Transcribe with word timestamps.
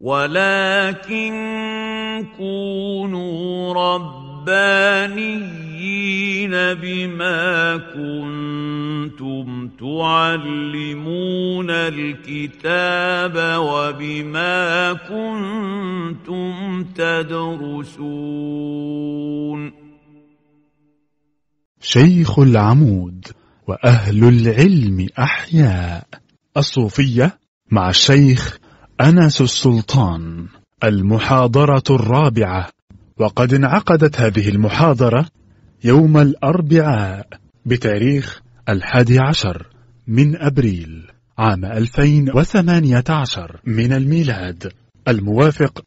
ولكن 0.00 1.32
كونوا 2.36 3.74
ربانيين 3.74 6.50
بما 6.50 7.76
كنتم 7.76 9.68
تعلمون 9.68 11.70
الكتاب 11.70 13.58
وبما 13.58 14.92
كنتم 14.92 16.84
تدرسون 16.84 18.46
شيخ 21.80 22.38
العمود 22.38 23.26
وأهل 23.66 24.24
العلم 24.24 25.06
أحياء 25.18 26.06
الصوفية 26.56 27.38
مع 27.70 27.90
الشيخ 27.90 28.58
أنس 29.00 29.40
السلطان 29.40 30.46
المحاضرة 30.84 31.82
الرابعة. 31.90 32.68
وقد 33.18 33.54
انعقدت 33.54 34.20
هذه 34.20 34.48
المحاضرة 34.48 35.26
يوم 35.84 36.18
الأربعاء 36.18 37.28
بتاريخ 37.66 38.42
الحادي 38.68 39.18
عشر 39.18 39.66
من 40.06 40.36
أبريل 40.36 41.10
عام 41.38 41.64
2018 41.64 43.60
من 43.64 43.92
الميلاد 43.92 44.72
الموافق 45.08 45.84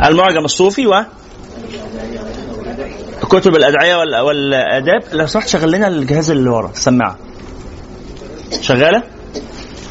المعجم 0.05 0.45
الصوفي 0.45 0.87
و 0.87 1.05
كتب 3.23 3.57
الأدعية 3.57 3.97
والآداب. 3.97 5.03
لو 5.13 5.27
سمحت 5.27 5.49
شغل 5.49 5.73
لنا 5.73 5.89
الجهاز 5.89 6.31
اللي 6.31 6.51
ورا 6.51 6.71
السماعة 6.71 7.17
شغالة؟ 8.61 9.03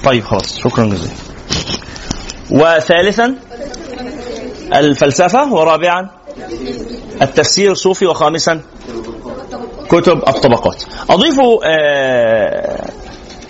طيب 0.04 0.24
خلاص. 0.24 0.58
شكرا 0.58 0.86
جزيلا. 0.86 1.14
وثالثا 2.52 3.36
الفلسفة 4.76 5.54
ورابعا 5.54 6.10
التفسير 7.22 7.72
الصوفي 7.72 8.06
وخامسا 8.06 8.62
كتب 9.90 10.18
الطبقات. 10.28 10.84
أضيف 11.10 11.40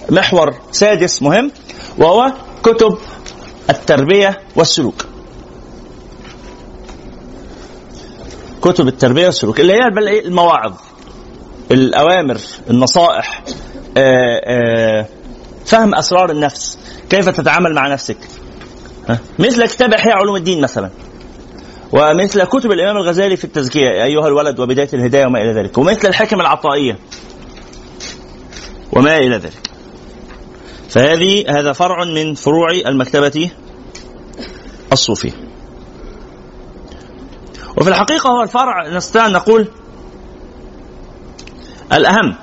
محور 0.10 0.54
سادس 0.72 1.22
مهم 1.22 1.52
وهو 1.98 2.34
كتب 2.64 2.98
التربية 3.70 4.38
والسلوك. 4.56 5.06
كتب 8.62 8.88
التربية 8.88 9.26
والسلوك 9.26 9.60
اللي 9.60 9.74
هي 9.74 9.88
المواعظ 10.26 10.74
الأوامر 11.72 12.38
النصائح 12.70 13.44
فهم 15.66 15.96
أسرار 15.96 16.32
النفس 16.32 16.78
كيف 17.10 17.30
تتعامل 17.30 17.74
مع 17.76 17.88
نفسك. 17.88 18.18
مثل 19.40 19.68
كتاب 19.68 19.94
إحياء 19.94 20.16
علوم 20.16 20.36
الدين 20.36 20.62
مثلا. 20.62 20.90
ومثل 21.94 22.44
كتب 22.44 22.72
الإمام 22.72 22.98
الغزالي 22.98 23.36
في 23.36 23.44
التزكية 23.44 24.04
أيها 24.04 24.28
الولد 24.28 24.60
وبداية 24.60 24.90
الهداية 24.94 25.26
وما 25.26 25.42
إلى 25.42 25.52
ذلك. 25.52 25.78
ومثل 25.78 26.08
الحكم 26.08 26.42
العطائية 26.42 27.00
وما 28.94 29.18
إلى 29.18 29.38
ذلك. 29.38 29.72
فهذه 30.90 31.60
هذا 31.60 31.72
فرع 31.72 32.04
من 32.04 32.34
فروع 32.34 32.72
المكتبة 32.86 33.52
الصوفية. 34.92 35.32
وفي 37.78 37.90
الحقيقة 37.90 38.30
هو 38.30 38.42
الفرع 38.42 38.88
نستطيع 38.88 39.26
أن 39.26 39.32
نقول 39.32 39.68
الأهم 41.94 42.36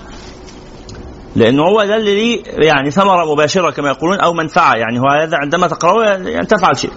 لأنه 1.37 1.63
هو 1.63 1.85
ده 1.85 1.97
اللي 1.97 2.37
يعني 2.37 2.91
ثمرة 2.91 3.33
مباشرة 3.33 3.71
كما 3.71 3.89
يقولون 3.89 4.21
أو 4.21 4.33
منفعة. 4.33 4.75
يعني 4.75 5.01
هو 5.01 5.09
هذا 5.23 5.37
عندما 5.37 5.67
تقرأه 5.69 6.17
يعني 6.19 6.47
تفعل 6.47 6.79
شيء. 6.79 6.91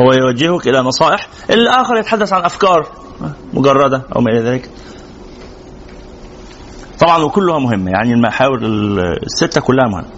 هو 0.00 0.12
يوجهك 0.12 0.68
إلى 0.68 0.78
نصائح. 0.78 1.28
الآخر 1.50 1.96
يتحدث 1.96 2.32
عن 2.32 2.44
أفكار 2.44 2.88
مجردة 3.54 4.02
أو 4.16 4.20
ما 4.20 4.30
إلى 4.30 4.40
ذلك. 4.40 4.70
طبعا 7.00 7.24
وكلها 7.24 7.58
مهمة. 7.58 7.90
يعني 7.90 8.12
المحاور 8.12 8.58
الستة 9.22 9.60
كلها 9.60 9.88
مهمة. 9.88 10.08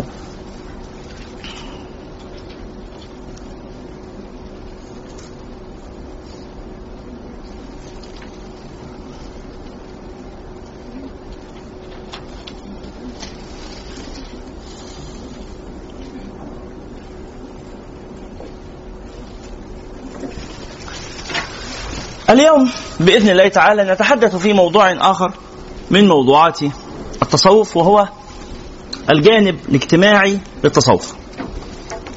اليوم 22.31 22.71
بإذن 23.01 23.31
الله 23.31 23.49
تعالى 23.49 23.93
نتحدث 23.93 24.37
في 24.37 24.53
موضوع 24.53 24.93
آخر 25.11 25.33
من 25.91 26.09
موضوعات 26.09 26.61
التصوف 27.23 27.77
وهو 27.77 28.09
الجانب 29.11 29.59
الاجتماعي 29.69 30.39
للتصوف 30.65 31.15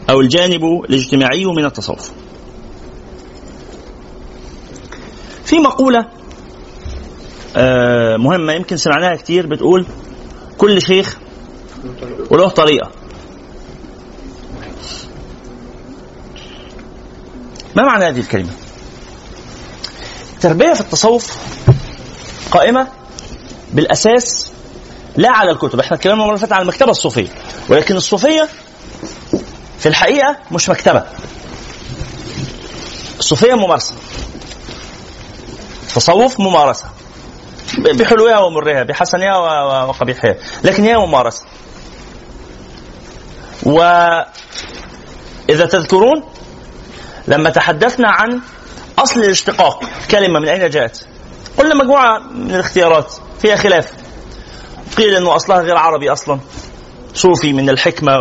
أو 0.09 0.21
الجانب 0.21 0.61
الاجتماعي 0.89 1.45
من 1.45 1.65
التصوف. 1.65 2.11
في 5.45 5.59
مقولة 5.59 5.99
مهمة 8.17 8.53
يمكن 8.53 8.77
سمعناها 8.77 9.15
كتير 9.15 9.47
بتقول 9.47 9.85
كل 10.57 10.81
شيخ 10.81 11.17
وله 12.31 12.49
طريقة. 12.49 12.91
ما 17.75 17.83
معنى 17.83 18.05
هذه 18.05 18.19
الكلمة؟ 18.19 18.49
التربية 20.45 20.73
في 20.73 20.81
التصوف 20.81 21.38
قائمة 22.51 22.88
بالأساس 23.73 24.51
لا 25.17 25.29
على 25.31 25.51
الكتب. 25.51 25.79
إحنا 25.79 25.97
اتكلمنا 25.97 26.23
المرة 26.23 26.38
فاتت 26.38 26.53
عن 26.53 26.61
المكتبة 26.61 26.91
الصوفية 26.91 27.27
ولكن 27.69 27.95
الصوفية 27.95 28.47
في 29.79 29.85
الحقيقة 29.85 30.38
مش 30.51 30.69
مكتبة. 30.69 31.03
الصوفية 33.19 33.53
ممارسة. 33.53 33.93
تصوف 35.95 36.39
ممارسة. 36.39 36.85
بحلوها 37.77 38.39
ومرها 38.39 38.83
بحسنها 38.83 39.37
وقبيحها 39.85 40.35
لكن 40.63 40.83
هي 40.83 40.97
ممارسة. 40.97 41.45
وإذا 43.63 44.25
تذكرون 45.49 46.23
لما 47.27 47.49
تحدثنا 47.49 48.09
عن 48.09 48.41
أصل 49.03 49.19
الاشتقاق. 49.19 49.83
كلمة 50.12 50.39
من 50.39 50.48
أين 50.48 50.69
جاءت؟ 50.69 51.06
قلنا 51.57 51.75
مجموعة 51.75 52.19
من 52.19 52.56
الاختيارات. 52.56 53.13
فيها 53.42 53.56
خلاف. 53.56 53.92
قيل 54.98 55.15
أنه 55.15 55.36
أصلها 55.36 55.62
غير 55.62 55.77
عربي 55.77 56.12
أصلا. 56.12 56.39
صوفي 57.13 57.53
من 57.53 57.69
الحكمة 57.69 58.12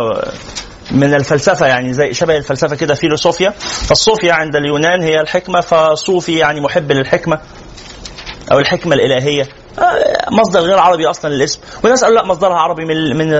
من 0.91 1.13
الفلسفة 1.13 1.67
يعني 1.67 1.93
زي 1.93 2.13
شبه 2.13 2.37
الفلسفة 2.37 2.75
كده 2.75 2.93
فيلوسوفيا. 2.93 3.49
فالصوفيا 3.59 4.33
عند 4.33 4.55
اليونان 4.55 5.01
هي 5.01 5.21
الحكمة 5.21 5.61
فصوفي 5.61 6.37
يعني 6.37 6.61
محب 6.61 6.91
للحكمة 6.91 7.39
أو 8.51 8.59
الحكمة 8.59 8.95
الإلهية. 8.95 9.47
آه، 9.79 10.29
مصدر 10.31 10.59
غير 10.59 10.79
عربي 10.79 11.09
أصلا 11.09 11.33
للاسم. 11.33 11.59
وناس 11.83 12.03
قالوا 12.03 12.21
لا 12.21 12.25
مصدرها 12.27 12.57
عربي 12.57 12.85
من 12.85 13.17
من 13.17 13.33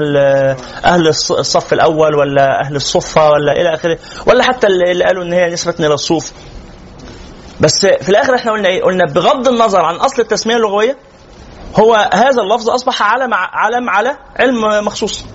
أهل 0.86 1.08
الصف 1.08 1.74
الأول 1.74 2.16
ولا 2.16 2.62
أهل 2.66 2.76
الصفة 2.76 3.30
ولا 3.30 3.52
إلى 3.52 3.74
آخره. 3.74 3.98
ولا 4.26 4.44
حتى 4.44 4.68
اللي 4.68 5.04
قالوا 5.04 5.24
إن 5.24 5.34
هي 5.34 5.50
نسبة 5.50 5.76
إلى 5.80 5.94
الصوف. 5.94 6.32
بس 7.62 7.86
في 7.86 8.10
الآخر 8.10 8.36
إحنا 8.36 8.52
قلنا 8.52 8.70
إيه؟ 8.70 8.84
قلنا 8.84 9.06
بغض 9.06 9.48
النظر 9.48 9.86
عن 9.86 9.96
أصل 9.96 10.22
التسمية 10.22 10.56
اللغوية 10.56 10.98
هو 11.80 12.10
هذا 12.14 12.42
اللفظ 12.42 12.70
أصبح 12.70 13.02
علم 13.04 13.34
علم 13.34 13.90
على 13.90 14.18
علم 14.40 14.86
مخصوص. 14.86 15.26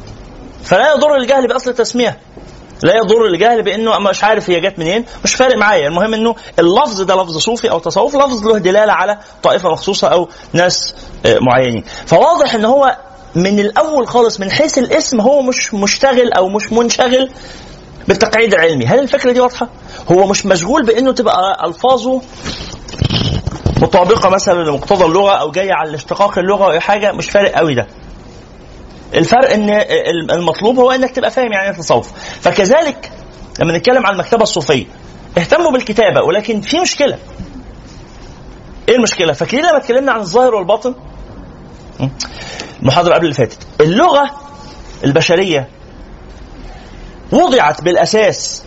فلا 0.65 0.93
يضر 0.93 1.15
الجهل 1.17 1.47
بأصل 1.49 1.71
التسمية. 1.71 2.19
لا 2.83 2.97
يضر 2.97 3.27
الجهل 3.27 3.63
بإنه 3.63 3.99
مش 3.99 4.25
عارف 4.25 4.51
هي 4.51 4.61
جت 4.61 4.79
منين 4.79 5.05
مش 5.25 5.35
فارق 5.35 5.57
معايا. 5.57 5.89
المهم 5.89 6.15
إنه 6.15 6.35
اللفظ 6.59 7.03
ده 7.03 7.15
لفظ 7.15 7.39
صوفي 7.39 7.71
أو 7.71 7.79
تصوف 7.79 8.17
لفظ 8.17 8.47
له 8.47 8.59
دلالة 8.59 8.93
على 8.93 9.19
طائفة 9.43 9.71
مخصوصة 9.71 10.09
أو 10.09 10.29
ناس 10.53 10.95
آه، 11.27 11.39
معينين. 11.41 11.85
فواضح 12.07 12.55
إن 12.55 12.65
هو 12.65 12.97
من 13.35 13.61
الأول 13.61 14.09
خالص 14.09 14.41
من 14.41 14.51
حيث 14.51 14.79
الاسم 14.79 15.21
هو 15.21 15.43
مش 15.43 15.75
مشتغل 15.75 16.33
أو 16.33 16.49
مش 16.49 16.73
منشغل 16.73 17.31
بالتقعيد 18.09 18.55
العلمي. 18.55 18.87
هل 18.87 18.99
الفكرة 18.99 19.33
دي 19.33 19.41
واضحة؟ 19.41 19.69
هو 20.13 20.27
مش 20.27 20.47
مشغول 20.47 20.87
بإنه 20.87 21.13
تبقى 21.13 21.65
ألفاظه 21.69 22.23
مطابقة 23.83 24.29
مثلا 24.29 24.65
لمقتضى 24.65 25.05
اللغة 25.05 25.33
أو 25.33 25.51
جاية 25.51 25.73
على 25.73 25.91
الاشتقاق 25.91 26.39
اللغة 26.39 26.75
أو 26.75 26.81
حاجة 26.81 27.13
مش 27.13 27.31
فارق 27.31 27.53
قوي 27.53 27.75
ده. 27.75 27.87
الفرق 29.15 29.51
إن 29.51 29.71
المطلوب 30.31 30.79
هو 30.79 30.91
إنك 30.91 31.11
تبقى 31.11 31.31
فاهم 31.31 31.53
يعني 31.53 31.71
إيه 31.71 31.77
تصوف 31.77 32.13
فكذلك 32.41 33.13
لما 33.61 33.79
نتكلم 33.79 34.07
عن 34.07 34.13
المكتبة 34.13 34.43
الصوفية 34.43 34.87
اهتموا 35.39 35.71
بالكتابة 35.71 36.23
ولكن 36.23 36.61
في 36.61 36.81
مشكلة. 36.81 37.19
إيه 38.89 38.97
المشكلة؟ 38.97 39.33
فاكرين 39.33 39.65
لما 39.65 39.77
اتكلمنا 39.77 40.13
عن 40.13 40.21
الظاهر 40.21 40.55
والباطن؟ 40.55 40.95
المحاضرة 42.83 43.15
قبل 43.15 43.25
اللي 43.25 43.35
فاتت. 43.35 43.59
اللغة 43.81 44.31
البشرية 45.05 45.69
وضعت 47.33 47.83
بالأساس 47.83 48.65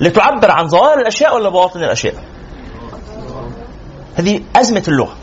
لتعبر 0.00 0.50
عن 0.50 0.68
ظواهر 0.68 0.98
الأشياء 0.98 1.34
ولا 1.36 1.48
بواطن 1.48 1.80
الأشياء؟ 1.84 2.14
هذه 4.14 4.40
أزمة 4.56 4.82
اللغة. 4.88 5.16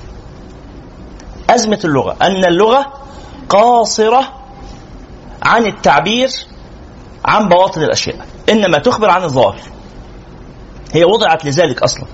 أزمة 1.50 1.80
اللغة. 1.86 2.18
أن 2.22 2.46
اللغة 2.46 2.94
قاصرة 3.50 4.34
عن 5.44 5.66
التعبير 5.66 6.30
عن 7.26 7.50
بواطن 7.50 7.82
الأشياء. 7.82 8.26
إنما 8.50 8.78
تخبر 8.78 9.10
عن 9.10 9.24
الظاهر. 9.24 9.62
هي 10.94 11.04
وضعت 11.04 11.46
لذلك 11.46 11.84
أصلا. 11.84 12.06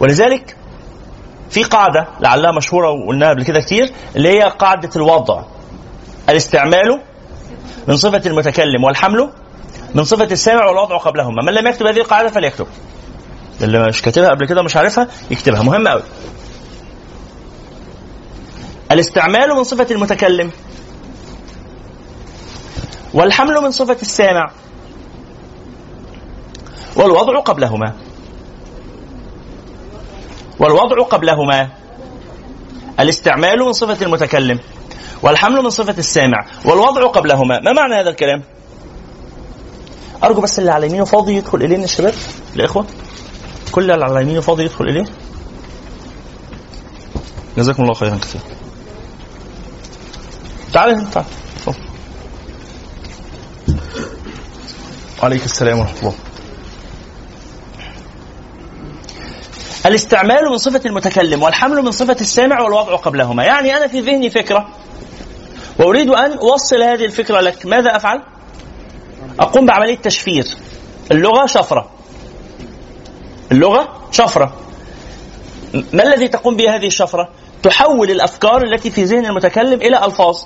ولذلك 0.00 0.56
في 1.50 1.62
قاعدة 1.62 2.08
لعلها 2.20 2.52
مشهورة 2.52 2.90
وقلناها 2.90 3.30
قبل 3.30 3.44
كده 3.44 3.60
كتير 3.60 3.92
اللي 4.16 4.28
هي 4.28 4.42
قاعدة 4.42 4.90
الوضع. 4.96 5.42
الاستعمال 6.28 7.02
من 7.88 7.96
صفة 7.96 8.22
المتكلم 8.26 8.84
والحمل 8.84 9.30
من 9.94 10.04
صفة 10.04 10.24
السامع 10.24 10.64
والوضع 10.64 10.96
قبلهما. 10.96 11.42
من 11.46 11.54
لم 11.54 11.66
يكتب 11.66 11.86
هذه 11.86 11.96
القاعدة 11.96 12.28
فليكتب. 12.28 12.66
اللي 13.62 13.88
مش 13.88 14.02
كاتبها 14.02 14.28
قبل 14.28 14.46
كده 14.46 14.62
مش 14.62 14.76
عارفها 14.76 15.08
يكتبها. 15.30 15.62
مهمة 15.62 15.90
قوي 15.90 16.02
الاستعمال 18.90 19.48
من 19.56 19.64
صفة 19.64 19.86
المتكلم 19.90 20.50
والحمل 23.14 23.54
من 23.54 23.70
صفة 23.70 23.96
السامع 24.02 24.50
والوضع 26.96 27.40
قبلهما. 27.40 27.92
والوضع 30.58 31.02
قبلهما. 31.02 31.68
الاستعمال 33.00 33.58
من 33.58 33.72
صفة 33.72 34.06
المتكلم 34.06 34.58
والحمل 35.24 35.62
من 35.62 35.70
صفة 35.70 35.94
السامع 35.98 36.46
والوضع 36.64 37.06
قبلهما. 37.06 37.60
ما 37.60 37.72
معنى 37.72 37.94
هذا 37.94 38.10
الكلام؟ 38.10 38.42
أرجو 40.24 40.40
بس 40.40 40.58
اللي 40.58 40.70
على 40.70 40.86
يمينه 40.86 41.04
فاضي 41.04 41.36
يدخل 41.36 41.58
إليه 41.58 41.76
من 41.76 41.84
الشباب 41.84 42.14
الإخوة. 42.56 42.86
كل 43.72 43.90
اللي 43.90 44.04
على 44.04 44.22
يمينه 44.22 44.40
فاضي 44.40 44.64
يدخل 44.64 44.84
إليه. 44.84 45.04
جزاكم 47.56 47.82
الله 47.82 47.94
خيرا 47.94 48.16
كثيرا. 48.16 48.44
تعال 50.72 50.90
انت 50.90 51.14
تعال. 51.14 51.26
عليك 55.22 55.44
السلام 55.44 55.78
ورحمة 55.78 55.98
الله. 55.98 56.14
الاستعمال 59.86 60.50
من 60.50 60.56
صفة 60.56 60.80
المتكلم 60.86 61.42
والحمل 61.42 61.82
من 61.82 61.90
صفة 61.90 62.16
السامع 62.20 62.60
والوضع 62.60 62.96
قبلهما. 62.96 63.44
يعني 63.44 63.76
أنا 63.76 63.86
في 63.86 64.00
ذهني 64.00 64.30
فكرة 64.30 64.83
وأريد 65.78 66.10
أن 66.10 66.32
أوصل 66.32 66.82
هذه 66.82 67.04
الفكرة 67.04 67.40
لك. 67.40 67.66
ماذا 67.66 67.96
أفعل؟ 67.96 68.22
أقوم 69.40 69.66
بعملية 69.66 69.96
تشفير. 69.96 70.44
اللغة 71.10 71.46
شفرة. 71.46 71.90
اللغة 73.52 74.08
شفرة. 74.10 74.56
ما 75.92 76.02
الذي 76.02 76.28
تقوم 76.28 76.56
به 76.56 76.74
هذه 76.74 76.86
الشفرة؟ 76.86 77.28
تحول 77.62 78.10
الأفكار 78.10 78.62
التي 78.62 78.90
في 78.90 79.04
ذهن 79.04 79.26
المتكلم 79.26 79.80
إلى 79.80 80.04
ألفاظ. 80.04 80.38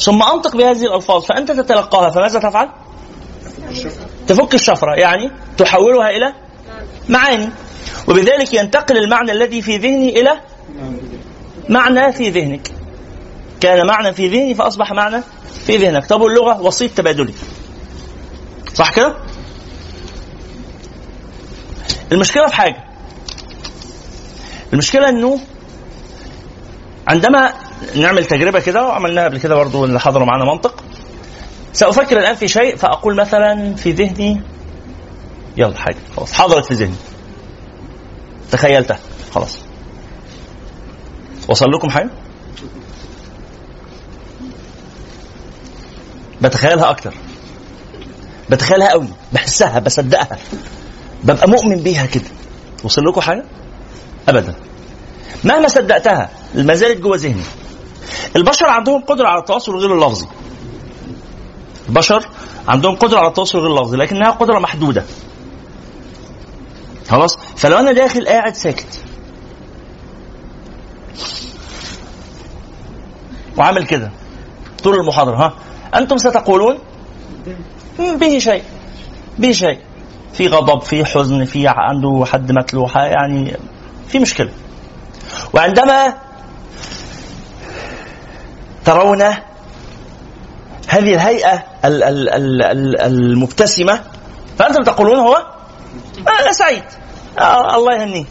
ثم 0.00 0.22
أنطق 0.22 0.56
بهذه 0.56 0.82
الألفاظ 0.86 1.24
فأنت 1.24 1.52
تتلقاها 1.52 2.10
فماذا 2.10 2.38
تفعل؟ 2.38 2.68
تفك 4.26 4.54
الشفرة 4.54 4.94
يعني 4.94 5.30
تحولها 5.58 6.10
إلى 6.10 6.32
معاني. 7.08 7.48
وبذلك 8.08 8.54
ينتقل 8.54 8.96
المعنى 8.96 9.32
الذي 9.32 9.62
في 9.62 9.76
ذهني 9.76 10.20
إلى 10.20 10.40
معنى 11.68 12.12
في 12.12 12.30
ذهنك. 12.30 12.75
كان 13.60 13.86
معنى 13.86 14.12
في 14.12 14.28
ذهني 14.28 14.54
فأصبح 14.54 14.92
معنى 14.92 15.22
في 15.66 15.76
ذهنك. 15.76 16.06
طب 16.06 16.22
اللغة 16.22 16.60
وسيط 16.60 16.90
تبادلي. 16.90 17.34
صح 18.74 18.92
كده؟ 18.92 19.16
المشكلة 22.12 22.46
في 22.46 22.54
حاجة. 22.54 22.84
المشكلة 24.72 25.08
إنه 25.08 25.40
عندما 27.08 27.52
نعمل 27.94 28.24
تجربة 28.24 28.60
كده 28.60 28.82
وعملناها 28.86 29.24
قبل 29.24 29.38
كده 29.38 29.54
برضو 29.54 29.84
اللي 29.84 30.00
حضروا 30.00 30.26
معانا 30.26 30.44
منطق 30.44 30.84
سأفكر 31.72 32.18
الآن 32.18 32.34
في 32.34 32.48
شيء 32.48 32.76
فأقول 32.76 33.16
مثلا 33.16 33.74
في 33.74 33.90
ذهني 33.90 34.42
يلا 35.56 35.78
حاجة 35.78 35.96
خلاص. 36.16 36.32
حضرت 36.32 36.64
في 36.66 36.74
ذهني. 36.74 36.94
تخيلتها. 38.52 38.98
خلاص. 39.34 39.58
وصل 41.48 41.66
لكم 41.70 41.90
حاجة؟ 41.90 42.10
بتخيلها 46.42 46.90
أكتر. 46.90 47.14
بتخيلها 48.50 48.90
قوي 48.90 49.08
بحسها 49.32 49.78
بصدقها. 49.78 50.38
ببقى 51.24 51.50
مؤمن 51.50 51.76
بيها 51.76 52.06
كده. 52.06 52.24
وصل 52.84 53.02
لكم 53.04 53.20
حاجة؟ 53.20 53.44
أبدا. 54.28 54.54
مهما 55.44 55.68
صدقتها 55.68 56.30
ما 56.54 56.74
زالت 56.74 57.00
جوه 57.00 57.16
ذهني. 57.16 57.42
البشر 58.36 58.66
عندهم 58.66 59.02
قدرة 59.02 59.28
على 59.28 59.38
التواصل 59.38 59.76
غير 59.76 59.94
اللفظي. 59.94 60.26
البشر 61.88 62.28
عندهم 62.68 62.96
قدرة 62.96 63.18
على 63.18 63.28
التواصل 63.28 63.58
غير 63.58 63.70
اللفظي 63.76 63.96
لكنها 63.96 64.30
قدرة 64.30 64.58
محدودة. 64.58 65.04
خلاص؟ 67.08 67.38
فلو 67.56 67.78
أنا 67.78 67.92
داخل 67.92 68.26
قاعد 68.28 68.54
ساكت. 68.54 69.00
وعامل 73.56 73.86
كده. 73.86 74.10
طول 74.82 74.94
المحاضرة 74.94 75.36
ها؟ 75.36 75.54
أنتم 75.94 76.16
ستقولون؟ 76.16 76.78
به 77.98 78.38
شيء. 78.38 78.62
به 79.38 79.52
شيء. 79.52 79.78
في 80.32 80.48
غضب 80.48 80.82
في 80.82 81.04
حزن 81.04 81.44
في 81.44 81.64
عنده 81.68 82.24
حد 82.32 82.52
ح- 82.88 82.96
يعني 82.96 83.56
في 84.08 84.18
مشكلة. 84.18 84.50
وعندما 85.54 86.14
ترون 88.84 89.22
هذه 90.88 91.14
الهيئة 91.14 91.62
ال- 91.84 92.02
ال- 92.02 92.28
ال- 92.28 92.62
ال- 92.62 93.00
المبتسمة 93.00 94.00
فأنتم 94.58 94.82
تقولون 94.82 95.18
هو؟ 95.18 95.34
آه 96.28 96.52
سعيد. 96.52 96.82
آه 97.38 97.76
الله 97.76 97.94
يهنيه. 97.94 98.24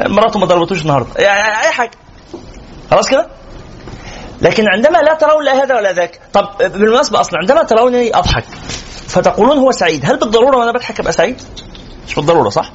مراته 0.00 0.38
ما 0.38 0.46
ضربتوش 0.46 0.82
النهارده. 0.82 1.08
يعني 1.22 1.66
أي 1.66 1.70
حاجة. 1.72 1.90
خلاص 2.90 3.08
كده؟ 3.08 3.28
لكن 4.42 4.68
عندما 4.68 4.98
لا 4.98 5.14
ترون 5.14 5.44
لا 5.44 5.64
هذا 5.64 5.74
ولا 5.74 5.92
ذاك 5.92 6.20
طب 6.32 6.48
بالمناسبة 6.58 7.20
أصلا 7.20 7.38
عندما 7.38 7.62
ترونني 7.62 8.16
أضحك 8.16 8.44
فتقولون 9.08 9.58
هو 9.58 9.70
سعيد. 9.72 10.06
هل 10.06 10.16
بالضرورة 10.18 10.56
وأنا 10.56 10.72
بضحك 10.72 11.00
أبقى 11.00 11.12
سعيد؟ 11.12 11.42
مش 12.08 12.14
بالضرورة 12.14 12.48
صح؟ 12.48 12.72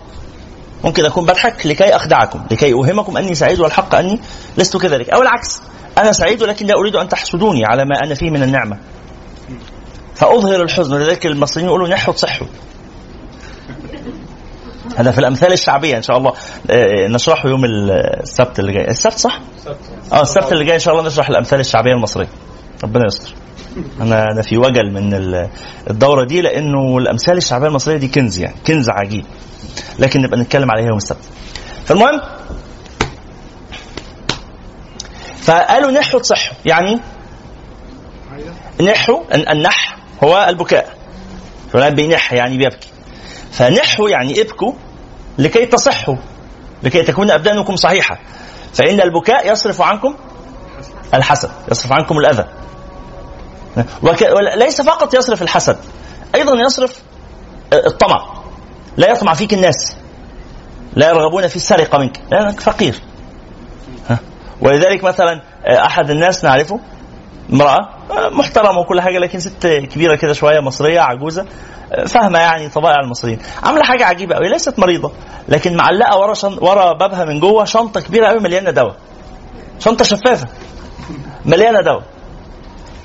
ممكن 0.84 1.06
أكون 1.06 1.26
بضحك 1.26 1.66
لكي 1.68 1.96
أخدعكم 1.96 2.46
لكي 2.52 2.74
أوهمكم 2.74 3.18
أني 3.18 3.36
سعيد 3.36 3.60
والحق 3.60 3.96
أني 3.96 4.20
لست 4.58 4.78
كذلك. 4.78 5.10
أو 5.10 5.22
العكس 5.22 5.62
أنا 5.98 6.12
سعيد 6.12 6.42
ولكن 6.42 6.66
لا 6.66 6.74
أريد 6.74 6.96
أن 6.96 7.10
تحسدوني 7.10 7.66
على 7.66 7.86
ما 7.86 8.06
أنا 8.06 8.16
فيه 8.16 8.30
من 8.30 8.44
النعمة. 8.44 8.78
فأظهر 10.16 10.62
الحزن 10.62 10.96
لذلك 10.98 11.26
المصريين 11.26 11.68
يقولوا 11.68 11.88
نحوا 11.88 12.14
تصحوا 12.14 12.48
هذا 14.96 15.12
في 15.12 15.18
الأمثال 15.20 15.54
الشعبية 15.54 15.98
إن 15.98 16.02
شاء 16.02 16.18
الله. 16.18 16.34
آه، 16.70 17.08
نشرحه 17.08 17.50
يوم 17.50 17.66
السبت 17.66 18.60
اللي 18.60 18.74
جاي. 18.74 18.88
السبت 18.88 19.14
صح؟ 19.14 19.40
آه 20.14 20.22
السبت 20.22 20.52
اللي 20.52 20.66
جاي 20.66 20.76
إن 20.76 20.80
شاء 20.80 20.94
الله 20.94 21.08
نشرح 21.08 21.30
الأمثال 21.30 21.60
الشعبية 21.60 21.92
المصرية. 21.92 22.28
ربنا 22.84 23.06
يستر. 23.06 23.34
أنا 24.02 24.24
أنا 24.24 24.42
في 24.42 24.58
وجل 24.58 24.92
من 24.94 25.14
ال- 25.14 25.50
الدورة 25.90 26.26
دي 26.26 26.42
لأنه 26.42 26.98
الأمثال 26.98 27.38
الشعبية 27.38 27.68
المصرية 27.68 27.98
دي 27.98 28.08
كنز 28.08 28.40
يعني 28.40 28.56
كنز 28.68 28.90
عجيب. 28.90 29.26
لكن 30.00 30.22
نبقى 30.22 30.40
نتكلم 30.40 30.72
عليها 30.72 30.88
يوم 30.88 30.98
السبت. 30.98 31.24
فالمهم 31.86 32.22
فقالوا 35.38 35.92
نحوا 35.92 36.20
تصحوا 36.20 36.58
يعني 36.66 37.00
نحوا 38.82 39.20
الن- 39.36 39.50
النح 39.50 39.98
هو 40.24 40.46
البكاء. 40.50 40.98
فلان 41.74 41.96
بينح 41.96 42.34
يعني 42.34 42.58
بيبكي. 42.58 42.88
فنحوا 43.58 44.10
يعني 44.10 44.42
ابكوا 44.42 44.74
لكي 45.38 45.66
تصحوا 45.66 46.16
لكي 46.84 47.04
تكون 47.04 47.32
أبدانكم 47.32 47.76
صحيحة. 47.76 48.20
فإن 48.74 49.02
البكاء 49.02 49.52
يصرف 49.52 49.82
عنكم 49.82 50.16
الحسد 51.14 51.50
يصرف 51.72 51.92
عنكم 51.92 52.18
الأذى. 52.18 52.46
وك... 54.04 54.24
ليس 54.56 54.82
فقط 54.82 55.14
يصرف 55.14 55.42
الحسد 55.42 55.78
أيضا 56.36 56.62
يصرف 56.62 57.02
الطمع. 57.74 58.34
لا 58.98 59.10
يطمع 59.12 59.34
فيك 59.34 59.54
الناس. 59.54 59.98
لا 60.94 61.10
يرغبون 61.10 61.48
في 61.48 61.56
السرقة 61.56 61.98
منك. 61.98 62.22
لأنك 62.32 62.60
فقير؟ 62.60 63.02
ولذلك 64.62 65.04
مثلا 65.04 65.42
أحد 65.86 66.10
الناس 66.10 66.46
نعرفه 66.46 66.80
امرأة 67.54 67.90
محترمة 68.32 68.80
وكل 68.80 69.02
حاجة 69.02 69.18
لكن 69.20 69.40
ست 69.40 69.68
كبيرة 69.68 70.16
كده 70.16 70.34
شوية 70.34 70.60
مصرية 70.60 71.00
عجوزة 71.00 71.46
فاهمة 72.08 72.40
يعني 72.40 72.70
طبائع 72.70 72.96
المصريين. 73.04 73.40
عاملة 73.64 73.84
حاجة 73.84 74.06
عجيبة 74.06 74.36
قوي 74.36 74.50
ليست 74.50 74.80
مريضة 74.80 75.12
لكن 75.50 75.76
معلقة 75.76 76.20
ورا 76.20 76.34
شن... 76.34 76.58
ورا 76.62 76.94
بابها 76.94 77.26
من 77.26 77.40
جوه 77.40 77.66
شنطة 77.66 78.02
كبيرة 78.02 78.28
قوي 78.28 78.40
مليانة 78.40 78.72
دواء. 78.72 78.96
شنطة 79.80 80.06
شفافة 80.06 80.48
مليانة 81.46 81.82
دواء. 81.82 82.04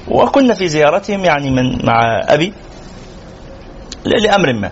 وكنا 0.08 0.54
في 0.54 0.68
زيارتهم 0.68 1.24
يعني 1.24 1.50
من 1.50 1.86
مع 1.86 2.00
أبي 2.28 2.52
لأمر 4.04 4.52
ما. 4.52 4.70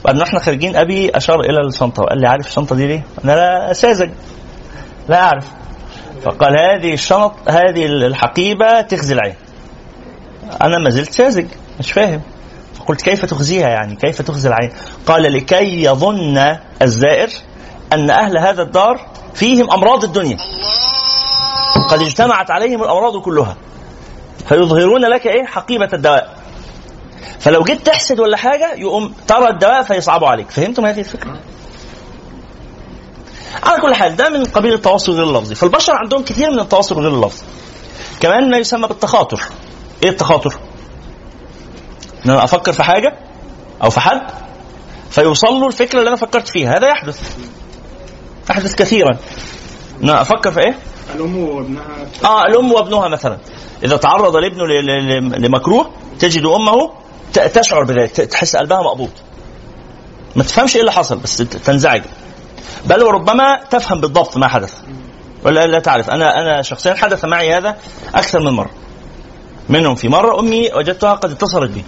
وبعدين 0.00 0.22
إحنا 0.22 0.38
خارجين. 0.38 0.76
أبي 0.76 1.16
أشار 1.16 1.40
إلى 1.40 1.60
الشنطة 1.66 2.02
وقال 2.02 2.20
لي 2.20 2.28
عارف 2.28 2.46
الشنطة 2.46 2.76
دي 2.76 2.86
ليه؟ 2.86 3.02
أنا 3.24 3.32
لا 3.32 3.72
ساذج 3.72 4.10
لا 5.08 5.22
أعرف. 5.22 5.46
فقال 6.22 6.60
هذه 6.60 6.92
الشنط 6.92 7.32
هذه 7.48 7.86
الحقيبة 7.86 8.80
تخزي 8.80 9.14
العين. 9.14 9.34
أنا 10.62 10.78
ما 10.78 10.90
زلت 10.90 11.12
ساذج 11.12 11.46
مش 11.78 11.92
فاهم. 11.92 12.20
فقلت 12.74 13.02
كيف 13.02 13.24
تخزيها 13.24 13.68
يعني؟ 13.68 13.96
كيف 13.96 14.22
تخزي 14.22 14.48
العين؟ 14.48 14.72
قال 15.06 15.22
لكي 15.22 15.84
يظن 15.84 16.56
الزائر 16.82 17.28
أن 17.92 18.10
أهل 18.10 18.38
هذا 18.38 18.62
الدار 18.62 19.06
فيهم 19.34 19.70
أمراض 19.70 20.04
الدنيا. 20.04 20.36
قد 21.90 22.02
اجتمعت 22.02 22.50
عليهم 22.50 22.82
الأمراض 22.82 23.22
كلها. 23.22 23.56
فيظهرون 24.48 25.00
لك 25.00 25.26
إيه؟ 25.26 25.44
حقيبة 25.44 25.88
الدواء. 25.92 26.38
فلو 27.40 27.62
جيت 27.62 27.86
تحسد 27.86 28.20
ولا 28.20 28.36
حاجة 28.36 28.74
يقوم 28.74 29.14
ترى 29.26 29.48
الدواء 29.48 29.82
فيصعبوا 29.82 30.28
عليك. 30.28 30.50
فهمتم 30.50 30.86
هذه 30.86 30.98
الفكرة؟ 30.98 31.38
على 33.62 33.80
كل 33.82 33.94
حال 33.94 34.16
ده 34.16 34.28
من 34.28 34.44
قبيل 34.44 34.72
التواصل 34.72 35.12
غير 35.12 35.24
اللفظي. 35.24 35.54
فالبشر 35.54 35.92
عندهم 35.96 36.24
كثير 36.24 36.50
من 36.50 36.60
التواصل 36.60 37.00
غير 37.00 37.14
اللفظي. 37.14 37.42
كمان 38.20 38.50
ما 38.50 38.58
يسمى 38.58 38.88
بالتخاطر. 38.88 39.40
إيه 40.02 40.08
التخاطر؟ 40.10 40.58
إن 42.26 42.30
أنا 42.30 42.44
أفكر 42.44 42.72
في 42.72 42.82
حاجة 42.82 43.18
أو 43.84 43.90
في 43.90 44.00
حد 44.00 44.22
فيوصل 45.10 45.46
له 45.46 45.66
الفكرة 45.66 45.98
اللي 45.98 46.08
أنا 46.08 46.16
فكرت 46.16 46.48
فيها. 46.48 46.78
هذا 46.78 46.88
يحدث. 46.88 47.36
يحدث 48.50 48.74
كثيرا. 48.74 49.16
إن 50.02 50.08
أنا 50.10 50.20
أفكر 50.22 50.50
في 50.52 50.60
إيه؟ 50.60 50.78
الأم 51.14 51.38
وابنها. 51.38 51.84
آه 52.24 52.44
الأم 52.44 52.72
وابنها 52.72 53.08
مثلا. 53.08 53.38
إذا 53.82 53.96
تعرض 53.96 54.36
ل- 54.36 55.42
لمكروه 55.42 55.90
تجد 56.18 56.44
أمه 56.46 56.92
تشعر 57.54 57.84
بذلك 57.84 58.10
تحس 58.10 58.56
قلبها 58.56 58.82
مقبوض. 58.82 59.10
ما 60.36 60.42
تفهمش 60.44 60.74
إيه 60.74 60.80
اللي 60.80 60.92
حصل 60.92 61.18
بس 61.18 61.36
تنزعج. 61.36 62.02
بل 62.86 63.02
وربما 63.02 63.60
تفهم 63.70 64.00
بالضبط 64.00 64.36
ما 64.36 64.48
حدث. 64.48 64.74
ولا 65.44 65.66
لا 65.66 65.78
تعرف. 65.78 66.10
أنا 66.10 66.40
أنا 66.40 66.62
شخصيا 66.62 66.94
حدث 66.94 67.24
معي 67.24 67.54
هذا 67.54 67.76
أكثر 68.14 68.40
من 68.40 68.50
مرة. 68.50 68.70
منهم 69.68 69.94
في 69.94 70.08
مرة 70.08 70.40
أمي 70.40 70.70
وجدتها 70.74 71.14
قد 71.14 71.30
اتصلت 71.30 71.70
بي. 71.70 71.84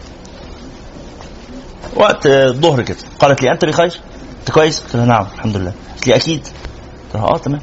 وقت 1.97 2.27
الظهر 2.27 2.83
كده. 2.83 2.97
قالت 3.19 3.43
لي 3.43 3.53
أنت 3.53 3.65
بخير 3.65 4.01
أنت 4.41 4.51
كويس؟ 4.51 4.81
قلت 4.81 4.97
لها 4.97 5.05
نعم 5.05 5.27
الحمد 5.35 5.57
لله. 5.57 5.73
قالت 5.91 6.07
لي 6.07 6.17
أكيد. 6.17 6.41
قلت 6.47 7.15
لها 7.15 7.23
آه 7.25 7.39
تمام. 7.39 7.61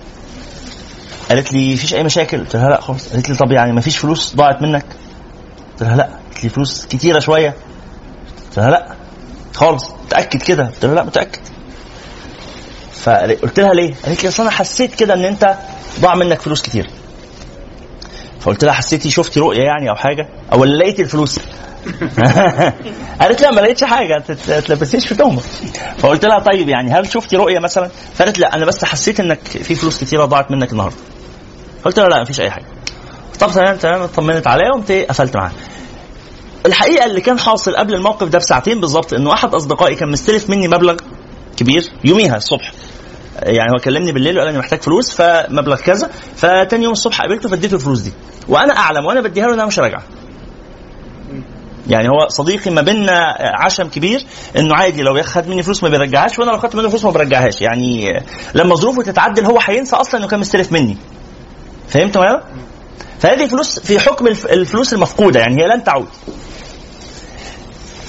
قالت 1.29 1.53
لي 1.53 1.75
فيش 1.75 1.93
أي 1.93 2.03
مشاكل؟ 2.03 2.39
قلت 2.39 2.55
لها 2.55 2.69
لا 2.69 2.81
خالص. 2.81 3.13
قالت 3.13 3.29
لي 3.29 3.35
طب 3.35 3.51
يعني 3.51 3.71
ما 3.73 3.81
فيش 3.81 3.97
فلوس 3.97 4.35
ضاعت 4.35 4.61
منك؟ 4.61 4.85
قلت 5.71 5.83
لها 5.83 5.95
لا. 5.95 6.03
قالت 6.03 6.43
لي 6.43 6.49
فلوس 6.49 6.85
كتيرة 6.85 7.19
شوية. 7.19 7.55
قلت 8.47 8.57
لها 8.57 8.69
لا. 8.69 8.95
خالص. 9.53 9.91
متأكد 10.05 10.41
كده. 10.41 10.65
قلت 10.65 10.85
لها 10.85 10.95
لا 10.95 11.03
متأكد. 11.03 11.41
فقلت 13.03 13.59
لها 13.59 13.73
ليه؟ 13.73 13.93
قالت 14.05 14.23
لي 14.23 14.29
أصل 14.29 14.43
أنا 14.43 14.51
حسيت 14.51 14.95
كده 14.95 15.13
إن 15.13 15.25
أنت 15.25 15.55
ضاع 15.99 16.15
منك 16.15 16.41
فلوس 16.41 16.61
كتير. 16.61 16.89
فقلت 18.39 18.63
لها 18.63 18.73
حسيتي 18.73 19.09
شفتي 19.09 19.39
رؤية 19.39 19.61
يعني 19.63 19.89
أو 19.89 19.95
حاجة؟ 19.95 20.27
أو 20.53 20.61
ولا 20.61 20.77
لقيتي 20.77 21.01
الفلوس؟ 21.01 21.39
قالت 23.21 23.41
لا 23.41 23.51
ما 23.51 23.61
لقيتش 23.61 23.83
حاجة 23.83 24.23
تلبسيش 24.47 25.07
في 25.07 25.15
تهمه 25.15 25.41
فقلت 25.97 26.25
لها 26.25 26.39
طيب 26.39 26.69
يعني 26.69 26.91
هل 26.91 27.11
شفتي 27.11 27.35
رؤية 27.35 27.59
مثلا؟ 27.59 27.89
فقالت 28.15 28.39
لا 28.39 28.55
أنا 28.55 28.65
بس 28.65 28.85
حسيت 28.85 29.19
إنك 29.19 29.39
في 29.39 29.75
فلوس 29.75 30.03
كتيرة 30.03 30.25
ضاعت 30.25 30.51
منك 30.51 30.71
النهارده. 30.71 30.95
قلت 31.85 31.99
لها 31.99 32.07
لا 32.07 32.21
مفيش 32.21 32.41
أي 32.41 32.51
حاجة. 32.51 32.65
طب 33.39 33.51
تمام 33.51 33.77
تمام 33.77 34.01
اطمنت 34.01 34.47
عليا 34.47 34.69
وقمت 34.69 34.91
إيه، 34.91 35.07
قفلت 35.07 35.35
معاها. 35.37 35.53
الحقيقة 36.65 37.05
اللي 37.05 37.21
كان 37.21 37.39
حاصل 37.39 37.75
قبل 37.75 37.93
الموقف 37.93 38.27
ده 38.27 38.37
بساعتين 38.37 38.81
بالظبط 38.81 39.13
إنه 39.13 39.33
أحد 39.33 39.53
أصدقائي 39.53 39.95
كان 39.95 40.11
مستلف 40.11 40.49
مني 40.49 40.67
مبلغ 40.67 40.95
كبير 41.57 41.91
يوميها 42.05 42.37
الصبح. 42.37 42.71
يعني 43.43 43.69
هو 43.71 43.83
كلمني 43.83 44.11
بالليل 44.11 44.37
وقال 44.37 44.47
أنا 44.49 44.59
محتاج 44.59 44.81
فلوس 44.81 45.11
فمبلغ 45.21 45.75
كذا 45.81 46.09
فتاني 46.35 46.83
يوم 46.83 46.93
الصبح 46.93 47.21
قابلته 47.21 47.49
فاديته 47.49 47.75
الفلوس 47.75 47.99
دي. 48.01 48.13
وأنا 48.47 48.77
أعلم 48.77 49.05
وأنا 49.05 49.21
بديها 49.21 49.47
له 49.47 49.53
إنها 49.53 49.65
مش 49.65 49.79
راجعة. 49.79 50.03
يعني 51.87 52.09
هو 52.09 52.27
صديقي 52.27 52.71
ما 52.71 52.81
بيننا 52.81 53.35
عشم 53.39 53.83
كبير 53.83 54.25
إنه 54.57 54.75
عادي 54.75 55.01
لو 55.01 55.23
خد 55.23 55.47
مني 55.47 55.63
فلوس 55.63 55.83
ما 55.83 55.89
بيرجعهاش 55.89 56.39
وأنا 56.39 56.51
لو 56.51 56.57
خدت 56.57 56.75
منه 56.75 56.89
فلوس 56.89 57.05
ما 57.05 57.11
برجعهاش. 57.11 57.61
يعني 57.61 58.13
لما 58.55 58.75
ظروفه 58.75 59.03
تتعدل 59.03 59.45
هو 59.45 59.59
هينسى 59.61 59.95
أصلا 59.95 60.19
إنه 60.19 60.27
كان 60.27 60.39
مستلف 60.39 60.71
مني. 60.71 60.97
فهمت 61.87 62.17
ولا 62.17 62.43
فهذه 63.19 63.47
فلوس 63.47 63.79
في 63.79 63.99
حكم 63.99 64.27
الف- 64.27 64.45
الفلوس 64.45 64.93
المفقودة 64.93 65.39
يعني 65.39 65.63
هي 65.63 65.67
لن 65.67 65.83
تعود. 65.83 66.07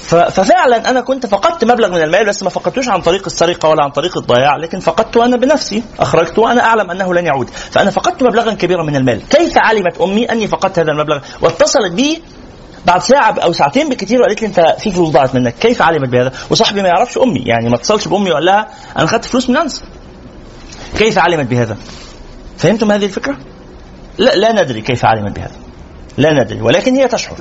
ففعلا 0.09 0.91
أنا 0.91 1.01
كنت 1.01 1.27
فقدت 1.27 1.65
مبلغ 1.65 1.89
من 1.89 2.03
المال 2.03 2.27
بس 2.27 2.43
ما 2.43 2.51
فقدتوش 2.51 2.89
عن 2.89 3.01
طريق 3.01 3.23
السرقة 3.27 3.69
ولا 3.69 3.85
عن 3.85 3.91
طريق 3.91 4.19
الضياع 4.19 4.57
لكن 4.57 4.81
فقدته 4.81 5.25
أنا 5.25 5.37
بنفسي 5.37 5.83
اخرجته 6.01 6.43
وأنا 6.43 6.65
أعلم 6.65 6.91
أنه 6.91 7.15
لن 7.15 7.27
يعود 7.27 7.49
فأنا 7.51 7.91
فقدت 7.91 8.23
مبلغا 8.23 8.55
كبيرا 8.55 8.83
من 8.83 8.97
المال 8.97 9.29
كيف 9.29 9.59
علمت 9.59 10.01
أمي 10.01 10.25
أني 10.25 10.49
فقدت 10.49 10.79
هذا 10.79 10.91
المبلغ 10.91 11.21
واتصلت 11.41 11.93
بي 11.93 12.23
بعد 12.87 13.03
ساعة 13.03 13.39
أو 13.39 13.53
ساعتين 13.53 13.89
بالكثير 13.89 14.21
وقالت 14.21 14.43
لي 14.43 14.49
أنت 14.49 14.77
في 14.79 14.91
فلوس 14.91 15.09
ضاعت 15.09 15.35
منك، 15.35 15.55
كيف 15.55 15.83
علمت 15.83 16.09
بهذا؟ 16.09 16.33
وصاحبي 16.51 16.83
ما 16.83 16.89
يعرفش 16.89 17.19
أمي، 17.19 17.43
يعني 17.47 17.69
ما 17.69 17.77
اتصلش 17.77 18.09
بأمي 18.09 18.31
وقال 18.31 18.45
لها 18.45 18.69
أنا 18.99 19.07
خدت 19.07 19.25
فلوس 19.25 19.51
من 19.51 19.57
أنس. 19.57 19.85
كيف 20.99 21.19
علمت 21.19 21.47
بهذا؟ 21.47 21.77
فهمتم 22.59 22.93
هذه 22.93 23.05
الفكرة؟ 23.05 23.39
لا 24.19 24.35
لا 24.35 24.63
ندري 24.63 24.81
كيف 24.81 25.05
علمت 25.05 25.37
بهذا. 25.37 25.57
لا 26.17 26.33
ندري 26.33 26.61
ولكن 26.61 26.95
هي 26.95 27.09
تشعر. 27.09 27.37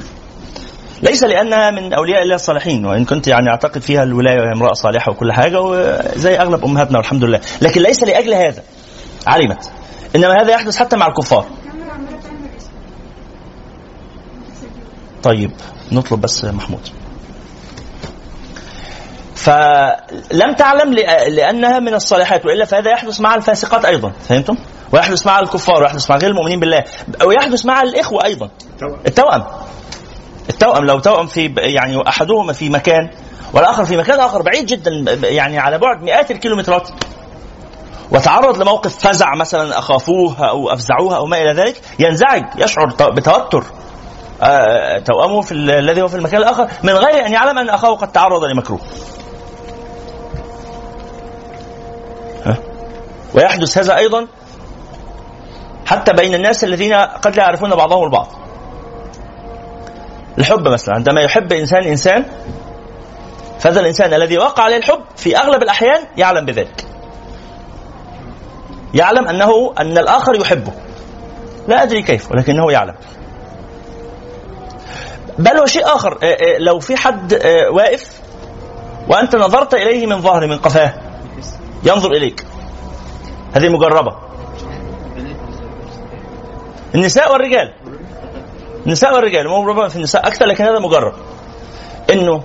ليس 1.02 1.24
لأنها 1.24 1.72
من 1.72 1.94
أولياء 1.94 2.24
الله 2.24 2.36
الصالحين 2.36 2.86
وإن 2.86 3.06
كنت 3.06 3.28
يعني 3.28 3.50
أعتقد 3.50 3.82
فيها 3.82 4.04
الولاية 4.04 4.40
وهي 4.40 4.52
امرأة 4.56 4.74
صالحة 4.74 5.12
وكل 5.12 5.34
حاجة 5.34 5.62
وزي 5.62 6.36
أغلب 6.36 6.66
أمهاتنا 6.66 6.98
والحمد 6.98 7.24
لله. 7.24 7.40
لكن 7.62 7.82
ليس 7.82 8.04
لأجل 8.04 8.34
هذا. 8.34 8.64
علمت. 9.28 9.72
إنما 10.16 10.42
هذا 10.42 10.54
يحدث 10.54 10.78
حتى 10.78 10.98
مع 10.98 11.08
الكفار. 11.08 11.46
طيب 15.24 15.52
نطلب 15.92 16.22
بس 16.22 16.46
محمود. 16.46 16.88
فلم 19.36 20.54
تعلم 20.58 20.94
لأنها 21.28 21.80
من 21.80 21.94
الصالحات 21.94 22.46
وإلا 22.46 22.66
فهذا 22.66 22.92
يحدث 22.92 23.22
مع 23.22 23.36
الفاسقات 23.36 23.86
أيضا. 23.86 24.12
فهمتم؟ 24.30 24.58
ويحدث 24.92 25.28
مع 25.28 25.40
الكفار 25.40 25.82
ويحدث 25.82 26.12
مع 26.12 26.18
غير 26.18 26.30
المؤمنين 26.30 26.60
بالله 26.60 26.84
ويحدث 27.26 27.66
مع 27.66 27.82
الإخوة 27.82 28.26
أيضا. 28.26 28.50
التوأم. 29.08 29.44
التوأم 30.50 30.86
لو 30.86 31.00
توأم 31.00 31.28
في 31.28 31.54
يعني 31.58 32.08
أحدهما 32.08 32.54
في 32.54 32.70
مكان 32.70 33.10
والآخر 33.54 33.86
في 33.86 33.98
مكان 33.98 34.20
آخر 34.20 34.42
بعيد 34.42 34.66
جدا 34.66 34.92
يعني 35.28 35.60
على 35.60 35.78
بعد 35.78 36.04
مئات 36.04 36.32
الكيلومترات 36.32 36.90
وتعرض 38.12 38.62
لموقف 38.62 39.08
فزع 39.08 39.36
مثلا 39.36 39.80
أخافوه 39.80 40.50
أو 40.50 40.70
أفزعوه 40.70 41.18
أو 41.18 41.26
ما 41.26 41.42
إلى 41.42 41.54
ذلك 41.54 41.82
ينزعج 42.00 42.44
يشعر 42.58 42.86
بتوتر 43.10 43.64
آه، 44.42 45.00
توأمه 45.00 45.42
في 45.42 45.52
الذي 45.52 46.02
هو 46.02 46.08
في 46.08 46.16
المكان 46.16 46.38
الآخر 46.42 46.68
من 46.84 46.94
غير 46.94 47.26
أن 47.26 47.32
يعلم 47.32 47.58
أن 47.58 47.70
أخاه 47.70 47.96
قد 47.96 48.12
تعرض 48.12 48.44
لمكروه. 48.44 48.80
ويحدث 53.36 53.78
هذا 53.78 53.98
أيضا 53.98 54.28
حتى 55.86 56.14
بين 56.14 56.34
الناس 56.34 56.64
الذين 56.64 56.94
قد 56.94 57.36
لا 57.36 57.44
يعرفون 57.44 57.76
بعضهم 57.76 58.04
البعض. 58.04 58.28
الحب 60.38 60.68
مثلا 60.68 60.96
عندما 60.96 61.22
يحب 61.22 61.54
إنسان 61.54 61.84
إنسان 61.84 62.26
فهذا 63.60 63.80
الإنسان 63.80 64.14
الذي 64.14 64.38
وقع 64.38 64.64
عليه 64.64 64.78
الحب 64.78 65.02
في 65.16 65.38
أغلب 65.38 65.64
الأحيان 65.64 66.04
يعلم 66.18 66.46
بذلك. 66.46 66.86
يعلم 68.94 69.28
أنه 69.28 69.74
أن 69.80 69.98
الآخر 69.98 70.36
يحبه. 70.36 70.72
لا 71.68 71.84
أدري 71.84 72.02
كيف 72.02 72.32
ولكنه 72.32 72.72
يعلم. 72.72 72.96
بل 75.40 75.60
وشيء 75.60 75.86
آخر 75.86 76.18
آه، 76.24 76.26
آه، 76.26 76.58
لو 76.60 76.80
في 76.80 76.98
حد 76.98 77.34
آه، 77.34 77.70
واقف 77.70 78.22
وأنت 79.08 79.36
نظرت 79.36 79.74
إليه 79.74 80.06
من 80.06 80.22
ظهر 80.22 80.48
من 80.48 80.58
قفاه 80.58 80.94
ينظر 81.84 82.12
إليك 82.12 82.46
هذه 83.56 83.70
مجربة 83.70 84.16
النساء 86.96 87.32
والرجال 87.32 87.74
النساء 88.86 89.16
والرجال 89.16 89.48
مو 89.48 89.68
ربما 89.68 89.88
في 89.88 89.96
النساء 89.96 90.28
أكثر 90.28 90.46
لكن 90.46 90.64
هذا 90.64 90.80
مجرب 90.80 91.14
إنه 92.14 92.44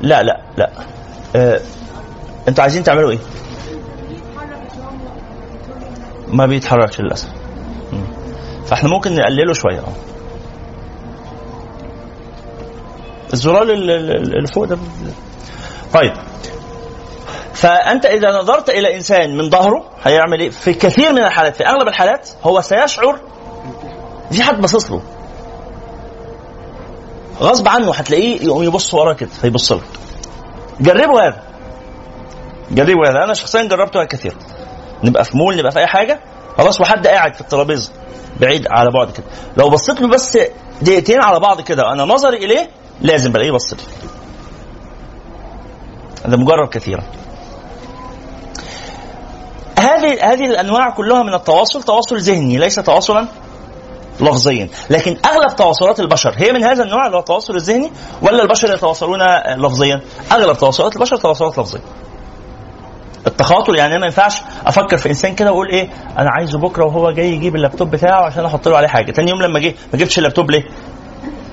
لا 0.00 0.22
لا 0.22 0.40
لا 0.56 0.70
آه. 1.36 1.60
أنتوا 2.48 2.62
عايزين 2.62 2.82
تعملوا 2.82 3.10
إيه؟ 3.10 3.18
ما 6.28 6.46
بيتحركش 6.46 7.00
للأسف 7.00 7.28
فإحنا 8.66 8.88
ممكن 8.88 9.14
نقلله 9.14 9.52
شوية 9.52 9.78
آه 9.78 9.92
الزرار 13.32 13.62
اللي 13.62 14.46
فوق 14.46 14.64
ده 14.64 14.78
طيب 15.94 16.12
فأنت 17.54 18.06
إذا 18.06 18.30
نظرت 18.30 18.70
إلى 18.70 18.94
إنسان 18.96 19.36
من 19.36 19.50
ظهره 19.50 19.84
هيعمل 20.04 20.40
إيه؟ 20.40 20.50
في 20.50 20.74
كثير 20.74 21.12
من 21.12 21.18
الحالات 21.24 21.56
في 21.56 21.66
أغلب 21.66 21.88
الحالات 21.88 22.28
هو 22.42 22.60
سيشعر 22.60 23.20
في 24.30 24.42
حد 24.42 24.60
باصص 24.60 24.90
له. 24.90 25.02
غصب 27.40 27.68
عنه 27.68 27.94
هتلاقيه 27.94 28.42
يقوم 28.42 28.62
يبص 28.62 28.94
وراه 28.94 29.12
كده 29.14 29.30
فيبص 29.30 29.72
لك. 29.72 29.82
جربوا 30.80 31.20
هذا. 31.20 31.42
جربوا 32.70 33.08
هذا. 33.08 33.24
أنا 33.24 33.34
شخصيا 33.34 33.62
جربته 33.62 34.04
كثير 34.04 34.36
نبقى 35.04 35.24
في 35.24 35.36
مول 35.36 35.56
نبقى 35.56 35.72
في 35.72 35.78
أي 35.78 35.86
حاجة. 35.86 36.20
خلاص 36.58 36.80
وحد 36.80 37.06
قاعد 37.06 37.34
في 37.34 37.40
الترابيزة 37.40 37.92
بعيد 38.40 38.66
على 38.70 38.90
بعد 38.90 39.10
كده. 39.10 39.26
لو 39.56 39.70
بصيت 39.70 40.00
له 40.00 40.08
بس 40.08 40.38
دقيقتين 40.82 41.22
على 41.22 41.40
بعض 41.40 41.60
كده 41.60 41.82
وأنا 41.82 42.04
نظري 42.04 42.36
إليه 42.36 42.70
لازم 43.00 43.32
بلاقيه 43.32 43.50
بص 43.50 43.72
لي. 43.72 43.80
هذا 46.26 46.36
مجرد 46.36 46.68
كثيرا. 46.68 47.02
هذه 49.78 50.32
هذه 50.32 50.46
الأنواع 50.46 50.90
كلها 50.90 51.22
من 51.22 51.34
التواصل 51.34 51.82
تواصل 51.82 52.16
ذهني 52.16 52.58
ليس 52.58 52.74
تواصلا 52.74 53.28
لفظيا. 54.20 54.68
لكن 54.90 55.16
أغلب 55.24 55.56
تواصلات 55.56 56.00
البشر 56.00 56.34
هي 56.36 56.52
من 56.52 56.64
هذا 56.64 56.82
النوع 56.84 57.06
اللي 57.06 57.16
هو 57.16 57.20
التواصل 57.20 57.56
الذهني 57.56 57.90
ولا 58.22 58.42
البشر 58.42 58.74
يتواصلون 58.74 59.18
لفظيا؟ 59.56 60.00
أغلب 60.32 60.58
تواصلات 60.58 60.96
البشر 60.96 61.16
تواصلات 61.16 61.58
لفظية. 61.58 61.80
التخاطر 63.26 63.74
يعني 63.74 63.92
أنا 63.92 64.00
ما 64.00 64.06
ينفعش 64.06 64.42
أفكر 64.66 64.96
في 64.96 65.08
إنسان 65.08 65.34
كده 65.34 65.50
وأقول 65.52 65.68
إيه 65.70 65.88
أنا 66.18 66.28
عايزه 66.38 66.58
بكرة 66.58 66.84
وهو 66.84 67.10
جاي 67.10 67.32
يجيب 67.32 67.56
اللابتوب 67.56 67.90
بتاعه 67.90 68.26
عشان 68.26 68.44
أحط 68.44 68.68
له 68.68 68.76
عليه 68.76 68.88
حاجة. 68.88 69.12
تاني 69.12 69.30
يوم 69.30 69.42
لما 69.42 69.58
جه 69.58 69.74
ما 69.92 69.98
جبتش 69.98 70.18
اللابتوب 70.18 70.50
ليه؟ 70.50 70.62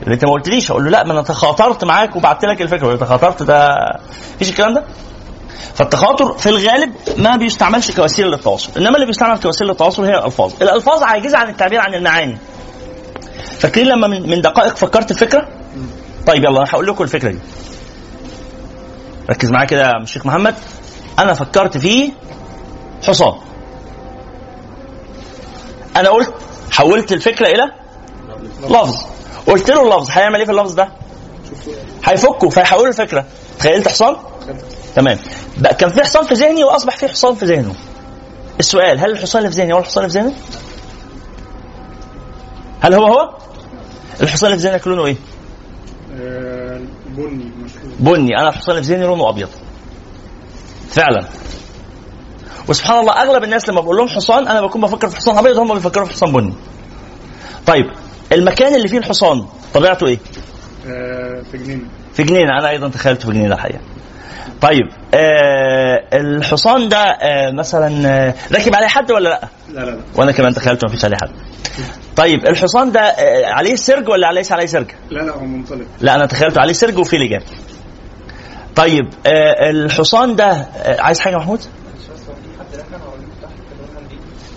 اللي 0.04 0.14
أنت 0.14 0.26
ما 0.26 0.32
قلتليش. 0.32 0.72
أقول 0.72 0.84
له 0.84 0.90
لا 0.90 1.04
ما 1.04 1.14
أنا 1.14 1.22
تخاطرت 1.22 1.84
معاك 1.84 2.16
وبعت 2.16 2.46
لك 2.46 2.62
الفكرة. 2.62 2.96
تخاطرت 2.96 3.44
ده 3.44 3.76
مفيش 4.36 4.50
الكلام 4.50 4.74
ده؟ 4.74 4.86
فالتخاطر 5.76 6.38
في 6.38 6.50
الغالب 6.50 6.94
ما 7.18 7.36
بيستعملش 7.36 7.92
كوسيلة 7.92 8.30
للتواصل. 8.30 8.72
إنما 8.78 8.96
اللي 8.96 9.06
بيستعمل 9.06 9.40
كوسيلة 9.40 9.72
للتواصل 9.72 10.04
هي 10.04 10.12
الألفاظ. 10.18 10.54
الألفاظ 10.62 11.04
عاجزة 11.04 11.38
عن 11.38 11.50
التعبير 11.50 11.80
عن 11.80 11.94
المعاني. 11.94 12.38
فاكرين 13.60 13.88
لما 13.88 14.08
من 14.08 14.42
دقائق 14.42 14.76
فكرت 14.76 15.12
الفكرة؟ 15.12 15.48
طيب 16.28 16.44
يلا 16.44 16.58
أنا 16.58 16.66
هقول 16.70 16.88
لكم 16.88 17.04
الفكرة 17.04 17.32
دي. 17.32 17.40
ركز 19.30 19.52
معايا 19.52 19.68
كده 19.68 19.82
يا 19.82 19.98
الشيخ 20.04 20.26
محمد. 20.26 20.56
أنا 21.20 21.34
فكرت 21.34 21.78
في 21.78 22.12
حصان. 23.08 23.34
أنا 25.96 26.10
قلت 26.10 26.34
حولت 26.72 27.12
الفكرة 27.12 27.48
إلى 27.48 27.64
لفظ. 28.64 28.96
قلت 29.48 29.70
له 29.72 29.84
اللفظ 29.84 30.10
هيعمل 30.12 30.40
إيه 30.40 30.46
في 30.46 30.52
اللفظ 30.52 30.74
ده؟ 30.74 30.90
هيفكه 32.06 32.50
فيحوله 32.50 32.88
الفكرة. 32.88 33.26
تخيلت 33.60 33.88
حصان؟ 33.88 34.16
تمام. 34.96 35.18
بقى 35.58 35.74
كان 35.76 35.90
في 35.90 36.04
حصان 36.04 36.26
في 36.26 36.34
ذهني 36.34 36.64
وأصبح 36.64 36.98
في 36.98 37.08
حصان 37.08 37.36
في 37.36 37.46
ذهنه. 37.46 37.76
السؤال 38.60 39.00
هل 39.00 39.12
الحصان 39.12 39.40
اللي 39.42 39.52
في 39.54 39.62
ذهني 39.62 39.74
هو 39.74 39.80
الحصان 39.80 40.04
اللي 40.06 40.14
في 40.14 40.20
ذهنه؟ 40.20 40.36
هل 42.86 42.94
هو 42.94 43.06
هو؟ 43.06 43.30
الحصان 44.22 44.52
اللي 44.52 44.62
في 44.62 44.68
ذهنك 44.68 44.88
لونه 44.88 45.06
إيه؟ 45.06 45.16
بني 47.08 47.52
بني. 48.00 48.38
أنا 48.40 48.50
الحصان 48.50 48.76
اللي 48.76 48.88
في 48.88 48.94
ذهني 48.94 49.06
لونه 49.06 49.30
أبيض. 49.30 49.50
فعلا. 50.90 51.28
وسبحان 52.68 53.00
الله 53.00 53.14
أغلب 53.14 53.44
الناس 53.44 53.70
لما 53.70 53.82
بقول 53.82 53.98
لهم 53.98 54.08
حصان 54.08 54.48
أنا 54.48 54.62
بكون 54.62 54.82
بفكر 54.82 55.10
في 55.10 55.16
حصان 55.16 55.38
أبيض 55.38 55.58
هم 55.58 55.74
بيفكروا 55.74 56.06
في 56.06 56.14
حصان 56.14 56.34
بني. 56.34 56.54
طيب 57.66 57.86
المكان 58.32 58.76
اللي 58.76 58.88
فيه 58.88 58.98
الحصان 58.98 59.46
طبيعته 59.74 60.08
إيه؟ 60.08 60.20
آه 60.88 61.42
في 61.52 61.58
جنينة. 61.58 61.84
في 62.14 62.24
جنينة. 62.24 62.60
أنا 62.60 62.70
أيضا 62.70 62.90
تخيلته 62.90 63.26
في 63.28 63.34
جنينة 63.34 63.56
الحقيقة. 63.56 63.80
طيب 64.62 64.88
آه 65.14 66.04
الحصان 66.14 66.90
ده 66.90 66.98
آه 67.04 67.52
مثلا 67.52 68.08
آه 68.08 68.34
راكب 68.54 68.76
عليه 68.76 68.88
حد 68.88 69.12
ولا 69.12 69.30
لأ؟ 69.30 69.42
لا 69.74 69.80
لا 69.80 69.92
لا 69.92 70.00
وأنا 70.16 70.32
كمان 70.32 70.54
تخيلته 70.54 70.88
ما 70.88 70.94
فيش 70.96 71.06
عليه 71.06 71.18
حد 71.22 71.30
طيب 72.16 72.46
الحصان 72.46 72.92
ده 72.92 73.00
آه 73.02 73.46
عليه 73.46 73.76
سرج 73.76 74.10
ولا 74.10 74.32
ليس 74.32 74.52
عليه 74.52 74.66
سرج؟ 74.66 74.88
لا 75.10 75.20
لا 75.22 75.34
هو 75.34 75.46
منطلق 75.46 75.86
لا 76.02 76.16
أنا 76.16 76.26
تخيلته 76.26 76.62
عليه 76.62 76.74
سرج 76.74 76.98
وفيه 76.98 77.18
لجام 77.18 77.42
طيب 78.76 79.04
آه 79.26 79.70
الحصان 79.70 80.36
ده 80.36 80.52
آه 80.52 81.02
عايز 81.02 81.20
حاجة 81.20 81.36
محمود؟ 81.36 81.62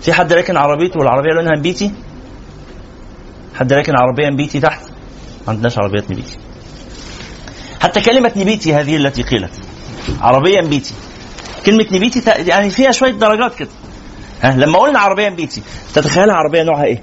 في 0.01 0.13
حد 0.13 0.33
راكن 0.33 0.57
عربيته 0.57 0.99
والعربية 0.99 1.29
لونها 1.33 1.57
نبيتي؟ 1.57 1.91
حد 3.55 3.73
راكن 3.73 3.93
عربية 3.97 4.27
نبيتي 4.29 4.59
تحت؟ 4.59 4.81
ما 5.47 5.53
عندناش 5.53 5.77
عربيات 5.77 6.11
نبيتي. 6.11 6.37
حتى 7.81 8.01
كلمة 8.01 8.31
نبيتي 8.35 8.73
هذه 8.73 8.95
التي 8.97 9.23
قيلت 9.23 9.51
عربيه 10.21 10.61
نبيتي. 10.61 10.93
كلمة 11.65 11.85
نبيتي 11.91 12.21
يعني 12.47 12.69
فيها 12.69 12.91
شوية 12.91 13.11
درجات 13.11 13.55
كده. 13.55 13.69
ها 14.41 14.57
لما 14.57 14.79
قلنا 14.79 14.99
عربيه 14.99 15.29
نبيتي 15.29 15.61
تتخيلها 15.93 16.35
عربية 16.35 16.63
نوعها 16.63 16.83
إيه؟ 16.83 17.01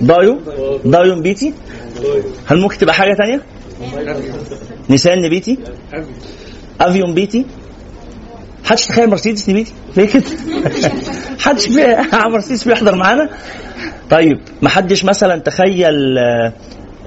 دايو 0.00 0.38
دايو 0.84 1.14
نبيتي 1.14 1.54
هل 2.46 2.60
ممكن 2.60 2.78
تبقى 2.78 2.94
حاجة 2.94 3.14
تانية؟ 3.14 3.42
نيسان 4.90 5.22
نبيتي 5.22 5.58
أفيون 6.80 7.14
بيتي 7.14 7.46
حدش 8.64 8.86
تخيل 8.86 9.10
مرسيدس 9.10 9.48
نبيتي 9.48 9.72
ليه 9.96 10.06
كده 10.06 10.22
حدش. 11.44 11.68
مرسيدس 12.32 12.64
بيحضر 12.64 12.94
معانا 12.94 13.30
طيب 14.10 14.40
ما 14.62 14.68
حدش 14.68 15.04
مثلا 15.04 15.38
تخيل 15.38 16.18
آه، 16.18 16.52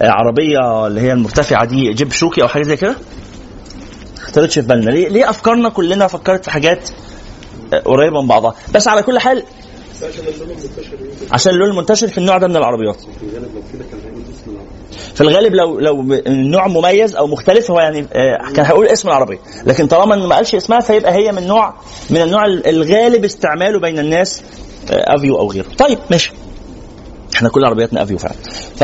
عربية 0.01 0.87
اللي 0.87 1.01
هي 1.01 1.13
المرتفعة 1.13 1.65
دي 1.65 1.93
جيب 1.93 2.11
شوكي 2.11 2.41
أو 2.41 2.47
حاجة 2.47 2.63
زي 2.63 2.75
كده 2.77 2.95
اختارتش 4.21 4.59
في 4.59 4.67
بالنا. 4.67 4.89
ليه 4.91 5.09
ليه 5.09 5.29
أفكارنا 5.29 5.69
كلنا 5.69 6.07
فكرت 6.07 6.43
في 6.45 6.51
حاجات 6.51 6.89
آه، 7.73 7.79
قريبة 7.79 8.21
من 8.21 8.27
بعضها؟ 8.27 8.55
بس 8.73 8.87
على 8.87 9.03
كل 9.03 9.19
حال 9.19 9.43
عشان 11.31 11.51
اللون 11.53 11.69
المنتشر 11.69 12.07
في 12.07 12.17
النوع 12.17 12.37
ده 12.37 12.47
من 12.47 12.55
العربيات. 12.55 12.97
في 15.15 15.21
الغالب 15.21 15.53
لو 15.55 15.79
لو 15.79 16.01
النوع 16.13 16.67
مميز 16.67 17.15
أو 17.15 17.27
مختلف 17.27 17.71
هو 17.71 17.79
يعني 17.79 18.05
آه، 18.13 18.51
كان 18.55 18.65
هيقول 18.65 18.87
اسم 18.87 19.07
العربية. 19.07 19.39
لكن 19.65 19.87
طالما 19.87 20.15
ما 20.15 20.35
قالش 20.35 20.55
اسمها 20.55 20.79
فيبقى 20.79 21.13
هي 21.13 21.31
من 21.31 21.47
نوع 21.47 21.73
من 22.09 22.21
النوع 22.21 22.45
الغالب 22.45 23.25
استعماله 23.25 23.79
بين 23.79 23.99
الناس 23.99 24.43
آه، 24.91 25.15
أفيو 25.15 25.39
أو 25.39 25.51
غيره. 25.51 25.67
طيب 25.77 25.99
ماشي. 26.11 26.31
إحنا 27.35 27.49
كل 27.49 27.65
عربياتنا 27.65 28.03
أفيو 28.03 28.17
فعلا. 28.17 28.35
ف 28.75 28.83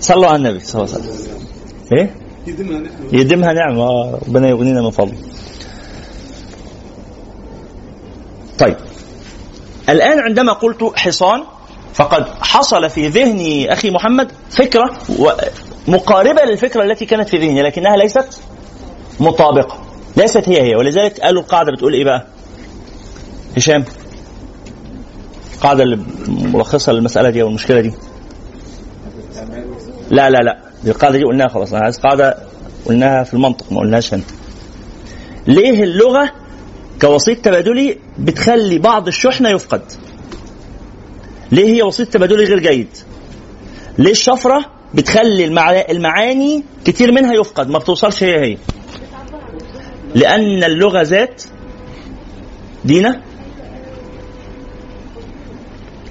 صلوا 0.00 0.26
على 0.26 0.36
النبي 0.36 0.60
صلى 0.60 0.82
الله 0.84 0.94
عليه 0.94 1.04
وسلم. 1.08 1.38
إيه؟ 1.92 2.27
يديمها 3.12 3.52
نعمة. 3.52 3.82
آه، 3.82 4.18
ربنا 4.28 4.48
يغنينا 4.48 4.80
من 4.82 4.90
فضله. 4.90 5.16
طيب. 8.58 8.76
الآن 9.88 10.18
عندما 10.18 10.52
قلت 10.52 10.92
حصان 10.96 11.44
فقد 11.94 12.28
حصل 12.40 12.90
في 12.90 13.08
ذهني 13.08 13.72
أخي 13.72 13.90
محمد 13.90 14.32
فكرة 14.50 14.98
مقاربة 15.88 16.42
للفكرة 16.44 16.82
التي 16.82 17.06
كانت 17.06 17.28
في 17.28 17.36
ذهني 17.36 17.62
لكنها 17.62 17.96
ليست 17.96 18.42
مطابقة. 19.20 19.78
ليست 20.16 20.48
هي 20.48 20.62
هي 20.62 20.76
ولذلك 20.76 21.20
قالوا 21.20 21.42
القاعدة 21.42 21.72
بتقول 21.72 21.94
إيه 21.94 22.04
بقى؟ 22.04 22.26
هشام 23.56 23.84
القاعدة 25.54 25.82
اللي 25.84 25.98
ملخصة 26.28 26.92
للمسألة 26.92 27.30
دي 27.30 27.42
أو 27.42 27.48
المشكلة 27.48 27.80
دي. 27.80 27.92
لا 30.10 30.30
لا 30.30 30.38
لا. 30.38 30.67
دي 30.84 30.90
القاعدة 30.90 31.18
دي 31.18 31.24
قلناها 31.24 31.48
خلاص 31.48 31.72
أنا 31.72 31.82
عايز 31.84 31.98
قاعدة 31.98 32.38
قلناها 32.86 33.24
في 33.24 33.34
المنطق 33.34 33.72
ما 33.72 33.80
قلناش 33.80 34.14
هنا 34.14 34.22
ليه 35.46 35.82
اللغة 35.82 36.30
كوسيط 37.00 37.38
تبادلي 37.44 37.98
بتخلي 38.18 38.78
بعض 38.78 39.06
الشحنة 39.06 39.48
يفقد؟ 39.48 39.82
ليه 41.52 41.66
هي 41.74 41.82
وسيط 41.82 42.08
تبادلي 42.08 42.44
غير 42.44 42.58
جيد؟ 42.58 42.88
ليه 43.98 44.10
الشفرة 44.10 44.64
بتخلي 44.94 45.44
المعا- 45.44 45.90
المعاني 45.90 46.64
كتير 46.84 47.12
منها 47.12 47.34
يفقد 47.34 47.68
ما 47.70 47.78
بتوصلش 47.78 48.22
هي 48.24 48.40
هي؟ 48.40 48.58
لأن 50.14 50.64
اللغة 50.64 51.02
ذات 51.02 51.42
دينا؟ 52.84 53.20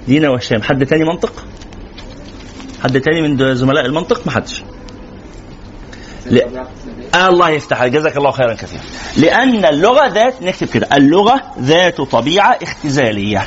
دينا 0.08 0.30
وهشام 0.30 0.62
حد 0.62 0.86
تاني 0.86 1.04
منطق؟ 1.04 1.44
حد 2.84 3.00
تاني 3.00 3.28
من 3.28 3.54
زملاء 3.54 3.86
المنطق؟ 3.86 4.26
ما 4.26 4.32
حدش. 4.32 4.62
ل... 6.26 6.40
آه 7.14 7.28
الله 7.28 7.50
يفتح 7.50 7.86
جزاك 7.86 8.16
الله 8.16 8.30
خيرا 8.30 8.54
كثيرا. 8.54 8.82
لأن 9.16 9.64
اللغة 9.64 10.08
ذات 10.08 10.42
نكتب 10.42 10.66
كده. 10.66 10.88
اللغة 10.92 11.40
ذات 11.60 12.00
طبيعة 12.00 12.58
اختزالية. 12.62 13.46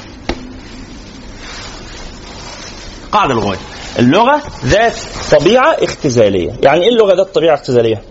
قاعدة 3.12 3.34
لغوية. 3.34 3.58
اللغة 4.00 4.42
ذات 4.66 4.96
طبيعة 5.32 5.72
اختزالية. 5.72 6.52
يعني 6.64 6.84
إيه 6.84 6.90
اللغة 6.90 7.16
ذات 7.16 7.36
طبيعة 7.36 7.54
اختزالية؟ 7.54 8.02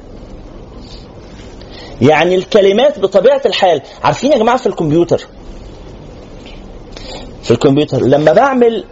يعني 2.01 2.35
الكلمات 2.35 2.99
بطبيعة 2.99 3.43
الحال. 3.47 3.83
عارفين 4.05 4.33
يا 4.33 4.39
جماعة 4.39 4.57
في 4.57 4.67
الكمبيوتر؟ 4.67 5.27
في 7.43 7.51
الكمبيوتر. 7.51 8.03
لما 8.03 8.33
بعمل 8.33 8.85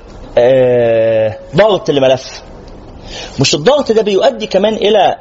ضغط 1.56 1.90
لملف 1.90 2.42
مش 3.40 3.54
الضغط 3.54 3.92
ده 3.92 4.02
بيؤدي 4.02 4.46
كمان 4.46 4.74
إلى 4.74 5.16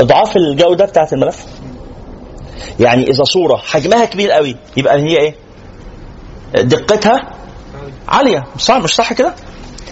إضعاف 0.00 0.36
الجودة 0.36 0.84
بتاعة 0.84 1.08
الملف؟ 1.12 1.44
يعني 2.80 3.02
إذا 3.10 3.24
صورة 3.24 3.56
حجمها 3.56 4.04
كبير 4.04 4.30
قوي 4.30 4.56
يبقى 4.76 4.98
هي 5.00 5.16
إيه؟ 5.18 5.34
دقتها 6.54 7.30
عالية. 8.08 8.44
مش 8.56 8.62
صح 8.62 8.76
مش 8.76 8.94
صح 8.94 9.12
كده؟ 9.12 9.34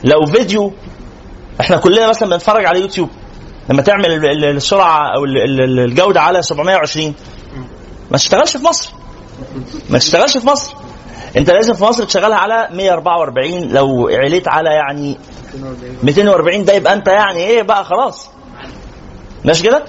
لو 0.04 0.26
فيديو 0.26 0.72
إحنا 1.60 1.76
كلنا 1.76 2.08
مثلا 2.08 2.28
بنتفرج 2.28 2.66
على 2.66 2.80
يوتيوب 2.80 3.08
لما 3.70 3.82
تعمل 3.82 4.06
ال- 4.06 4.26
ال- 4.26 4.44
السرعة 4.56 5.16
أو 5.16 5.24
ال- 5.24 5.60
ال- 5.60 5.78
الجودة 5.80 6.20
على 6.20 6.42
720 6.42 7.14
ما 8.10 8.16
تشتغلش 8.18 8.56
في 8.56 8.64
مصر. 8.64 8.90
ما 9.90 9.98
تشتغلش 9.98 10.36
في 10.38 10.46
مصر. 10.46 10.74
انت 11.36 11.50
لازم 11.50 11.74
في 11.74 11.84
مصر 11.84 12.04
تشغلها 12.04 12.36
على 12.38 12.68
144 12.72 13.68
لو 13.68 14.08
عليت 14.08 14.48
على 14.48 14.70
يعني 14.70 15.18
240 16.02 16.64
ده 16.64 16.72
يبقى 16.72 16.92
انت 16.94 17.08
يعني 17.08 17.38
إيه 17.38 17.62
بقى 17.62 17.84
خلاص. 17.84 18.28
ماشي 19.44 19.62
كده؟ 19.62 19.84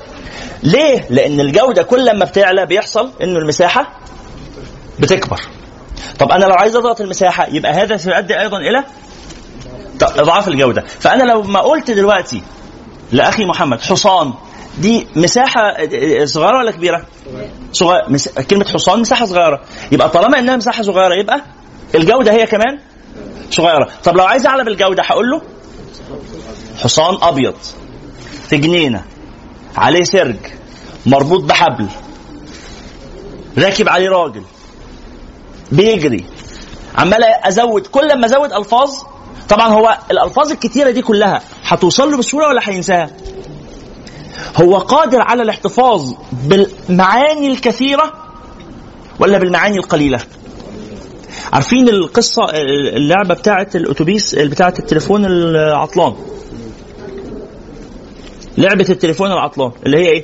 ليه؟ 0.64 1.06
لأن 1.10 1.40
الجودة 1.40 1.84
كل 1.84 2.06
لما 2.06 2.26
بتعلى 2.26 2.66
بيحصل 2.66 3.12
انه 3.24 3.40
المساحة 3.40 3.88
بتكبر. 5.00 5.42
طب 6.20 6.32
أنا 6.32 6.46
لو 6.46 6.54
عايز 6.60 6.76
اضغط 6.76 7.02
المساحة 7.02 7.48
يبقى 7.52 7.72
هذا 7.74 7.98
سيؤدي 7.98 8.40
أيضا 8.40 8.58
إلى 8.58 8.84
اضعاف 10.02 10.48
الجودة. 10.48 10.82
فانا 11.00 11.24
لو 11.24 11.42
ما 11.42 11.60
قلت 11.60 11.92
دلوقتي 11.92 12.42
لأخي 13.12 13.46
محمد 13.46 13.82
حصان 13.82 14.34
دي 14.80 15.08
مساحة 15.16 15.62
صغيرة 16.26 16.58
ولا 16.58 16.72
كبيرة؟ 16.72 17.06
صغير. 17.74 18.02
مس... 18.10 18.30
كلمة 18.30 18.66
حصان 18.66 19.00
مساحة 19.00 19.26
صغيرة. 19.26 19.62
يبقى 19.92 20.10
طالما 20.10 20.40
إنها 20.40 20.56
مساحة 20.56 20.84
صغيرة 20.84 21.16
يبقى 21.16 21.42
الجودة 21.96 22.32
هي 22.34 22.46
كمان 22.46 22.80
صغيرة. 23.52 23.88
طب 24.04 24.18
لو 24.18 24.24
عايز 24.24 24.46
أعلى 24.48 24.64
بالجودة 24.64 25.04
هقول 25.04 25.26
له 25.30 25.42
حصان 26.84 27.18
أبيض 27.22 27.56
في 28.50 28.58
جنينة 28.58 29.04
عليه 29.78 30.04
سرج 30.04 30.36
مربوط 31.06 31.44
بحبل 31.44 31.88
راكب 33.58 33.90
عليه 33.90 34.10
راجل 34.10 34.44
بيجري 35.72 36.26
عمال 36.96 37.24
أزود 37.24 37.88
كل 37.88 38.20
ما 38.20 38.26
أزود 38.26 38.54
ألفاظ 38.54 38.90
طبعا 39.50 39.68
هو 39.68 39.98
الألفاظ 40.12 40.52
الكتيرة 40.52 40.92
دي 40.92 41.02
كلها 41.02 41.42
هتوصل 41.64 42.12
له 42.12 42.18
بسهولة 42.18 42.48
ولا 42.48 42.62
هينساها؟ 42.64 43.10
هو 44.62 44.78
قادر 44.78 45.22
على 45.22 45.44
الاحتفاظ 45.44 46.14
بالمعاني 46.32 47.48
الكثيرة 47.48 48.14
ولا 49.20 49.38
بالمعاني 49.38 49.78
القليلة؟ 49.78 50.20
عارفين 51.54 51.90
القصة 51.90 52.44
اللعبة 52.96 53.36
بتاعه 53.36 53.68
الأتوبيس 53.76 54.36
بتاعه 54.36 54.74
التليفون 54.80 55.26
العطلان؟ 55.26 56.16
لعبة 58.58 58.86
التليفون 58.90 59.32
العطلان 59.32 59.72
اللي 59.86 59.98
هي 59.98 60.24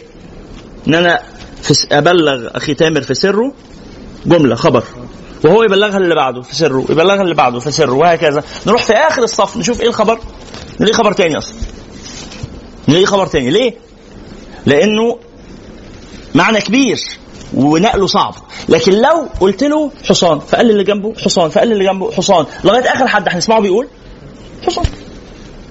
إن 0.87 0.95
أنا 0.95 1.19
في 1.61 1.87
أبلغ 1.91 2.47
أخي 2.57 2.73
تامر 2.73 3.01
في 3.01 3.13
سره 3.13 3.53
جملة 4.25 4.55
خبر. 4.55 4.83
وهو 5.45 5.63
يبلغها 5.63 5.97
اللي 5.97 6.15
بعده 6.15 6.41
في 6.41 6.55
سره 6.55 6.85
يبلغها 6.89 7.21
اللي 7.21 7.35
بعده 7.35 7.59
في 7.59 7.71
سره 7.71 7.91
وهكذا. 7.93 8.43
نروح 8.67 8.83
في 8.83 8.93
آخر 8.93 9.23
الصف 9.23 9.57
نشوف 9.57 9.81
إيه 9.81 9.87
الخبر؟ 9.87 10.19
نلاقي 10.79 10.93
خبر 10.93 11.13
تاني 11.13 11.37
أصلا. 11.37 11.55
نلاقي 12.87 13.05
خبر 13.05 13.27
تاني. 13.27 13.49
ليه؟ 13.49 13.73
لأنه 14.65 15.17
معنى 16.35 16.61
كبير 16.61 16.99
ونقله 17.53 18.07
صعب. 18.07 18.35
لكن 18.69 18.91
لو 18.91 19.27
قلت 19.39 19.63
له 19.63 19.91
حصان 20.09 20.39
فقال 20.39 20.69
اللي 20.71 20.83
جنبه 20.83 21.13
حصان 21.25 21.49
فقال 21.49 21.71
اللي 21.71 21.83
جنبه 21.85 22.11
حصان. 22.11 22.45
لغاية 22.63 22.93
آخر 22.93 23.07
حد 23.07 23.25
هنسمعه 23.29 23.61
بيقول 23.61 23.87
حصان. 24.65 24.85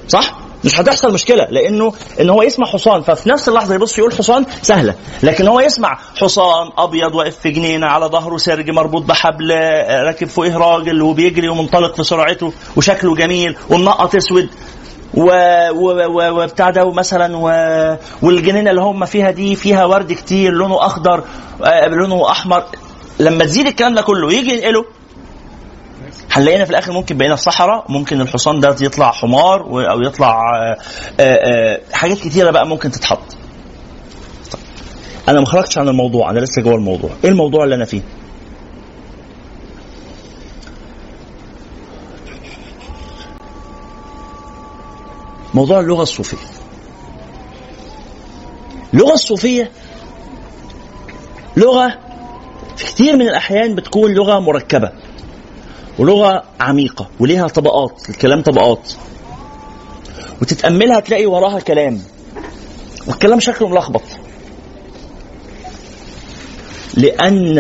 صح؟ 0.09 0.40
مش 0.64 0.81
هتحصل 0.81 1.12
مشكلة 1.12 1.46
لأنه 1.50 1.92
إن 2.20 2.31
هو 2.31 2.42
يسمع 2.42 2.66
حصان 2.66 3.03
ففي 3.03 3.29
نفس 3.29 3.48
اللحظة 3.48 3.74
يبص 3.74 3.98
يقول 3.98 4.14
حصان 4.14 4.46
سهلة. 4.62 4.94
لكن 5.22 5.48
هو 5.48 5.61
يسمع 5.61 5.98
حصان 6.16 6.70
أبيض 6.79 7.14
واقف 7.14 7.37
في 7.38 7.50
جنينة 7.50 7.87
على 7.87 8.07
ظهره 8.07 8.37
سرج 8.37 8.70
مربوط 8.70 9.03
بحبل 9.03 9.50
راكب 10.07 10.29
فوقيه 10.29 10.57
راجل 10.57 11.03
وبيجري 11.03 11.48
ومنطلق 11.48 11.94
في 11.94 12.03
سرعته 12.05 12.53
وشكله 12.76 13.14
جميل 13.14 13.57
ومنقط 13.70 14.14
أسود. 14.14 14.48
و... 15.14 15.31
و... 15.73 16.42
وبتاع 16.42 16.70
ده 16.70 16.92
مثلا 16.92 17.37
و... 17.37 17.46
والجنينة 18.23 18.70
اللي 18.70 18.81
هم 18.83 19.05
فيها 19.05 19.31
دي 19.31 19.55
فيها 19.57 19.85
ورد 19.85 20.12
كتير 20.12 20.53
لونه 20.53 20.87
أخضر 20.87 21.25
آه، 21.64 21.87
لونه 21.87 22.31
أحمر. 22.31 22.64
لما 23.20 23.44
تزيد 23.44 23.66
الكلام 23.66 23.94
ده 23.94 24.03
كله 24.03 24.33
يجي 24.33 24.51
ينقله. 24.53 24.85
هنلاقينا 26.33 26.64
في 26.64 26.70
الآخر 26.70 26.92
ممكن 26.92 27.16
بقينا 27.18 27.37
في 27.37 27.42
صحراء 27.42 27.85
ممكن 27.88 28.20
الحصان 28.20 28.61
ده 28.61 28.77
يطلع 28.81 29.11
حمار 29.11 29.61
أو 29.90 30.01
يطلع 30.01 30.40
آه، 30.40 30.77
آه، 31.20 31.81
حاجات 31.92 32.18
كتيرة 32.18 32.51
بقى 32.51 32.66
ممكن 32.66 32.90
تتحط. 32.90 33.18
طيب. 34.53 34.62
أنا 35.29 35.40
ما 35.40 35.46
خرجتش 35.46 35.79
عن 35.79 35.88
الموضوع 35.88 36.31
أنا 36.31 36.38
لسه 36.38 36.62
جوه 36.62 36.75
الموضوع. 36.75 37.11
إيه 37.25 37.31
الموضوع 37.31 37.64
اللي 37.64 37.75
أنا 37.75 37.85
فيه؟ 37.85 38.01
موضوع 45.55 45.81
اللغة 45.81 46.03
الصوفية. 46.03 46.47
اللغة 48.95 49.13
الصوفية 49.13 49.71
لغة 51.57 51.99
في 52.77 52.85
كثير 52.85 53.17
من 53.17 53.29
الأحيان 53.29 53.75
بتكون 53.75 54.15
لغة 54.15 54.39
مركبة 54.39 54.93
ولغة 55.99 56.43
عميقة 56.61 57.09
وليها 57.21 57.49
طبقات 57.49 58.11
الكلام 58.11 58.43
طبقات. 58.43 58.93
وتتأملها 60.43 61.01
تلاقي 61.01 61.27
وراها 61.27 61.61
كلام 61.61 62.03
والكلام 63.07 63.41
شكله 63.41 63.69
ملخبط. 63.69 64.03
لأن 66.97 67.55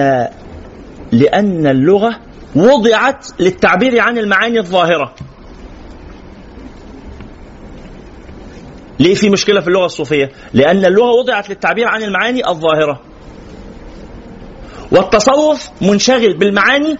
لأن 1.12 1.66
اللغة 1.66 2.20
وضعت 2.56 3.26
للتعبير 3.40 4.00
عن 4.00 4.18
المعاني 4.18 4.58
الظاهرة. 4.58 5.14
ليه 9.00 9.14
في 9.14 9.30
مشكلة 9.30 9.60
في 9.60 9.68
اللغة 9.68 9.86
الصوفية؟ 9.86 10.30
لأن 10.52 10.84
اللغة 10.84 11.10
وضعت 11.10 11.48
للتعبير 11.48 11.88
عن 11.88 12.02
المعاني 12.02 12.48
الظاهرة. 12.48 13.00
والتصوف 14.92 15.68
منشغل 15.80 16.38
بالمعاني 16.38 16.96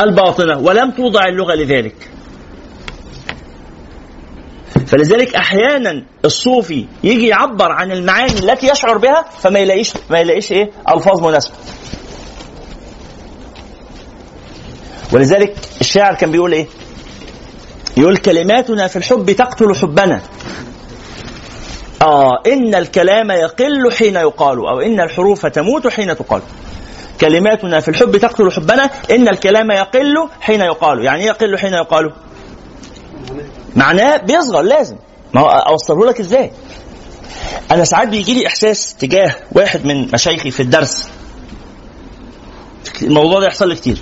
الباطنة 0.00 0.58
ولم 0.58 0.90
توضع 0.90 1.26
اللغة 1.26 1.54
لذلك. 1.54 1.94
فلذلك 4.86 5.34
أحيانا 5.34 6.04
الصوفي 6.24 6.86
يجي 7.04 7.26
يعبر 7.26 7.72
عن 7.72 7.92
المعاني 7.92 8.38
التي 8.38 8.66
يشعر 8.70 8.98
بها 8.98 9.24
فما 9.40 9.58
يلاقيش 9.58 9.92
ما 10.10 10.18
يلاقيش 10.20 10.52
إيه؟ 10.52 10.70
ألفاظ 10.94 11.26
مناسبة. 11.26 11.54
ولذلك 15.12 15.56
الشاعر 15.80 16.14
كان 16.14 16.32
بيقول 16.32 16.52
إيه؟ 16.52 16.66
يقول 17.96 18.16
كلماتنا 18.16 18.86
في 18.86 18.96
الحب 18.96 19.30
تقتل 19.30 19.74
حبنا. 19.74 20.22
آه 22.02 22.42
إن 22.46 22.74
الكلام 22.74 23.30
يقل 23.30 23.92
حين 23.92 24.16
يقال 24.16 24.58
أو 24.58 24.80
إن 24.80 25.00
الحروف 25.00 25.46
تموت 25.46 25.88
حين 25.88 26.16
تقال. 26.16 26.42
كلماتنا 27.20 27.80
في 27.80 27.88
الحب 27.88 28.16
تقتل 28.16 28.52
حبنا 28.52 28.90
إن 29.10 29.28
الكلام 29.28 29.70
يقل 29.70 30.28
حين 30.40 30.60
يقال. 30.60 31.04
يعني 31.04 31.20
إيه 31.22 31.28
يقل 31.28 31.58
حين 31.58 31.74
يقال؟ 31.74 32.12
معناه 33.76 34.16
بيصغر 34.16 34.62
لازم. 34.62 34.96
ما 35.34 35.40
أوصله 35.40 36.06
لك 36.06 36.20
إزاي؟ 36.20 36.50
أنا 37.70 37.84
ساعات 37.84 38.08
بيجي 38.08 38.34
لي 38.34 38.46
إحساس 38.46 38.94
تجاه 38.94 39.34
واحد 39.52 39.86
من 39.86 40.08
مشايخي 40.14 40.50
في 40.50 40.60
الدرس. 40.60 41.08
الموضوع 43.02 43.40
ده 43.40 43.46
يحصل 43.46 43.68
لي 43.68 43.74
كتير. 43.74 43.98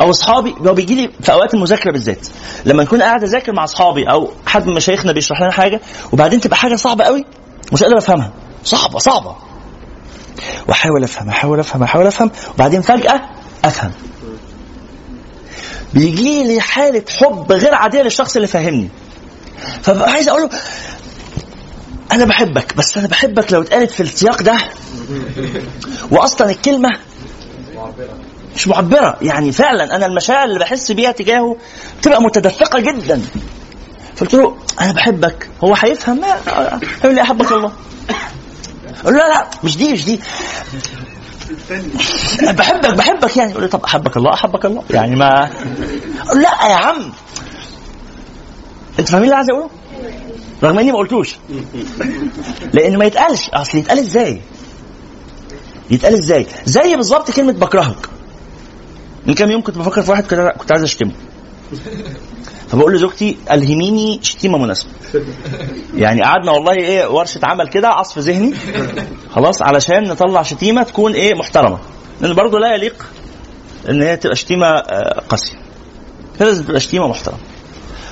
أو 0.00 0.10
أصحابي 0.10 0.54
هو 0.66 0.74
بيجي 0.74 0.94
لي 0.94 1.10
في 1.22 1.32
أوقات 1.32 1.54
المذاكرة 1.54 1.92
بالذات. 1.92 2.26
لما 2.64 2.82
نكون 2.82 3.02
قاعد 3.02 3.22
أذاكر 3.24 3.52
مع 3.52 3.64
أصحابي 3.64 4.10
أو 4.10 4.30
حد 4.46 4.66
من 4.66 4.74
مشايخنا 4.74 5.12
بيشرح 5.12 5.40
لنا 5.40 5.50
حاجة 5.52 5.80
وبعدين 6.12 6.40
تبقى 6.40 6.56
حاجة 6.56 6.76
صعبة 6.76 7.04
قوي 7.04 7.24
مش 7.72 7.82
قادر 7.82 7.98
أفهمها. 7.98 8.32
صعبة 8.64 8.98
صعبة. 8.98 9.36
وأحاول 10.68 11.04
أفهم 11.04 11.28
أحاول 11.28 11.60
أفهم 11.60 11.82
أحاول 11.82 12.06
أفهم 12.06 12.30
وبعدين 12.54 12.82
فجأة 12.82 13.20
أفهم. 13.64 13.92
بيجي 15.94 16.44
لي 16.44 16.60
حالة 16.60 17.04
حب 17.20 17.52
غير 17.52 17.74
عادية 17.74 18.02
للشخص 18.02 18.36
اللي 18.36 18.48
فاهمني. 18.48 18.88
فببقى 19.82 20.10
عايز 20.12 20.28
أقول 20.28 20.42
له 20.42 20.50
أنا 22.12 22.24
بحبك 22.24 22.76
بس 22.76 22.98
أنا 22.98 23.08
بحبك 23.08 23.52
لو 23.52 23.62
اتقالت 23.62 23.90
في 23.90 24.02
السياق 24.02 24.42
ده. 24.42 24.58
واصلا 26.10 26.50
الكلمة 26.50 26.88
مش 28.56 28.68
معبرة. 28.68 29.16
يعني 29.22 29.52
فعلا 29.52 29.96
أنا 29.96 30.06
المشاعر 30.06 30.44
اللي 30.48 30.58
بحس 30.58 30.92
بيها 30.92 31.12
تجاهه 31.12 31.56
بتبقى 32.00 32.22
متدفقة 32.22 32.80
جدا. 32.80 33.22
فقلت 34.16 34.34
له 34.34 34.56
أنا 34.80 34.92
بحبك. 34.92 35.48
هو 35.64 35.74
هيفهم 35.74 36.20
لا 36.20 36.36
يقول 37.02 37.14
لي 37.14 37.22
أحبك 37.22 37.52
الله. 37.52 37.72
أقول 39.02 39.14
له 39.14 39.18
لا 39.20 39.28
لا 39.28 39.46
مش 39.64 39.76
دي 39.76 39.92
مش 39.92 40.04
دي. 40.04 40.20
بحبك 42.42 42.94
بحبك 42.94 43.36
يعني. 43.36 43.50
يقول 43.50 43.62
لي 43.62 43.68
طب 43.68 43.84
أحبك 43.84 44.16
الله 44.16 44.34
أحبك 44.34 44.64
الله. 44.64 44.82
يعني 44.90 45.16
ما 45.16 45.50
لا 46.34 46.68
يا 46.70 46.74
عم. 46.74 47.12
أنت 48.98 49.08
فاهمين 49.08 49.24
اللي 49.24 49.36
عايز 49.36 49.50
أقوله؟ 49.50 49.70
رغم 50.62 50.78
إني 50.78 50.92
ما 50.92 50.98
قلتوش. 50.98 51.36
لأن 52.72 52.96
ما 52.98 53.04
يتقالش. 53.04 53.48
أصل 53.50 53.78
يتقال 53.78 53.98
إزاي؟ 53.98 54.40
يتقال 55.90 56.14
إزاي؟ 56.14 56.46
زي 56.64 56.96
بالظبط 56.96 57.30
كلمة 57.30 57.52
بكرهك. 57.52 57.96
من 59.26 59.34
كام 59.34 59.50
يوم 59.50 59.62
كنت 59.62 59.78
بفكر 59.78 60.02
في 60.02 60.10
واحد 60.10 60.24
كنت 60.58 60.72
عايز 60.72 60.82
أشتمه. 60.82 61.12
فبقول 62.68 62.94
لزوجتي 62.94 63.36
ألهميني 63.50 64.20
شتيمة 64.22 64.58
مناسبة. 64.58 64.90
يعني 65.96 66.22
قعدنا 66.22 66.52
والله 66.52 66.72
إيه 66.72 67.08
ورشة 67.10 67.40
عمل 67.42 67.68
كده 67.68 67.88
عصف 67.88 68.18
ذهني. 68.18 68.54
خلاص 69.34 69.62
علشان 69.62 70.02
نطلع 70.08 70.42
شتيمة 70.42 70.82
تكون 70.82 71.12
إيه 71.12 71.34
محترمة. 71.34 71.78
لأن 72.20 72.34
برضه 72.34 72.58
لا 72.58 72.74
يليق 72.74 73.06
إن 73.88 74.02
هي 74.02 74.16
تبقى 74.16 74.36
شتيمة 74.36 74.66
آه، 74.66 75.20
قاسية. 75.28 75.58
لازم 76.40 76.64
تبقى 76.64 76.80
شتيمة 76.80 77.08
محترمة. 77.08 77.38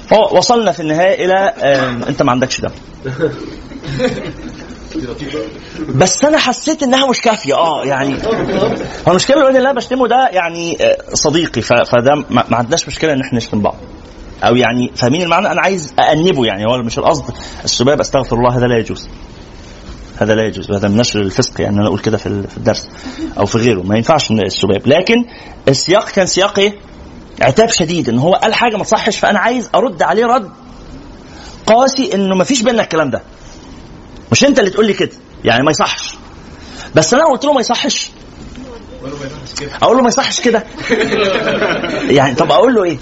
فوصلنا 0.09 0.73
في 0.73 0.81
النهاية 0.81 1.25
إلى 1.25 1.53
آه، 1.59 2.09
أنت 2.09 2.23
ما 2.23 2.31
عندكش 2.33 2.61
دم. 2.61 2.71
بس 5.95 6.25
أنا 6.25 6.39
حسيت 6.39 6.83
إنها 6.83 7.07
مش 7.11 7.21
كافية. 7.21 7.55
آه 7.55 7.85
يعني 7.85 8.17
المشكلة 9.09 9.37
الوحيدة 9.37 9.59
اللي 9.59 9.71
أنا 9.71 9.77
بشتمه 9.79 10.09
ده 10.09 10.29
يعني 10.33 10.79
آه، 10.85 10.97
صديقي. 11.15 11.63
فده 11.63 12.15
ما 12.31 12.45
عندناش 12.57 12.89
مشكلة 12.89 13.13
إن 13.13 13.21
إحنا 13.21 13.39
نشتم 13.39 13.61
بعض. 13.61 13.77
أو 14.45 14.57
يعني 14.57 14.91
فاهمين 14.97 15.23
المعنى؟ 15.23 15.53
أنا 15.53 15.61
عايز 15.61 15.95
انبه 15.99 16.45
يعني. 16.47 16.65
هو 16.67 16.83
مش 16.83 16.99
القصد 16.99 17.25
السباب 17.65 18.01
أستغفر 18.01 18.37
الله 18.37 18.57
هذا 18.59 18.67
لا 18.67 18.79
يجوز. 18.79 19.09
هذا 20.19 20.35
لا 20.35 20.43
يجوز. 20.43 20.71
هذا 20.71 20.89
من 20.89 20.97
نشر 20.97 21.21
الفسق 21.21 21.61
يعني 21.61 21.77
أنا 21.79 21.87
أقول 21.87 21.99
كده 21.99 22.17
في 22.17 22.27
ال- 22.27 22.49
في 22.49 22.57
الدرس 22.57 22.89
أو 23.39 23.47
في 23.47 23.59
غيره. 23.59 23.83
ما 23.83 23.97
ينفعش 23.97 24.31
السباب 24.31 24.87
لكن 24.87 25.25
السياق 25.69 26.09
كان 26.09 26.27
سياق 26.27 26.59
إيه؟ 26.59 26.79
عتاب 27.41 27.69
شديد. 27.69 28.09
إن 28.09 28.19
هو 28.19 28.35
قال 28.35 28.55
حاجة 28.55 28.77
ما 28.77 28.85
تصحش 28.85 29.19
فأنا 29.19 29.39
عايز 29.39 29.71
أرد 29.75 30.03
عليه 30.03 30.27
رد 30.27 30.51
قاسي 31.67 32.15
إنه 32.15 32.35
ما 32.37 32.45
فيش 32.45 32.63
بينا 32.63 32.83
الكلام 32.83 33.11
ده. 33.11 33.23
مش 34.33 34.45
انت 34.45 34.59
اللي 34.59 34.71
تقول 34.71 34.87
لي 34.87 34.93
كده. 34.93 35.11
يعني 35.45 35.65
ما 35.65 35.71
يصحش. 35.71 36.15
بس 36.95 37.15
أنا 37.15 37.25
قلت 37.25 37.45
له 37.45 37.53
ما 37.53 37.61
يصحش. 37.61 38.11
أقول 39.83 39.97
له 39.97 40.03
ما 40.03 40.09
يصحش 40.09 40.41
كده. 40.41 40.65
يعني 42.19 42.35
طب 42.35 42.53
أقول 42.53 42.75
له 42.75 42.85
إيه؟ 42.85 42.99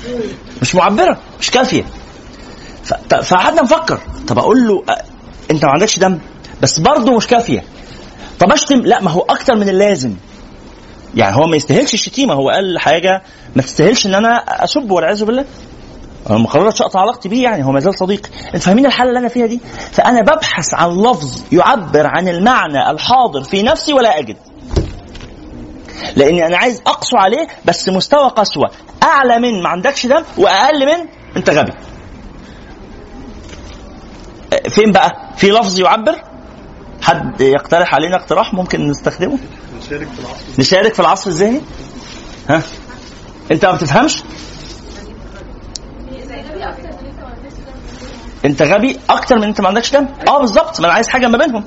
مش 0.62 0.74
معبرة 0.74 1.18
مش 1.40 1.50
كافية. 1.50 1.84
فقعدنا 3.22 3.62
نفكر. 3.62 4.00
طب 4.28 4.38
أقول 4.38 4.68
له 4.68 4.84
انت 5.50 5.64
ما 5.64 5.70
عندكش 5.70 5.98
دم؟ 5.98 6.18
بس 6.62 6.78
برضه 6.78 7.16
مش 7.16 7.26
كافية. 7.26 7.64
طب 8.40 8.52
اشتم؟ 8.52 8.80
لا 8.80 9.00
ما 9.02 9.10
هو 9.10 9.20
أكتر 9.20 9.54
من 9.54 9.68
اللازم. 9.68 10.14
يعني 11.14 11.36
هو 11.36 11.46
ما 11.46 11.56
يستاهلش 11.56 11.94
الشتيمة. 11.94 12.34
هو 12.34 12.50
قال 12.50 12.78
حاجة 12.78 13.22
ما 13.56 13.62
تستاهلش 13.62 14.06
ان 14.06 14.14
أنا 14.14 14.64
اسب 14.64 14.90
والعياذ 14.90 15.24
بالله. 15.24 15.44
ما 16.30 16.46
قررتش 16.48 16.82
أقطع 16.82 17.00
علاقتي 17.00 17.28
بيه 17.28 17.42
يعني 17.42 17.64
هو 17.64 17.72
ما 17.72 17.80
زال 17.80 17.98
صديقي. 17.98 18.30
أنت 18.54 18.62
فاهمين 18.62 18.86
الحالة 18.86 19.08
اللي 19.08 19.20
أنا 19.20 19.28
فيها 19.28 19.46
دي؟ 19.46 19.60
فأنا 19.92 20.20
ببحث 20.20 20.74
عن 20.74 20.90
لفظ 20.90 21.42
يعبر 21.52 22.06
عن 22.06 22.28
المعنى 22.28 22.90
الحاضر 22.90 23.42
في 23.44 23.62
نفسي 23.62 23.92
ولا 23.92 24.18
أجد. 24.18 24.36
لأني 26.16 26.46
أنا 26.46 26.56
عايز 26.56 26.82
أقسو 26.86 27.16
عليه 27.16 27.48
بس 27.64 27.88
مستوى 27.88 28.28
قسوة. 28.28 28.70
أعلى 29.02 29.38
من 29.38 29.62
ما 29.62 29.68
عندكش 29.68 30.06
دم 30.06 30.22
وأقل 30.38 30.86
من 30.86 31.06
أنت 31.36 31.50
غبي. 31.50 31.72
فين 34.68 34.92
بقى؟ 34.92 35.32
في 35.36 35.50
لفظ 35.50 35.80
يعبر؟ 35.80 36.22
حد 37.02 37.40
يقترح 37.40 37.94
علينا 37.94 38.16
اقتراح 38.16 38.54
ممكن 38.54 38.86
نستخدمه؟ 38.90 39.38
نشارك 39.78 40.08
في 40.08 40.20
العصر. 40.20 40.44
نشارك 40.58 40.94
في 40.94 41.00
العصر 41.00 41.30
الذهني؟ 41.30 41.60
ها؟ 42.48 42.62
أنت 43.50 43.64
ما 43.64 43.72
بتفهمش؟ 43.72 44.22
انت 48.44 48.62
غبي 48.62 48.98
أكتر 49.10 49.36
من 49.36 49.44
انت 49.44 49.60
ما 49.60 49.68
عندكش 49.68 49.90
دم؟ 49.92 50.06
آه 50.28 50.40
بالظبط. 50.40 50.80
ما 50.80 50.86
أنا 50.86 50.94
عايز 50.94 51.08
حاجة 51.08 51.26
ما 51.28 51.38
بينهم. 51.38 51.64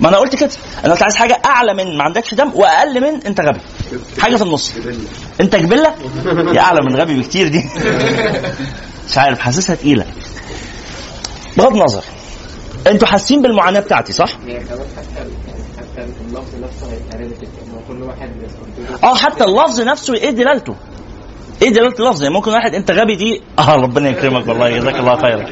ما 0.00 0.08
أنا 0.08 0.16
قلت 0.16 0.36
كده. 0.36 0.50
أنا 0.84 0.92
قلت 0.92 1.02
عايز 1.02 1.14
حاجة 1.16 1.42
اعلى 1.46 1.74
من 1.74 1.96
ما 1.98 2.04
عندكش 2.04 2.34
دم 2.34 2.50
واقل 2.54 3.00
من 3.00 3.22
انت 3.26 3.40
غبي. 3.40 3.60
حاجة 4.20 4.36
في 4.36 4.42
النص. 4.42 4.72
انت 5.40 5.56
جبله 5.56 5.94
يا 6.54 6.60
اعلى 6.60 6.78
من 6.90 6.96
غبي 6.96 7.20
بكتير 7.20 7.48
دي. 7.48 7.64
مش 9.10 9.18
عارف 9.18 9.38
حاسسها 9.38 9.76
تقيلة. 9.76 10.06
بغض 11.56 11.76
النظر. 11.76 12.04
أنتوا 12.86 13.08
حاسين 13.08 13.42
بالمعاناة 13.42 13.80
بتاعتي 13.80 14.12
صح؟ 14.12 14.28
آه 19.04 19.14
حتى 19.14 19.44
اللفظ 19.44 19.80
نفسه 19.80 20.14
إيه 20.14 20.30
دلالته؟ 20.30 20.74
إيه 21.62 21.68
دلاله 21.70 21.94
اللفظ؟ 22.00 22.22
يعني 22.22 22.34
ممكن 22.34 22.50
واحد 22.50 22.74
أنت 22.74 22.90
غبي 22.90 23.16
دي؟ 23.16 23.42
آه 23.58 23.74
ربنا 23.76 24.08
يكرمك 24.08 24.48
والله 24.48 24.70
جزاك 24.78 24.94
الله 24.94 25.16
خيرا. 25.16 25.46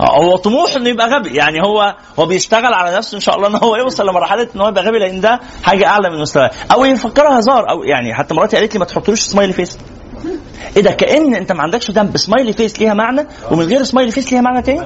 آه، 0.00 0.22
هو 0.22 0.36
طموح 0.36 0.76
إنه 0.76 0.88
يبقى 0.88 1.08
غبي 1.08 1.36
يعني 1.36 1.60
هو 1.60 1.96
هو 2.18 2.26
بيشتغل 2.26 2.74
على 2.74 2.96
نفسه 2.96 3.14
إن 3.16 3.20
شاء 3.20 3.36
الله 3.36 3.48
إن 3.48 3.54
هو 3.56 3.76
يوصل 3.76 4.06
لمرحلة 4.08 4.48
إن 4.56 4.60
هو 4.60 4.68
يبقى 4.68 4.84
غبي 4.84 4.98
لأن 4.98 5.20
ده 5.20 5.40
حاجة 5.62 5.86
أعلى 5.86 6.10
من 6.10 6.20
مستواه. 6.20 6.50
أو 6.72 6.84
يفكرها 6.84 7.38
هزار 7.38 7.70
أو 7.70 7.82
يعني 7.84 8.14
حتى 8.14 8.34
مراتي 8.34 8.56
قالت 8.56 8.74
لي 8.74 8.78
ما 8.78 8.84
تحطلوش 8.84 9.20
smiley 9.20 9.52
face 9.52 9.78
إيه 10.76 10.82
ده؟ 10.82 10.90
كأن 10.90 11.34
أنت 11.34 11.52
ما 11.52 11.62
عندكش 11.62 11.90
دم 11.90 12.10
ب 12.10 12.16
smiley 12.16 12.52
face 12.52 12.80
ليها 12.80 12.94
معنى 12.94 13.26
ومن 13.50 13.64
غير 13.64 13.82
smiley 13.82 14.10
face 14.10 14.32
ليها 14.32 14.40
معنى 14.40 14.62
تاني؟ 14.62 14.80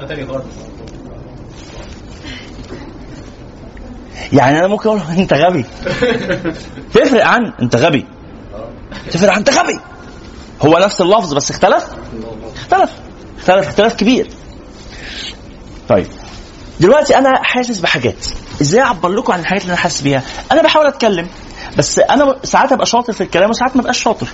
يعني 4.33 4.59
أنا 4.59 4.67
ممكن 4.67 4.89
أقول 4.89 5.01
أنت 5.17 5.33
غبي. 5.33 5.65
تفرق 6.93 7.25
عن 7.25 7.53
أنت 7.61 7.75
غبي. 7.75 8.05
تفرق 9.11 9.31
عن 9.31 9.37
أنت 9.37 9.49
غبي. 9.49 9.79
هو 10.65 10.77
نفس 10.77 11.01
اللفظ 11.01 11.33
بس 11.33 11.51
اختلف؟ 11.51 11.85
اختلف. 12.55 12.91
اختلف 13.37 13.67
اختلاف 13.67 13.95
كبير. 13.95 14.29
طيب. 15.89 16.07
دلوقتي 16.79 17.17
أنا 17.17 17.43
حاسس 17.43 17.79
بحاجات. 17.79 18.25
إزاي 18.61 18.81
أعبر 18.81 19.09
لكم 19.09 19.33
عن 19.33 19.39
الحاجات 19.39 19.61
اللي 19.61 19.71
أنا 19.73 19.81
حاسس 19.81 20.01
بيها؟ 20.01 20.21
أنا 20.51 20.61
بحاول 20.61 20.85
أتكلم 20.85 21.27
بس 21.77 21.99
أنا 21.99 22.35
ساعات 22.43 22.71
أبقى 22.71 22.85
شاطر 22.85 23.13
في 23.13 23.21
الكلام 23.21 23.49
وساعات 23.49 23.75
ما 23.75 23.81
أبقاش 23.81 24.03
شاطر. 24.03 24.27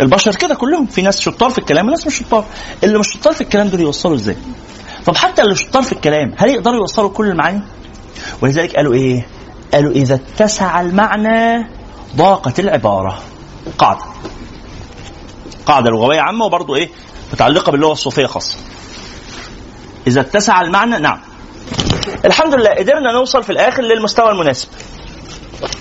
البشر 0.00 0.34
كده 0.34 0.54
كلهم. 0.54 0.86
في 0.86 1.02
ناس 1.02 1.20
شطار 1.20 1.50
في 1.50 1.58
الكلام 1.58 1.86
وناس 1.88 2.06
مش 2.06 2.18
شطار. 2.18 2.44
اللي 2.84 2.98
مش 2.98 3.08
شطار 3.12 3.32
في 3.32 3.40
الكلام 3.40 3.68
دول 3.68 3.80
يوصلوا 3.80 4.14
إزاي؟ 4.14 4.36
طب 5.06 5.16
حتى 5.16 5.42
اللي 5.42 5.56
شطار 5.56 5.82
في 5.82 5.92
الكلام 5.92 6.34
هل 6.38 6.50
يقدروا 6.50 6.76
يوصلوا 6.76 7.10
كل 7.10 7.28
المعاني؟ 7.28 7.62
ولذلك 8.42 8.76
قالوا 8.76 8.94
إيه؟ 8.94 9.26
قالوا 9.74 9.92
إذا 9.92 10.14
اتسع 10.14 10.80
المعنى 10.80 11.66
ضاقت 12.16 12.60
العبارة. 12.60 13.18
قاعدة. 13.78 14.04
قاعدة 15.66 15.90
لغوية 15.90 16.20
عامة 16.20 16.44
وبرضه 16.44 16.76
إيه؟ 16.76 16.88
متعلقة 17.32 17.72
باللغة 17.72 17.92
الصوفية 17.92 18.26
خاصة 18.26 18.58
إذا 20.06 20.20
اتسع 20.20 20.60
المعنى 20.60 20.98
نعم 20.98 21.20
الحمد 22.24 22.54
لله 22.54 22.70
قدرنا 22.70 23.12
نوصل 23.12 23.42
في 23.42 23.50
الآخر 23.50 23.82
للمستوى 23.82 24.30
المناسب 24.30 24.68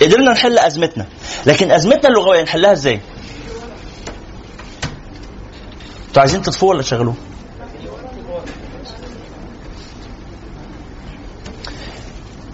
قدرنا 0.02 0.32
نحل 0.32 0.60
أزمتنا 0.60 1.06
لكن 1.46 1.72
أزمتنا 1.72 2.10
اللغوية 2.10 2.44
نحلها 2.44 2.72
إزاي؟ 2.72 3.02
أنتوا 6.08 6.22
عايزين 6.22 6.42
تطفوا 6.42 6.70
ولا 6.70 6.82
تشغلوه؟ 6.82 7.16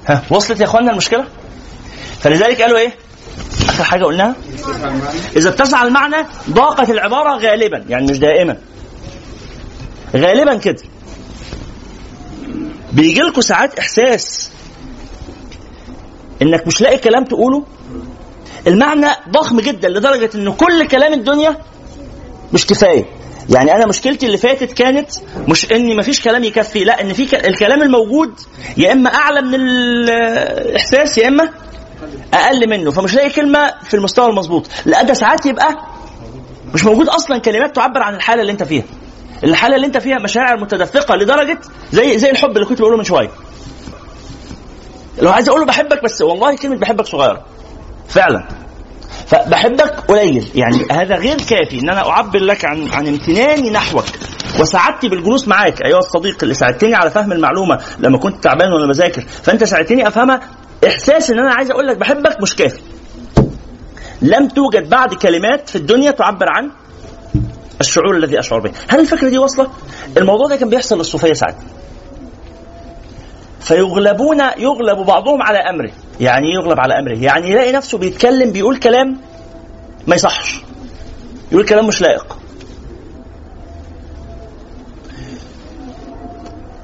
ها 0.07 0.23
وصلت 0.31 0.59
يا 0.59 0.65
إخوانا 0.65 0.91
المشكلة؟ 0.91 1.27
فلذلك 2.19 2.61
قالوا 2.61 2.77
إيه؟ 2.77 2.95
آخر 3.79 3.89
حاجة 3.89 4.03
قلناها؟ 4.05 4.35
إذا 5.35 5.49
اتسع 5.49 5.83
المعنى 5.83 6.15
ضاقت 6.49 6.89
العبارة 6.89 7.37
غالبا 7.37 7.85
يعني 7.89 8.11
مش 8.11 8.17
دائما. 8.19 8.57
غالبا 10.15 10.55
كده. 10.55 10.81
بيجي 12.93 13.19
لكم 13.19 13.41
ساعات 13.41 13.79
إحساس 13.79 14.51
إنك 16.41 16.67
مش 16.67 16.81
لاقي 16.81 16.97
كلام 16.97 17.23
تقوله. 17.23 17.63
المعنى 18.67 19.07
ضخم 19.29 19.59
جدا 19.59 19.89
لدرجة 19.89 20.29
إن 20.35 20.51
كل 20.53 20.87
كلام 20.87 21.13
الدنيا 21.13 21.57
مش 22.53 22.67
كفاية. 22.67 23.05
يعني 23.49 23.71
أنا 23.71 23.85
مشكلتي 23.87 24.25
اللي 24.25 24.37
فاتت 24.37 24.71
كانت 24.73 25.09
مش 25.47 25.71
ان 25.71 25.97
مفيش 25.97 26.21
كلام 26.21 26.43
يكفي 26.43 26.83
لا 26.83 27.01
إن 27.01 27.13
في. 27.13 27.47
الكلام 27.47 27.81
الموجود 27.81 28.33
يا 28.77 28.91
إما 28.91 29.09
أعلى 29.15 29.41
من 29.41 29.55
الاحساس 29.55 31.17
يا 31.17 31.27
إما 31.27 31.49
أقل 32.33 32.69
منه 32.69 32.91
فمش 32.91 33.13
لاقي 33.15 33.29
كلمة 33.29 33.73
في 33.83 33.93
المستوى 33.93 34.29
المظبوط. 34.29 34.67
لا 34.85 35.03
ده 35.03 35.13
ساعات 35.13 35.45
يبقى 35.45 35.75
مش 36.73 36.85
موجود 36.85 37.07
أصلا 37.09 37.37
كلمات 37.37 37.75
تعبر 37.75 38.01
عن 38.03 38.15
الحالة 38.15 38.41
اللي 38.41 38.51
أنت 38.51 38.63
فيها. 38.63 38.83
الحالة 39.43 39.75
اللي 39.75 39.87
أنت 39.87 39.97
فيها 39.97 40.19
مشاعر 40.19 40.59
متدفقة 40.59 41.15
لدرجة 41.15 41.59
زي 41.91 42.17
زي 42.17 42.31
الحب 42.31 42.49
اللي 42.51 42.65
كنت 42.65 42.81
بقوله 42.81 42.97
من 42.97 43.03
شوية. 43.03 43.29
لو 45.21 45.31
عايز 45.31 45.49
أقول 45.49 45.61
له 45.61 45.67
بحبك 45.67 46.03
بس 46.03 46.21
والله 46.21 46.55
كلمة 46.55 46.77
بحبك 46.77 47.05
صغيرة. 47.05 47.45
فعلا. 48.07 48.47
فبحبك 49.27 49.99
قليل. 50.07 50.51
يعني 50.55 50.85
هذا 50.91 51.15
غير 51.15 51.37
كافي 51.37 51.79
إن 51.83 51.89
أنا 51.89 52.09
أعبر 52.09 52.39
لك 52.39 52.65
عن 52.65 52.87
عن 52.91 53.07
امتناني 53.07 53.69
نحوك. 53.69 54.05
وسعادتي 54.59 55.09
بالجلوس 55.09 55.47
معاك. 55.47 55.81
أيها 55.81 55.97
الصديق 55.99 56.37
اللي 56.43 56.53
ساعدتني 56.53 56.95
على 56.95 57.11
فهم 57.11 57.31
المعلومة 57.31 57.79
لما 57.99 58.17
كنت 58.17 58.43
تعبان 58.43 58.73
وأنا 58.73 58.87
بذاكر. 58.87 59.21
فأنت 59.21 59.63
ساعدتني 59.63 60.07
أفهمها 60.07 60.39
إحساس 60.87 61.29
إن 61.31 61.39
أنا 61.39 61.53
عايز 61.53 61.71
أقول 61.71 61.87
لك 61.87 61.97
بحبك 61.97 62.41
مش 62.41 62.55
كافي. 62.55 62.81
لم 64.21 64.47
توجد 64.47 64.89
بعد 64.89 65.13
كلمات 65.13 65.69
في 65.69 65.75
الدنيا 65.75 66.11
تعبر 66.11 66.45
عن 66.49 66.71
الشعور 67.81 68.17
الذي 68.17 68.39
أشعر 68.39 68.59
به. 68.59 68.71
هل 68.87 68.99
الفكرة 68.99 69.29
دي 69.29 69.37
واصلة؟ 69.37 69.67
الموضوع 70.17 70.47
ده 70.47 70.55
كان 70.55 70.69
بيحصل 70.69 70.97
للصوفية 70.97 71.33
ساعات 71.33 71.55
فيغلبون 73.59 74.39
يغلب 74.57 75.05
بعضهم 75.05 75.41
على 75.41 75.57
أمره. 75.57 75.91
يعني 76.19 76.47
إيه 76.47 76.53
يغلب 76.53 76.79
على 76.79 76.99
أمره؟ 76.99 77.17
يعني 77.17 77.49
يلاقي 77.51 77.71
نفسه 77.71 77.97
بيتكلم 77.97 78.51
بيقول 78.51 78.77
كلام 78.77 79.17
ما 80.07 80.15
يصحش. 80.15 80.61
يقول 81.51 81.65
كلام 81.65 81.87
مش 81.87 82.01
لائق. 82.01 82.37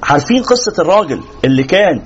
عارفين 0.02 0.42
قصة 0.42 0.72
الراجل 0.78 1.20
اللي 1.44 1.62
كان 1.62 2.02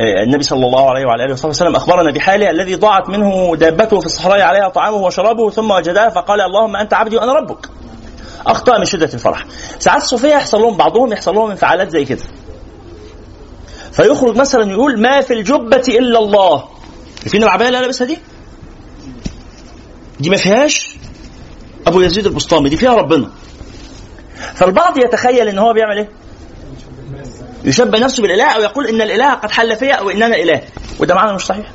النبي 0.00 0.42
صلى 0.42 0.66
الله 0.66 0.90
عليه 0.90 1.06
وعلى 1.06 1.24
آله 1.24 1.32
وصحبه 1.32 1.48
وسلم 1.48 1.76
أخبرنا 1.76 2.10
بحاله 2.10 2.50
الذي 2.50 2.74
ضاعت 2.74 3.08
منه 3.08 3.56
دابته 3.56 4.00
في 4.00 4.06
الصحراء 4.06 4.40
عليها 4.40 4.68
طعامه 4.68 4.96
وشرابه 4.96 5.50
ثم 5.50 5.70
وجدها 5.70 6.08
فقال 6.08 6.40
اللهم 6.40 6.76
أنت 6.76 6.94
عبدي 6.94 7.16
وأنا 7.16 7.32
ربك. 7.32 7.68
أخطأ 8.46 8.78
من 8.78 8.84
شدة 8.84 9.10
الفرح. 9.14 9.44
ساعات 9.78 10.02
الصوفية 10.02 10.28
يحصل 10.28 10.60
لهم 10.60 10.76
بعضهم 10.76 11.12
يحصل 11.12 11.34
لهم 11.34 11.50
انفعالات 11.50 11.90
زي 11.90 12.04
كده. 12.04 12.22
فيخرج 13.92 14.36
مثلا 14.36 14.70
يقول 14.72 15.00
ما 15.00 15.20
في 15.20 15.34
الجبة 15.34 15.84
إلا 15.88 16.18
الله 16.18 16.64
فين 17.26 17.42
العباية 17.42 17.68
اللي 17.68 17.80
لابسها 17.80 18.06
دي؟ 18.06 18.18
دي 20.20 20.30
ما 20.30 20.36
فيهاش 20.36 20.96
أبو 21.86 22.00
يزيد 22.00 22.26
البسطامي 22.26 22.68
دي 22.68 22.76
فيها 22.76 22.94
ربنا 22.94 23.30
فالبعض 24.54 24.98
يتخيل 24.98 25.48
إن 25.48 25.58
هو 25.58 25.72
بيعمل 25.72 25.96
إيه؟ 25.98 26.08
يشبه 27.64 27.98
نفسه 27.98 28.22
بالإله 28.22 28.44
أو 28.50 28.60
يقول 28.60 28.86
إن 28.86 29.02
الإله 29.02 29.34
قد 29.34 29.50
حل 29.50 29.76
فيا 29.76 29.94
أو 29.94 30.10
ان 30.10 30.22
أنا 30.22 30.36
إله. 30.36 30.62
وده 31.00 31.14
معنى 31.14 31.34
مش 31.34 31.42
صحيح. 31.46 31.66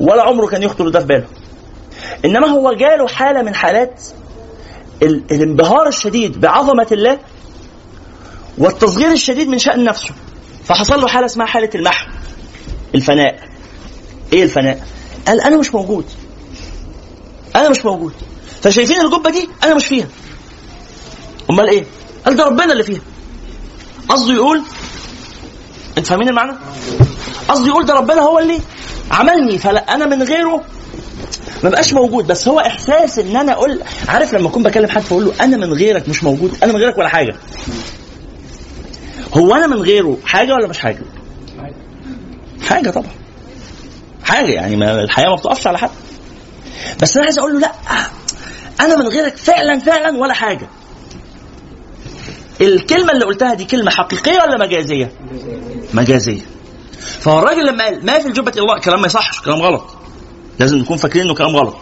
ولا 0.00 0.22
عمره 0.22 0.46
كان 0.46 0.62
يخطر 0.62 0.88
ده 0.88 1.00
في 1.00 1.06
باله. 1.06 1.26
إنما 2.24 2.48
هو 2.48 2.72
جاله 2.72 3.08
حالة 3.08 3.42
من 3.42 3.54
حالات 3.54 4.02
ال- 5.02 5.24
الانبهار 5.30 5.88
الشديد 5.88 6.40
بعظمة 6.40 6.86
الله 6.92 7.18
والتصغير 8.58 9.12
الشديد 9.12 9.48
من 9.48 9.58
شأن 9.58 9.84
نفسه. 9.84 10.10
فحصل 10.64 11.00
له 11.00 11.08
حالة 11.08 11.26
اسمها 11.26 11.46
حالة 11.46 11.70
المحو 11.74 12.10
الفناء. 12.94 13.48
إيه 14.32 14.42
الفناء؟ 14.42 14.86
قال 15.26 15.40
أنا 15.40 15.56
مش 15.56 15.74
موجود. 15.74 16.04
أنا 17.56 17.68
مش 17.68 17.84
موجود. 17.84 18.12
فشايفين 18.62 19.00
الجبة 19.00 19.30
دي 19.30 19.48
أنا 19.64 19.74
مش 19.74 19.86
فيها. 19.86 20.06
أمال 21.50 21.68
إيه؟ 21.68 21.84
قال 22.26 22.36
ده 22.36 22.44
ربنا 22.44 22.72
اللي 22.72 22.82
فيها. 22.82 23.00
قصده 24.08 24.34
يقول 24.34 24.62
انت 25.98 26.06
فاهمين 26.06 26.28
المعنى؟ 26.28 26.52
قصده 27.48 27.66
يقول 27.66 27.86
ده 27.86 27.94
ربنا 27.94 28.20
هو 28.22 28.38
اللي 28.38 28.58
عملني 29.10 29.58
فلا 29.58 29.94
أنا 29.94 30.06
من 30.06 30.22
غيره 30.22 30.64
ما 31.64 31.70
بقاش 31.70 31.92
موجود. 31.92 32.26
بس 32.26 32.48
هو 32.48 32.60
إحساس 32.60 33.18
إن 33.18 33.36
أنا 33.36 33.52
أقول 33.52 33.80
عارف 34.08 34.34
لما 34.34 34.48
أكون 34.48 34.62
بكلم 34.62 34.88
حد 34.90 35.02
فأقول 35.02 35.24
له 35.24 35.32
أنا 35.40 35.56
من 35.56 35.72
غيرك 35.72 36.08
مش 36.08 36.24
موجود 36.24 36.56
أنا 36.62 36.72
من 36.72 36.78
غيرك 36.78 36.98
ولا 36.98 37.08
حاجة؟ 37.08 37.36
هو 39.34 39.54
أنا 39.54 39.66
من 39.66 39.76
غيره 39.82 40.18
حاجة 40.24 40.52
ولا 40.54 40.68
مش 40.68 40.78
حاجة؟ 40.78 41.02
حاجة 42.68 42.90
طبعا. 42.90 43.12
حاجة 44.24 44.50
يعني 44.50 44.76
ما 44.76 45.00
الحياة 45.02 45.28
ما 45.28 45.34
بتقفش 45.34 45.66
على 45.66 45.78
حد. 45.78 45.90
بس 47.02 47.16
أنا 47.16 47.24
عايز 47.24 47.38
أقول 47.38 47.52
له 47.52 47.60
لا 47.60 47.72
أنا 48.80 48.96
من 48.96 49.08
غيرك 49.08 49.36
فعلا 49.36 49.78
فعلا 49.78 50.18
ولا 50.18 50.34
حاجة. 50.34 50.68
الكلمة 52.62 53.12
اللي 53.12 53.24
قلتها 53.24 53.54
دي 53.54 53.64
كلمة 53.64 53.90
حقيقية 53.90 54.40
ولا 54.42 54.58
مجازية 54.66 55.12
مجازية 55.94 56.40
فهو 57.20 57.38
الراجل 57.38 57.66
لما 57.66 57.84
قال 57.84 58.06
ما 58.06 58.18
في 58.18 58.28
الجبه 58.28 58.52
إلا 58.52 58.62
الله 58.62 58.78
كلام 58.80 59.00
ما 59.00 59.06
يصحش 59.06 59.40
كلام 59.40 59.58
غلط 59.62 59.84
لازم 60.58 60.78
نكون 60.78 60.96
فاكرين 60.96 61.24
إنه 61.24 61.34
كلام 61.34 61.56
غلط 61.56 61.76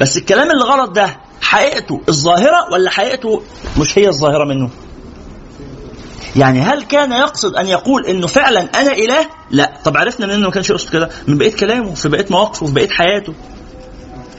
بس 0.00 0.16
الكلام 0.16 0.50
اللي 0.50 0.64
غلط 0.64 0.90
ده 0.90 1.16
حقيقته 1.42 2.00
الظاهرة 2.08 2.72
ولا 2.72 2.90
حقيقته 2.90 3.42
مش 3.80 3.98
هي 3.98 4.08
الظاهرة 4.08 4.44
منه 4.44 4.70
يعني 6.36 6.60
هل 6.60 6.82
كان 6.82 7.12
يقصد 7.12 7.56
أن 7.56 7.66
يقول 7.66 8.06
إنه 8.06 8.26
فعلا 8.26 8.60
أنا 8.60 8.92
إله؟ 8.92 9.26
لا، 9.50 9.72
طب 9.84 9.96
عرفنا 9.96 10.34
إنه 10.34 10.44
ما 10.46 10.50
كانش 10.50 10.70
يقصد 10.70 10.90
كده؟ 10.90 11.08
من 11.28 11.38
بقية 11.38 11.52
كلامه 11.56 11.94
في 11.94 12.08
بقية 12.08 12.26
مواقفه 12.30 12.66
في 12.66 12.72
بقية 12.72 12.88
حياته. 12.88 13.34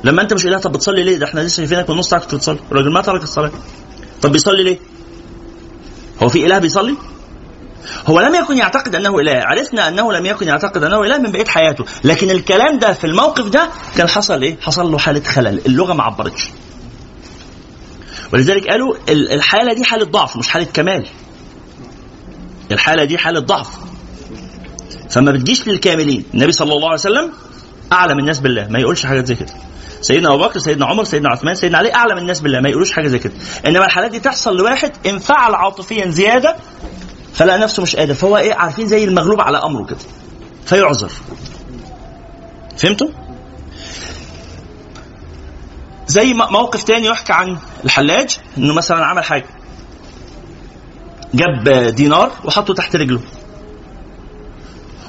لما 0.04 0.21
أنت 0.21 0.34
مش 0.34 0.45
إله 0.45 0.58
طب 0.58 0.71
بتصلي 0.71 1.04
ليه؟ 1.04 1.17
ده 1.17 1.26
إحنا 1.26 1.39
لسه 1.39 1.56
شايفينك 1.58 1.89
من 1.89 1.95
نص 1.97 2.10
ساعة 2.10 2.21
كنت 2.21 2.36
بتصلي، 2.36 2.60
الراجل 2.71 2.91
ما 2.93 3.02
ترك 3.02 3.23
الصلاة. 3.23 3.52
طب 4.21 4.32
بيصلي 4.32 4.63
ليه؟ 4.63 4.80
هو 6.24 6.30
في 6.30 6.46
إله 6.46 6.60
بيصلي؟ 6.60 6.96
هو 8.08 8.20
لم 8.22 8.36
يكن 8.36 8.58
يعتقد 8.58 8.96
أنه 8.96 9.20
إله، 9.20 9.42
عرفنا 9.44 9.88
أنه 9.88 10.14
لم 10.14 10.26
يكن 10.26 10.48
يعتقد 10.48 10.84
أنه 10.84 11.02
إله 11.04 11.18
من 11.18 11.32
بقية 11.32 11.46
حياته، 11.46 11.86
لكن 12.04 12.30
الكلام 12.30 12.80
ده 12.80 12.94
في 12.94 13.04
الموقف 13.08 13.46
ده 13.50 13.69
كان 13.98 14.10
حصل 14.10 14.42
إيه؟ 14.42 14.58
حصل 14.62 14.92
له 14.92 14.98
حالة 14.98 15.24
خلل، 15.24 15.62
اللغة 15.65 15.94
ما 15.94 16.04
عبرتش. 16.04 16.50
ولذلك 18.34 18.67
قالوا 18.67 18.96
ال- 19.10 19.32
الحالة 19.32 19.74
دي 19.74 19.84
حالة 19.84 20.06
ضعف 20.06 20.38
مش 20.38 20.48
حالة 20.48 20.65
كمال. 20.65 21.08
الحالة 22.71 23.04
دي 23.04 23.17
حالة 23.17 23.40
ضعف 23.40 23.69
فما 25.10 25.32
بتجيش 25.32 25.67
للكاملين 25.67 26.24
النبي 26.34 26.52
صلى 26.52 26.74
الله 26.74 26.86
عليه 26.86 27.00
وسلم 27.00 27.32
أعلم 27.94 28.19
الناس 28.19 28.40
بالله 28.40 28.67
ما 28.69 28.80
يقولش 28.80 29.06
حاجات 29.06 29.26
زي 29.26 29.36
كده 29.36 29.54
سيدنا 30.04 30.33
أبو 30.33 30.43
بكر 30.43 30.60
سيدنا 30.60 30.85
عمر 30.85 31.04
سيدنا 31.04 31.29
عثمان 31.29 31.56
سيدنا 31.56 31.77
علي 31.77 31.93
أعلم 31.93 32.17
الناس 32.17 32.39
بالله 32.41 32.60
ما 32.60 32.69
يقولوش 32.69 32.91
حاجة 32.91 33.08
زي 33.08 33.19
كده. 33.19 33.33
إنما 33.65 33.85
الحالات 33.85 34.12
دي 34.12 34.19
تحصل 34.19 34.56
لواحد 34.58 34.91
انفعل 35.06 35.56
عاطفيا 35.56 36.10
زيادة 36.10 36.56
فلقى 37.33 37.60
نفسه 37.60 37.83
مش 37.83 37.95
قادر. 37.95 38.13
فهو 38.13 38.37
إيه 38.37 38.54
عارفين 38.54 38.87
زي 38.87 39.04
المغلوب 39.04 39.41
على 39.41 39.58
أمره 39.58 39.85
كده 39.85 39.97
فيعذر. 40.65 41.12
فهمتوا؟ 42.77 43.08
زي 46.08 46.33
موقف 46.33 46.83
تاني 46.83 47.06
يحكى 47.06 47.33
عن 47.33 47.58
الحلاج 47.85 48.37
إنه 48.58 48.73
مثلا 48.73 49.06
عمل 49.06 49.23
حاجة. 49.23 49.45
جاب 51.33 51.69
دينار 51.95 52.31
وحطه 52.45 52.73
تحت 52.73 52.95
رجله. 52.95 53.21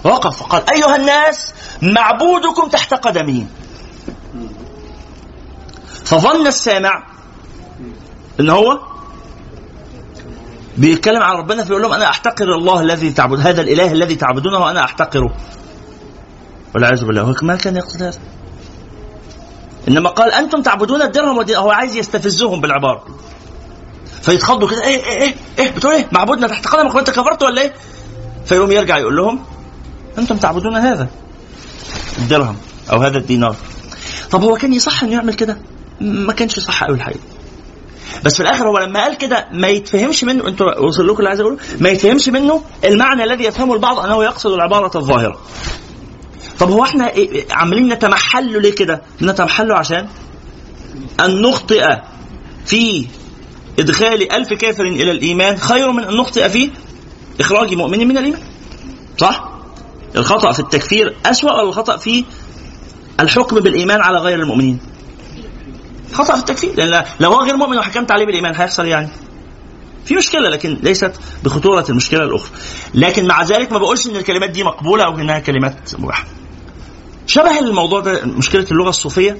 وقف 0.04 0.42
وقال 0.42 0.62
أيها 0.70 0.96
الناس 0.96 1.54
معبودكم 1.82 2.68
تحت 2.68 2.94
قدمي. 2.94 3.46
فظن 6.04 6.46
السامع 6.46 7.06
إن 8.40 8.50
هو 8.50 8.80
بيتكلم 10.78 11.22
عن 11.22 11.36
ربنا 11.36 11.64
فيقول 11.64 11.82
لهم 11.82 11.92
أنا 11.92 12.08
أحتقر 12.08 12.54
الله 12.54 12.80
الذي 12.80 13.10
تعبد 13.12 13.40
هذا 13.40 13.60
الإله 13.60 13.92
الذي 13.92 14.16
تعبدونه 14.16 14.58
وأنا 14.58 14.84
أحتقره. 14.84 15.36
والعياذ 16.74 17.04
بالله. 17.04 17.34
ما 17.42 17.56
كان 17.56 17.76
يقصد 17.76 18.02
هذا 18.02 18.18
إنما 19.88 20.10
قال 20.10 20.32
أنتم 20.32 20.62
تعبدون 20.62 21.02
الدرهم 21.02 21.38
والدين. 21.38 21.56
هو 21.56 21.70
عايز 21.70 21.96
يستفزهم 21.96 22.60
بالعبارة. 22.60 23.04
فيتخضوا 24.22 24.68
كده. 24.68 24.84
إيه 24.84 25.04
إيه 25.04 25.22
إيه 25.22 25.34
إيه 25.58 25.70
بتقول 25.70 25.94
إيه؟ 25.94 26.08
معبودنا 26.12 26.46
تحت 26.48 26.66
قدمك. 26.66 26.94
وانت 26.94 27.10
كفرت 27.10 27.42
ولا 27.42 27.62
إيه؟ 27.62 27.72
فيقوم 28.46 28.72
يرجع 28.72 28.98
يقول 28.98 29.16
لهم 29.16 29.44
أنتم 30.18 30.36
تعبدون 30.36 30.76
هذا 30.76 31.08
الدرهم 32.18 32.56
أو 32.92 32.98
هذا 32.98 33.18
الدينار. 33.18 33.56
طب 34.30 34.42
هو 34.42 34.56
كان 34.56 34.72
يصح 34.72 35.02
إنه 35.02 35.12
يعمل 35.12 35.34
كده؟ 35.34 35.58
ما 36.04 36.32
كانش 36.32 36.58
صح 36.60 36.84
قوي 36.84 36.96
الحقيقة. 36.96 37.20
بس 38.24 38.34
في 38.36 38.40
الآخر 38.42 38.68
هو 38.68 38.78
لما 38.78 39.00
قال 39.02 39.18
كده 39.18 39.46
ما 39.52 39.68
يتفهمش 39.68 40.24
منه 40.24 40.48
أنتوا 40.48 40.78
وصل 40.78 41.06
لكم 41.06 41.18
اللي 41.18 41.28
عايز 41.28 41.40
أقوله؟ 41.40 41.56
ما 41.80 41.88
يتفهمش 41.88 42.28
منه 42.28 42.62
المعنى 42.84 43.24
الذي 43.24 43.44
يفهمه 43.44 43.74
البعض 43.74 43.98
أنه 43.98 44.24
يقصد 44.24 44.52
العبارة 44.52 44.98
الظاهرة. 44.98 45.40
طب 46.58 46.70
هو 46.70 46.84
إحنا 46.84 47.10
إيه- 47.12 47.52
عمالين 47.52 47.88
نتمحل 47.92 48.52
له 48.52 48.60
ليه 48.60 48.74
كده؟ 48.74 49.02
نتمحل 49.22 49.68
له 49.68 49.78
عشان 49.78 50.08
أن 51.20 51.42
نخطئ 51.42 51.84
في 52.66 53.06
إدخال 53.78 54.32
ألف 54.32 54.48
كافر 54.52 54.82
إلى 54.84 55.10
الإيمان 55.10 55.56
خير 55.56 55.92
من 55.92 56.04
أن 56.04 56.16
نخطئ 56.16 56.48
في 56.48 56.70
إخراج 57.40 57.74
مؤمن 57.74 58.08
من 58.08 58.18
الإيمان. 58.18 58.40
صح؟ 59.18 59.48
الخطأ 60.16 60.52
في 60.52 60.60
التكفير 60.60 61.16
أسوأ 61.26 61.52
ولا 61.52 61.68
الخطا 61.68 61.96
في 61.96 62.24
الحكم 63.20 63.60
بالإيمان 63.60 64.00
على 64.00 64.18
غير 64.18 64.40
المؤمنين. 64.40 64.78
خطأ 66.14 66.34
في 66.34 66.40
التكفير. 66.40 66.74
لأن 66.76 67.04
لو 67.20 67.32
هو 67.32 67.44
غير 67.44 67.56
مؤمن 67.56 67.78
وحكمت 67.78 68.10
عليه 68.10 68.26
بالإيمان 68.26 68.54
هيحصل 68.54 68.86
يعني. 68.86 69.08
في 70.04 70.14
مشكلة 70.14 70.48
لكن 70.48 70.78
ليست 70.82 71.12
بخطورة 71.44 71.84
المشكلة 71.88 72.24
الأخرى. 72.24 72.50
لكن 72.94 73.26
مع 73.26 73.42
ذلك 73.42 73.72
ما 73.72 73.78
بقولش 73.78 74.06
إن 74.06 74.16
الكلمات 74.16 74.50
دي 74.50 74.64
مقبولة 74.64 75.04
أو 75.04 75.14
إنها 75.14 75.38
كلمات 75.38 75.90
مباحة. 75.98 76.24
شبه 77.26 77.58
الموضوع 77.58 78.00
ده 78.00 78.20
مشكلة 78.24 78.66
اللغة 78.70 78.88
الصوفية. 78.88 79.38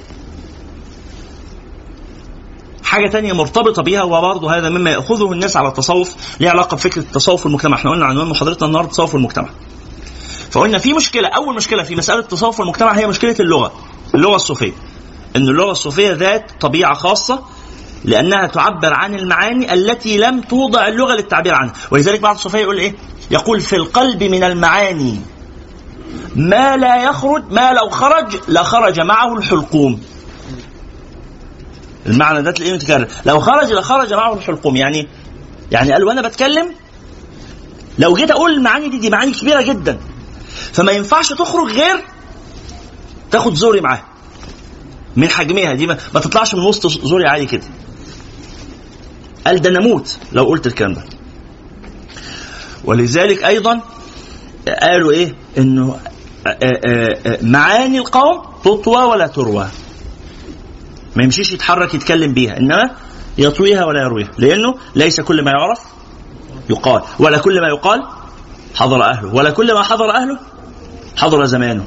حاجة 2.84 3.08
تانية 3.10 3.32
مرتبطة 3.32 3.82
بيها 3.82 4.02
وبرضه 4.02 4.56
هذا 4.56 4.68
مما 4.68 4.90
يأخذه 4.90 5.32
الناس 5.32 5.56
على 5.56 5.68
التصوف. 5.68 6.14
ليه 6.40 6.50
علاقة 6.50 6.74
بفكرة 6.74 7.02
التصوف 7.02 7.46
المجتمع. 7.46 7.76
إحنا 7.76 7.90
قلنا 7.90 8.06
عنوان 8.06 8.26
محاضرتنا 8.28 8.68
النهارده 8.68 8.90
تصوف 8.90 9.14
المجتمع. 9.14 9.48
فقلنا 10.50 10.78
في 10.78 10.92
مشكلة 10.92 11.28
أول 11.28 11.56
مشكلة 11.56 11.82
في 11.82 11.96
مسألة 11.96 12.20
تصوف 12.20 12.60
المجتمع 12.60 12.92
هي 12.92 13.06
مشكلة 13.06 13.36
اللغة 13.40 13.72
اللغة 14.14 14.36
الصوفية. 14.36 14.72
إن 15.36 15.48
اللغة 15.48 15.70
الصوفية 15.70 16.12
ذات 16.12 16.50
طبيعة 16.60 16.94
خاصة 16.94 17.42
لأنها 18.04 18.46
تعبر 18.46 18.94
عن 18.94 19.14
المعاني 19.14 19.74
التي 19.74 20.16
لم 20.16 20.40
توضع 20.40 20.88
اللغة 20.88 21.14
للتعبير 21.14 21.54
عنها. 21.54 21.72
ولذلك 21.90 22.20
بعض 22.20 22.34
الصوفية 22.34 22.58
يقول 22.58 22.78
إيه؟ 22.78 22.94
يقول 23.30 23.60
في 23.60 23.76
القلب 23.76 24.22
من 24.22 24.44
المعاني 24.44 25.20
ما 26.36 26.76
لا 26.76 27.02
يخرج 27.02 27.42
ما 27.50 27.72
لو 27.72 27.88
خرج 27.90 28.36
لخرج 28.48 29.00
معه 29.00 29.34
الحلقوم. 29.38 30.00
المعنى 32.06 32.42
ده 32.42 32.50
تلاقيه 32.50 32.74
متكرر 32.74 33.08
لو 33.26 33.40
خرج 33.40 33.72
لخرج 33.72 34.14
معه 34.14 34.34
الحلقوم. 34.34 34.76
يعني 34.76 35.08
يعني 35.72 35.92
قال 35.92 36.04
وأنا 36.04 36.22
بتكلم 36.22 36.74
لو 37.98 38.14
جيت 38.14 38.30
أقول 38.30 38.52
المعاني 38.52 38.88
دي 38.88 38.98
دي 38.98 39.10
معاني 39.10 39.32
كبيرة 39.32 39.62
جدا. 39.62 39.98
فما 40.72 40.92
ينفعش 40.92 41.32
تخرج 41.32 41.70
غير 41.72 42.04
تاخد 43.30 43.54
زوري 43.54 43.80
معاها 43.80 44.13
من 45.16 45.28
حجمها 45.28 45.74
دي 45.74 45.86
ما, 45.86 45.98
ما 46.14 46.20
تطلعش 46.20 46.54
من 46.54 46.60
وسط 46.60 46.86
زوري 46.86 47.26
عادي 47.26 47.46
كده. 47.46 47.62
قال 49.46 49.60
ده 49.60 49.70
نموت 49.70 50.18
لو 50.32 50.44
قلت 50.44 50.66
الكلام 50.66 50.94
ده. 50.94 51.04
ولذلك 52.84 53.44
أيضا 53.44 53.80
قالوا 54.82 55.12
إيه؟ 55.12 55.34
إنه 55.58 55.98
معاني 57.42 57.98
القوم 57.98 58.42
تطوى 58.64 59.04
ولا 59.04 59.26
تروى. 59.26 59.68
ما 61.16 61.24
يمشيش 61.24 61.52
يتحرك 61.52 61.94
يتكلم 61.94 62.32
بيها 62.32 62.56
إنما 62.56 62.90
يطويها 63.38 63.84
ولا 63.84 64.00
يرويها. 64.02 64.30
لأنه 64.38 64.74
ليس 64.94 65.20
كل 65.20 65.44
ما 65.44 65.50
يعرف 65.50 65.80
يقال 66.70 67.02
ولا 67.18 67.38
كل 67.38 67.60
ما 67.60 67.68
يقال 67.68 68.06
حضر 68.74 69.02
أهله 69.02 69.34
ولا 69.34 69.50
كل 69.50 69.74
ما 69.74 69.82
حضر 69.82 70.10
أهله 70.10 70.38
حضر 71.16 71.44
زمانه. 71.44 71.84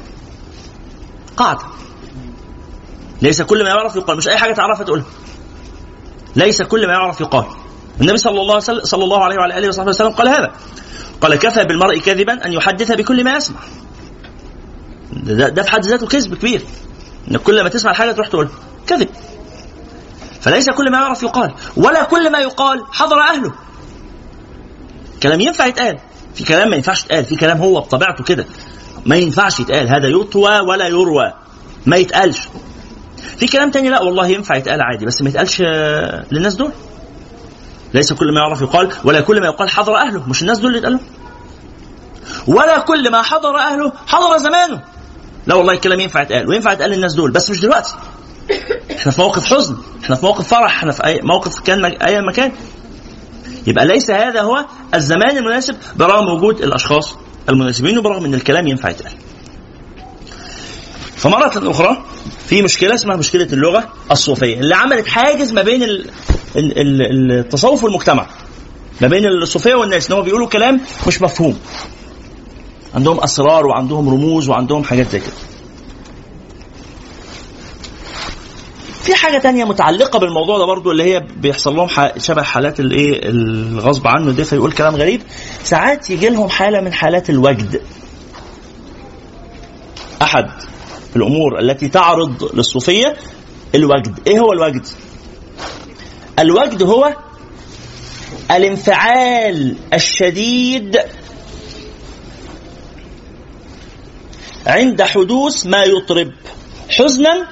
قاعدة. 1.36 1.64
ليس 3.22 3.42
كل 3.42 3.62
ما 3.62 3.68
يعرف 3.68 3.96
يقال. 3.96 4.16
مش 4.16 4.28
أي 4.28 4.36
حاجة 4.36 4.52
تعرفها 4.52 4.84
تقولها. 4.84 5.04
ليس 6.36 6.62
كل 6.62 6.86
ما 6.86 6.92
يعرف 6.92 7.20
يقال. 7.20 7.44
النبي 8.00 8.18
صلى 8.18 8.40
الله 8.40 8.58
صلى 8.58 9.04
الله 9.04 9.24
عليه 9.24 9.36
وعلى 9.36 9.58
آله 9.58 9.68
وصحبه 9.68 9.88
وسلم 9.88 10.10
قال 10.10 10.28
هذا. 10.28 10.52
قال 11.20 11.34
كفى 11.34 11.64
بالمرء 11.64 11.98
كذبا 11.98 12.46
أن 12.46 12.52
يحدث 12.52 12.92
بكل 12.92 13.24
ما 13.24 13.36
يسمع. 13.36 13.58
ده, 15.12 15.48
ده 15.48 15.62
في 15.62 15.70
حد 15.70 15.84
ذاته 15.84 16.06
كذب 16.06 16.34
كبير. 16.34 16.62
ان 17.30 17.36
كل 17.36 17.62
ما 17.62 17.68
تسمع 17.68 17.90
الحاجة 17.90 18.12
تروح 18.12 18.28
تقول 18.28 18.48
كذب. 18.86 19.08
فليس 20.40 20.70
كل 20.70 20.90
ما 20.90 20.98
يعرف 20.98 21.22
يقال. 21.22 21.54
ولا 21.76 22.04
كل 22.04 22.32
ما 22.32 22.38
يقال 22.38 22.84
حضر 22.92 23.20
أهله. 23.20 23.52
كلام 25.22 25.40
ينفع 25.40 25.66
يتقال. 25.66 25.98
في 26.34 26.44
كلام 26.44 26.70
ما 26.70 26.76
ينفعش 26.76 27.04
يتقال. 27.04 27.24
في 27.24 27.36
كلام 27.36 27.58
هو 27.58 27.80
بطبيعته 27.80 28.24
كده. 28.24 28.46
ما 29.06 29.16
ينفعش 29.16 29.60
يتقال. 29.60 29.88
هذا 29.88 30.08
يطوى 30.08 30.60
ولا 30.60 30.86
يروى. 30.86 31.32
ما 31.86 31.96
يتقالش. 31.96 32.48
في 33.36 33.46
كلام 33.46 33.70
تاني 33.70 33.90
لا 33.90 34.02
والله 34.02 34.26
ينفع 34.26 34.56
يتقال 34.56 34.80
عادي 34.82 35.06
بس 35.06 35.22
ما 35.22 35.28
يتقالش 35.28 35.62
آه، 35.66 36.24
للناس 36.32 36.54
دول. 36.54 36.72
ليس 37.94 38.12
كل 38.12 38.34
ما 38.34 38.40
يعرف 38.40 38.62
يقال 38.62 38.92
ولا 39.04 39.20
كل 39.20 39.40
ما 39.40 39.46
يقال 39.46 39.70
حضر 39.70 39.96
أهله 39.96 40.28
مش 40.28 40.42
الناس 40.42 40.58
دول 40.58 40.66
اللي 40.66 40.78
يتقالوا. 40.78 41.00
ولا 42.46 42.78
كل 42.78 43.10
ما 43.12 43.22
حضر 43.22 43.58
أهله 43.58 43.92
حضر 44.06 44.38
زمانه. 44.38 44.80
لا 45.46 45.54
والله 45.54 45.72
الكلام 45.72 46.00
ينفع 46.00 46.22
يتقال 46.22 46.48
وينفع 46.48 46.72
يتقال 46.72 46.90
للناس 46.90 47.14
دول 47.14 47.30
بس 47.30 47.50
مش 47.50 47.60
دلوقتي. 47.60 47.94
إحنا 48.98 49.12
في 49.12 49.20
موقف 49.20 49.44
حزن 49.44 49.76
إحنا 50.04 50.16
في 50.16 50.26
موقف 50.26 50.48
فرح 50.48 50.76
إحنا 50.76 50.92
في 50.92 51.04
أي 51.06 51.20
موقف 51.22 51.60
كان. 51.60 51.84
اي 51.84 52.20
مكان 52.22 52.52
يبقى 53.66 53.86
ليس 53.86 54.10
هذا 54.10 54.42
هو 54.42 54.64
الزمان 54.94 55.36
المناسب 55.36 55.76
برغم 55.96 56.28
وجود 56.28 56.60
الأشخاص 56.60 57.14
المناسبين 57.48 57.98
وبرغم 57.98 58.24
إن 58.24 58.34
الكلام 58.34 58.66
ينفع 58.66 58.88
يتقال. 58.90 59.12
فمرة 61.18 61.70
أخرى 61.70 62.04
في 62.46 62.62
مشكلة 62.62 62.94
اسمها 62.94 63.16
مشكلة 63.16 63.48
اللغة 63.52 63.88
الصوفية 64.10 64.60
اللي 64.60 64.74
عملت 64.74 65.06
حاجز 65.08 65.52
ما 65.52 65.62
بين 65.62 65.82
ال- 65.82 66.10
ال- 66.56 66.78
ال- 66.78 67.32
التصوف 67.32 67.84
والمجتمع 67.84 68.26
ما 69.00 69.08
بين 69.08 69.26
الصوفية 69.26 69.74
والناس 69.74 70.10
إن 70.10 70.16
هم 70.16 70.22
بيقولوا 70.24 70.48
كلام 70.48 70.80
مش 71.06 71.22
مفهوم. 71.22 71.58
عندهم 72.94 73.20
أسرار 73.20 73.66
وعندهم 73.66 74.08
رموز 74.08 74.48
وعندهم 74.48 74.84
حاجات 74.84 75.08
زي 75.10 75.20
كده. 75.20 75.32
في 79.02 79.14
حاجة 79.14 79.38
تانية 79.38 79.64
متعلقة 79.64 80.18
بالموضوع 80.18 80.58
ده 80.58 80.64
برضو 80.64 80.90
اللي 80.90 81.02
هي 81.14 81.20
بيحصل 81.36 81.76
لهم 81.76 81.88
شبه 82.18 82.42
حالات 82.42 82.80
الإيه 82.80 83.20
الغصب 83.24 84.06
عنه 84.08 84.32
ده 84.32 84.44
فيقول 84.44 84.72
كلام 84.72 84.96
غريب. 84.96 85.22
ساعات 85.64 86.10
يجي 86.10 86.28
لهم 86.28 86.48
حالة 86.48 86.80
من 86.80 86.92
حالات 86.92 87.30
الوجد. 87.30 87.80
أحد 90.22 90.50
الأمور 91.18 91.58
التي 91.60 91.88
تعرض 91.88 92.50
للصوفية 92.54 93.16
الوجد. 93.74 94.18
إيه 94.26 94.38
هو 94.38 94.52
الوجد؟ 94.52 94.86
الوجد 96.38 96.82
هو 96.82 97.16
الانفعال 98.50 99.76
الشديد 99.94 100.98
عند 104.66 105.02
حدوث 105.02 105.66
ما 105.66 105.84
يطرب 105.84 106.32
حزنا 106.88 107.48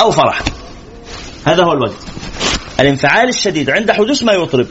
أو 0.00 0.10
فرحا. 0.10 0.44
هذا 1.46 1.64
هو 1.64 1.72
الوجد. 1.72 1.96
الانفعال 2.80 3.28
الشديد 3.28 3.70
عند 3.70 3.90
حدوث 3.90 4.22
ما 4.22 4.32
يطرب 4.32 4.66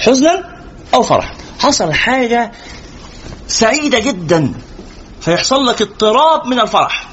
حزنا 0.00 0.56
أو 0.94 1.02
فرحا. 1.02 1.34
حصل 1.58 1.92
حاجة 1.92 2.52
سعيدة 3.46 3.98
جدا. 3.98 4.52
فيحصل 5.20 5.66
لك 5.66 5.82
اضطراب 5.82 6.46
من 6.46 6.60
الفرح 6.60 7.08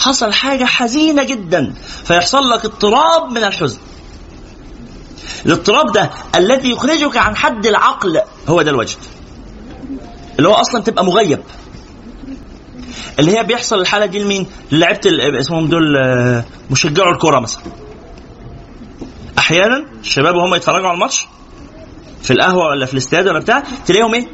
حصل 0.00 0.32
حاجة 0.32 0.64
حزينة 0.64 1.22
جدا 1.24 1.74
فيحصل 2.04 2.50
لك 2.50 2.64
اضطراب 2.64 3.30
من 3.30 3.44
الحزن 3.44 3.78
الاضطراب 5.46 5.92
ده 5.92 6.10
الذي 6.34 6.70
يخرجك 6.70 7.16
عن 7.16 7.36
حد 7.36 7.66
العقل 7.66 8.20
هو 8.48 8.62
ده 8.62 8.70
الوجد 8.70 8.96
اللي 10.38 10.48
هو 10.48 10.54
أصلا 10.54 10.82
تبقى 10.82 11.04
مغيب 11.04 11.40
اللي 13.18 13.38
هي 13.38 13.44
بيحصل 13.44 13.80
الحالة 13.80 14.06
دي 14.06 14.18
لمين؟ 14.18 14.46
ال- 15.20 15.36
اسمهم 15.36 15.66
دول 15.68 15.96
آه، 15.96 16.44
مشجعوا 16.70 17.12
الكره 17.12 17.40
مثلا. 17.40 17.62
أحيانا 19.38 19.86
الشباب 20.00 20.34
وهم 20.34 20.54
يتفرجوا 20.54 20.86
على 20.88 20.94
الماتش 20.94 21.26
في 22.22 22.32
القهوة 22.32 22.64
ولا 22.66 22.86
في 22.86 22.92
الاستاد 22.92 23.28
ولا 23.28 23.38
بتاع 23.38 23.62
تلاقيهم 23.86 24.14
إيه؟ 24.14 24.26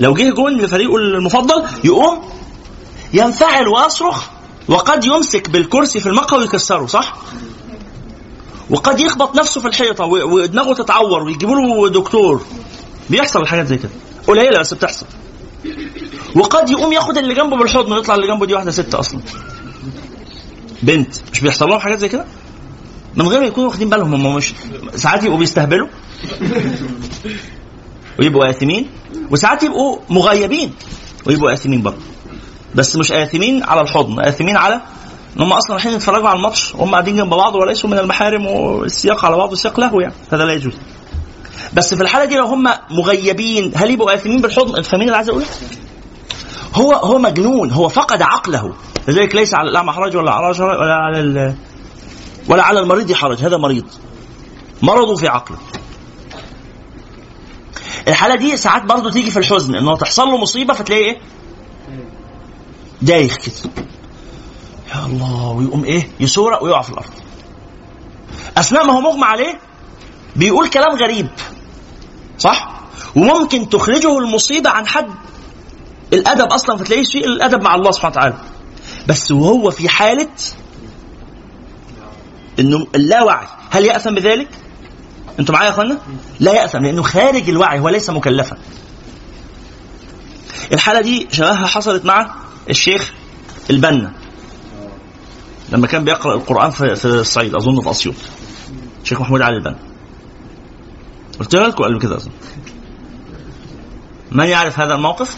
لو 0.00 0.14
جه 0.14 0.30
جون 0.30 0.56
لفريقه 0.58 0.96
المفضل 0.96 1.62
يقوم 1.84 2.28
ينفعل 3.14 3.68
ويصرخ 3.68 4.24
وقد 4.68 5.04
يمسك 5.04 5.50
بالكرسي 5.50 6.00
في 6.00 6.06
المقهى 6.08 6.38
ويكسره 6.38 6.86
صح؟ 6.86 7.16
وقد 8.70 9.00
يخبط 9.00 9.36
نفسه 9.36 9.60
في 9.60 9.68
الحيطة 9.68 10.04
ودماغه 10.04 10.74
تتعور 10.74 11.22
ويجيبوا 11.22 11.56
له 11.56 11.88
دكتور. 11.88 12.42
بيحصل 13.10 13.42
الحاجات 13.42 13.66
زي 13.66 13.76
كده. 13.78 13.90
قليلة 14.26 14.58
بس 14.60 14.74
بتحصل. 14.74 15.06
وقد 16.36 16.70
يقوم 16.70 16.92
ياخد 16.92 17.18
اللي 17.18 17.34
جنبه 17.34 17.56
بالحضن 17.56 17.92
ويطلع 17.92 18.14
اللي 18.14 18.26
جنبه 18.26 18.46
دي 18.46 18.54
واحدة 18.54 18.70
ست 18.70 18.94
أصلا. 18.94 19.20
بنت. 20.82 21.14
مش 21.32 21.40
بيحصل 21.40 21.68
لهم 21.68 21.78
حاجات 21.78 21.98
زي 21.98 22.08
كده؟ 22.08 22.24
من 23.16 23.28
غير 23.28 23.40
ما 23.40 23.46
يكونوا 23.46 23.68
واخدين 23.68 23.88
بالهم 23.88 24.14
هم 24.14 24.34
مش 24.34 24.52
ساعات 24.94 25.24
يبقوا 25.24 25.38
بيستهبلوا. 25.38 25.88
ويبقوا 28.18 28.50
آثمين. 28.50 28.90
وساعات 29.30 29.62
يبقوا 29.62 29.98
مغيبين 30.10 30.74
ويبقوا 31.26 31.52
آثمين 31.52 31.82
برضه. 31.82 32.02
بس 32.74 32.96
مش 32.96 33.12
آثمين 33.12 33.64
على 33.64 33.80
الحضن 33.80 34.20
آثمين 34.20 34.56
على 34.56 34.80
إن 35.36 35.42
هم 35.42 35.52
أصلا 35.52 35.72
رايحين 35.72 35.92
يتفرجوا 35.92 36.28
على 36.28 36.36
الماتش 36.36 36.74
وهم 36.74 36.90
قاعدين 36.90 37.16
جنب 37.16 37.30
بعض 37.30 37.54
وليسوا 37.54 37.90
من 37.90 37.98
المحارم 37.98 38.46
والسياق 38.46 39.24
على 39.24 39.36
بعض 39.36 39.54
سياق 39.54 39.80
لهو 39.80 40.00
يعني 40.00 40.14
هذا 40.32 40.44
لا 40.44 40.52
يجوز. 40.52 40.72
بس 41.74 41.94
في 41.94 42.02
الحالة 42.02 42.24
دي 42.24 42.36
لو 42.36 42.46
هم 42.46 42.64
مغيبين 42.90 43.72
هل 43.74 43.90
يبقوا 43.90 44.14
آثمين 44.14 44.40
بالحضن؟ 44.40 44.76
أنت 44.76 44.86
فاهمين 44.86 45.06
اللي 45.06 45.16
عايز 45.16 45.28
أقوله؟ 45.28 45.46
هو 46.74 46.92
هو 46.92 47.18
مجنون 47.18 47.70
هو 47.70 47.88
فقد 47.88 48.22
عقله. 48.22 48.74
لذلك 49.08 49.34
ليس 49.34 49.54
على 49.54 49.70
الاعمى 49.70 49.92
حرج 49.92 50.16
ولا 50.16 50.32
على 50.32 50.64
ولا 50.64 50.94
على 50.94 51.54
ولا 52.48 52.62
على 52.62 52.80
المريض 52.80 53.12
حرج 53.12 53.42
هذا 53.42 53.56
مريض. 53.56 53.84
مرضه 54.82 55.16
في 55.16 55.28
عقله. 55.28 55.58
الحالة 58.08 58.34
دي 58.34 58.56
ساعات 58.56 58.82
برضه 58.84 59.10
تيجي 59.10 59.30
في 59.30 59.38
الحزن 59.38 59.74
انه 59.74 59.96
تحصل 59.96 60.22
له 60.22 60.36
مصيبة 60.38 60.74
فتلاقيه 60.74 61.04
إيه؟ 61.04 61.18
دايخ 63.02 63.36
كده 63.36 63.72
يا 64.94 65.06
الله 65.06 65.48
ويقوم 65.48 65.84
إيه؟ 65.84 66.08
يسورق 66.20 66.62
ويقع 66.62 66.82
في 66.82 66.90
الأرض. 66.90 67.10
أثناء 68.58 68.86
ما 68.86 68.92
هو 68.92 69.00
مغمى 69.00 69.24
عليه 69.24 69.58
بيقول 70.36 70.68
كلام 70.68 70.96
غريب 70.96 71.28
صح؟ 72.38 72.80
وممكن 73.16 73.68
تخرجه 73.68 74.18
المصيبة 74.18 74.70
عن 74.70 74.86
حد 74.86 75.10
الأدب 76.12 76.52
أصلا 76.52 76.76
فتلاقيه 76.76 77.02
سيء 77.02 77.26
الادب 77.26 77.62
مع 77.62 77.74
الله 77.74 77.90
سبحانه 77.90 78.12
وتعالى. 78.12 78.34
بس 79.08 79.30
وهو 79.30 79.70
في 79.70 79.88
حالة 79.88 80.28
إنه 82.58 82.86
اللاوعي 82.94 83.46
هل 83.70 83.84
يأثم 83.84 84.14
بذلك؟ 84.14 84.48
أنتوا 85.40 85.54
معايا 85.54 85.66
يا 85.66 85.72
اخوانا؟ 85.72 85.98
لا 86.40 86.52
يأثم 86.52 86.78
لأنه 86.78 87.02
خارج 87.02 87.48
الوعي 87.48 87.78
هو 87.78 87.88
ليس 87.88 88.10
مكلفا. 88.10 88.56
الحالة 90.72 91.00
دي 91.00 91.28
شبهها 91.32 91.66
حصلت 91.66 92.04
مع 92.04 92.34
الشيخ 92.70 93.12
البنا. 93.70 94.12
لما 95.72 95.86
كان 95.86 96.04
بيقرأ 96.04 96.34
القرآن 96.34 96.70
في, 96.70 97.04
الصعيد 97.04 97.54
أظن 97.54 97.80
في 97.80 97.90
أسيوط. 97.90 98.14
الشيخ 99.02 99.20
محمود 99.20 99.40
علي 99.42 99.56
البنا. 99.56 99.76
قلت 101.40 101.54
لكم 101.54 101.84
قبل 101.84 101.98
كده 102.00 102.16
أظن. 102.16 102.30
من 104.32 104.44
يعرف 104.46 104.80
هذا 104.80 104.94
الموقف؟ 104.94 105.36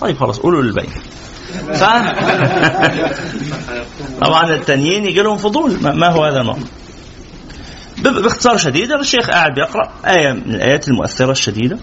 طيب 0.00 0.16
خلاص 0.16 0.38
قولوا 0.38 0.62
للباقي 0.62 0.88
ف... 1.74 1.84
طبعا 4.24 4.54
التانيين 4.54 5.04
يجي 5.04 5.22
لهم 5.22 5.36
فضول 5.36 5.76
ما- 5.82 6.08
هو 6.08 6.24
هذا 6.24 6.40
الموقف؟ 6.40 6.62
باختصار 7.98 8.56
شديد 8.56 8.92
الشيخ 8.92 9.30
قاعد 9.30 9.54
بيقرأ 9.54 9.92
آية 10.06 10.32
من 10.32 10.54
الآيات 10.54 10.88
المؤثرة 10.88 11.32
الشديدة. 11.32 11.78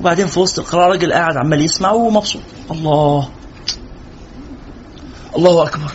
وبعدين 0.00 0.26
في 0.26 0.40
وسط 0.40 0.58
القراءة 0.58 0.88
راجل 0.88 1.12
قاعد 1.12 1.36
عمال 1.36 1.60
يسمع 1.60 1.90
وهو 1.90 2.10
مبسوط 2.10 2.42
الله. 2.70 3.28
الله 5.36 5.62
أكبر. 5.62 5.90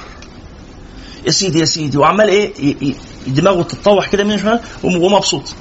يا 1.25 1.31
سيدي 1.31 1.59
يا 1.59 1.65
سيدي. 1.65 1.97
وعمال 1.97 2.27
إيه 2.29 2.95
دماغه 3.27 3.63
تتطوح 3.63 4.07
كده 4.07 4.23
من 4.23 4.37
شمال 4.37 4.59
وهو 4.83 5.09
مبسوط 5.09 5.53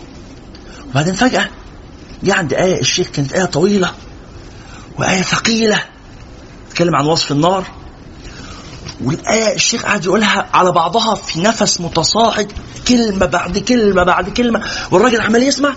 وبعدين 0.91 1.15
فجأة 1.15 1.49
جه 2.23 2.35
عند 2.35 2.53
آية 2.53 2.81
الشيخ 2.81 3.09
كانت 3.09 3.33
آية 3.33 3.45
طويلة 3.45 3.91
وآية 4.99 5.23
ثقيلة. 5.23 5.83
تتكلم 6.71 6.97
عن 6.97 7.07
وصف 7.07 7.33
النار. 7.33 7.65
والآية 9.05 9.55
الشيخ 9.55 9.83
قاعد 9.83 10.05
يقولها 10.05 10.49
على 10.55 10.73
بعضها 10.73 11.15
في 11.15 11.41
نفس 11.41 11.81
متصاعد. 11.81 12.53
كلمة 12.89 13.27
بعد 13.27 13.59
كلمة 13.59 14.05
بعد 14.05 14.29
كلمة. 14.31 14.63
والراجل 14.91 15.21
عمال 15.21 15.43
يسمع. 15.43 15.75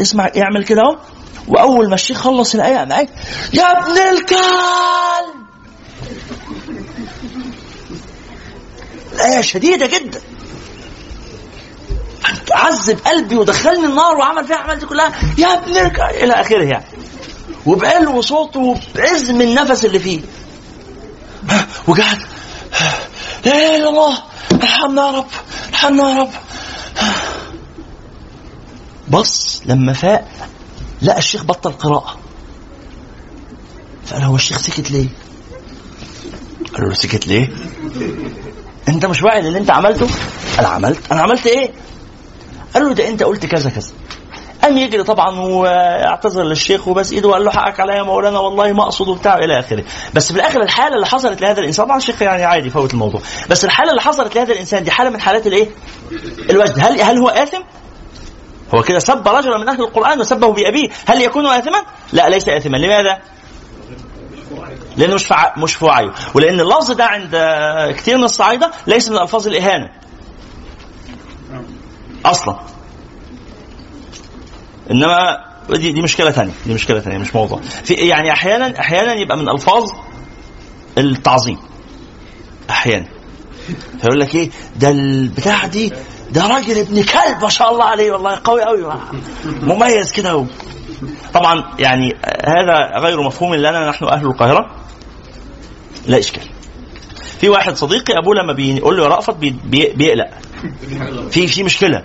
اسمع 0.00 0.30
يعمل 0.34 0.64
كده 0.64 0.80
اهو. 0.82 0.98
وأول 1.48 1.88
ما 1.88 1.94
الشيخ 1.94 2.18
خلص 2.18 2.54
الآية 2.54 2.76
قام 2.76 2.90
يا 3.52 3.64
ابن 3.64 3.98
الكلب! 3.98 5.42
الآية 9.12 9.40
شديدة 9.40 9.86
جدا. 9.86 10.20
عذب 12.52 12.98
قلبي 12.98 13.36
ودخلني 13.36 13.86
النار 13.86 14.16
وعمل 14.16 14.46
فيها 14.46 14.56
الأعمال 14.56 14.78
دي 14.78 14.86
كلها. 14.86 15.12
يا 15.38 15.54
ابن 15.54 15.76
الكلب! 15.76 16.10
إلى 16.22 16.32
آخره 16.32 16.64
يعني. 16.64 16.84
وبعلو 17.66 18.20
صوته 18.22 18.60
وبعزم 18.60 19.40
النفس 19.40 19.84
اللي 19.84 19.98
فيه 19.98 20.20
وقعد 21.86 22.18
لا 23.44 23.52
إله 23.52 23.76
إلا 23.76 23.88
الله 23.88 24.18
ارحمنا 24.52 25.02
يا 25.06 25.10
رب 25.10 25.26
ارحمنا 25.68 26.10
يا 26.10 26.16
رب 26.20 26.30
بص 29.08 29.62
لما 29.66 29.92
فاق 29.92 30.28
لقى 31.02 31.18
الشيخ 31.18 31.44
بطل 31.44 31.72
قراءة 31.72 32.16
فقال 34.06 34.22
هو 34.22 34.36
الشيخ 34.36 34.58
سكت 34.58 34.90
ليه؟ 34.90 35.08
قال 36.74 36.88
له 36.88 36.94
سكت 36.94 37.26
ليه؟ 37.26 37.48
انت 38.88 39.06
مش 39.06 39.22
واعي 39.22 39.42
للي 39.42 39.58
انت 39.58 39.70
عملته؟ 39.70 40.08
أنا 40.58 40.68
عملت 40.68 41.12
أنا 41.12 41.22
عملت 41.22 41.46
إيه؟ 41.46 41.70
قال 42.74 42.82
له 42.82 42.92
ده 42.94 43.08
انت 43.08 43.22
قلت 43.22 43.46
كذا 43.46 43.70
كذا 43.70 43.90
قام 44.62 44.78
يجري 44.78 45.02
طبعا 45.02 45.38
واعتذر 45.40 46.42
للشيخ 46.42 46.88
وبس 46.88 47.12
إيده 47.12 47.28
وقال 47.28 47.44
له 47.44 47.50
حقك 47.50 47.80
عليا 47.80 47.94
يا 47.94 48.02
مولانا 48.02 48.38
والله 48.38 48.72
ما 48.72 48.82
أقصد 48.82 49.08
وبتاع 49.08 49.38
إلى 49.38 49.58
آخره 49.58 49.84
بس 50.14 50.32
في 50.32 50.38
الآخر 50.38 50.62
الحالة 50.62 50.94
اللي 50.94 51.06
حصلت 51.06 51.40
لهذا 51.40 51.60
الإنسان 51.60 51.86
طبعا 51.86 51.96
الشيخ 51.96 52.22
يعني 52.22 52.44
عادي 52.44 52.70
فوت 52.70 52.92
الموضوع 52.94 53.20
بس 53.50 53.64
الحالة 53.64 53.90
اللي 53.90 54.00
حصلت 54.02 54.36
لهذا 54.36 54.52
الإنسان 54.52 54.84
دي 54.84 54.90
حالة 54.90 55.10
من 55.10 55.20
حالات 55.20 55.46
الإيه؟ 55.46 55.68
الوجد 56.50 56.78
هل 56.78 57.00
هل 57.00 57.18
هو 57.18 57.28
آثم؟ 57.28 57.62
هو 58.74 58.82
كده 58.82 58.98
سب 58.98 59.28
رجلا 59.28 59.58
من 59.58 59.68
أهل 59.68 59.80
القرآن 59.82 60.20
وسبه 60.20 60.52
بأبيه 60.52 60.88
هل 61.06 61.22
يكون 61.22 61.46
اثما؟ 61.46 61.82
لا 62.12 62.28
ليس 62.28 62.48
اثما 62.48 62.76
لماذا؟ 62.76 63.18
لأنه 64.96 65.14
مش 65.14 65.26
فع... 65.26 65.54
مش 65.56 65.74
في 65.74 65.84
وعيه 65.84 66.12
ولأن 66.34 66.60
اللفظ 66.60 66.92
ده 66.92 67.04
عند 67.04 67.30
كثير 67.96 68.16
من 68.18 68.24
الصعايدة 68.24 68.70
ليس 68.86 69.08
من 69.08 69.18
ألفاظ 69.18 69.46
الإهانة 69.46 69.90
أصلا 72.26 72.56
إنما 74.92 75.38
دي 75.70 75.92
دي 75.92 76.02
مشكلة 76.02 76.30
ثانية 76.30 76.52
دي 76.66 76.74
مشكلة 76.74 77.00
ثانية 77.00 77.18
مش 77.18 77.34
موضوع. 77.34 77.60
في 77.84 77.94
يعني 77.94 78.32
أحيانا 78.32 78.80
أحيانا 78.80 79.14
يبقى 79.14 79.36
من 79.36 79.48
ألفاظ 79.48 79.90
التعظيم. 80.98 81.58
أحيانا. 82.70 83.06
فيقول 84.00 84.20
لك 84.20 84.34
إيه؟ 84.34 84.50
ده 84.76 84.90
البتاع 84.90 85.66
دي 85.66 85.92
ده 86.30 86.46
راجل 86.46 86.78
ابن 86.78 87.02
كلب 87.02 87.42
ما 87.42 87.48
شاء 87.48 87.72
الله 87.72 87.84
عليه 87.84 88.12
والله 88.12 88.40
قوي 88.44 88.62
قوي 88.62 88.94
مميز 89.62 90.12
كده. 90.12 90.46
طبعا 91.34 91.64
يعني 91.78 92.16
هذا 92.46 92.98
غير 93.00 93.22
مفهوم 93.22 93.54
لنا 93.54 93.88
نحن 93.90 94.04
أهل 94.04 94.26
القاهرة. 94.26 94.70
لا 96.06 96.18
إشكال. 96.18 96.42
في 97.40 97.48
واحد 97.48 97.74
صديقي 97.76 98.18
أبوه 98.18 98.34
لما 98.34 98.52
بيقول 98.52 98.96
له 98.96 99.02
يا 99.02 99.08
رأفت 99.08 99.34
بي... 99.36 99.50
بي... 99.64 99.92
بيقلق. 99.96 100.28
في 101.30 101.46
في 101.46 101.62
مشكلة. 101.62 102.02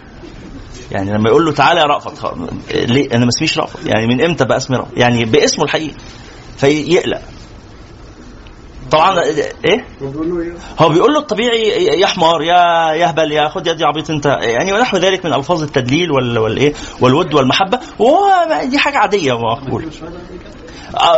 يعني 0.91 1.11
لما 1.13 1.29
يقول 1.29 1.45
له 1.45 1.51
تعالى 1.51 1.79
يا 1.79 1.85
رأفت 1.85 2.33
ليه؟ 2.73 3.07
أنا 3.11 3.19
ما 3.25 3.29
اسميش 3.29 3.57
رأفت. 3.57 3.85
يعني 3.85 4.07
من 4.07 4.21
إمتى 4.21 4.45
بقى 4.45 4.57
اسمي 4.57 4.77
رأفت؟ 4.77 4.97
يعني 4.97 5.25
باسمه 5.25 5.63
الحقيقي. 5.63 5.95
فيقلق. 6.57 7.21
طبعا 8.91 9.19
إيه؟ 9.65 9.85
هو 10.79 10.89
بيقول 10.89 11.13
له 11.13 11.19
الطبيعي 11.19 11.61
يا 11.99 12.07
حمار 12.07 12.41
يا 12.41 12.93
يهبل 12.93 13.31
يا 13.31 13.47
خد 13.49 13.67
يدي 13.67 13.83
عبيط 13.83 14.09
أنت. 14.09 14.25
يعني 14.41 14.73
ونحو 14.73 14.97
ذلك 14.97 15.25
من 15.25 15.33
ألفاظ 15.33 15.63
التدليل 15.63 16.11
وال 16.11 16.39
والايه 16.39 16.73
والود 17.01 17.33
والمحبة. 17.33 17.79
وهو 17.99 18.47
دي 18.63 18.77
حاجة 18.77 18.97
عادية 18.97 19.33
ومقبوله 19.33 19.87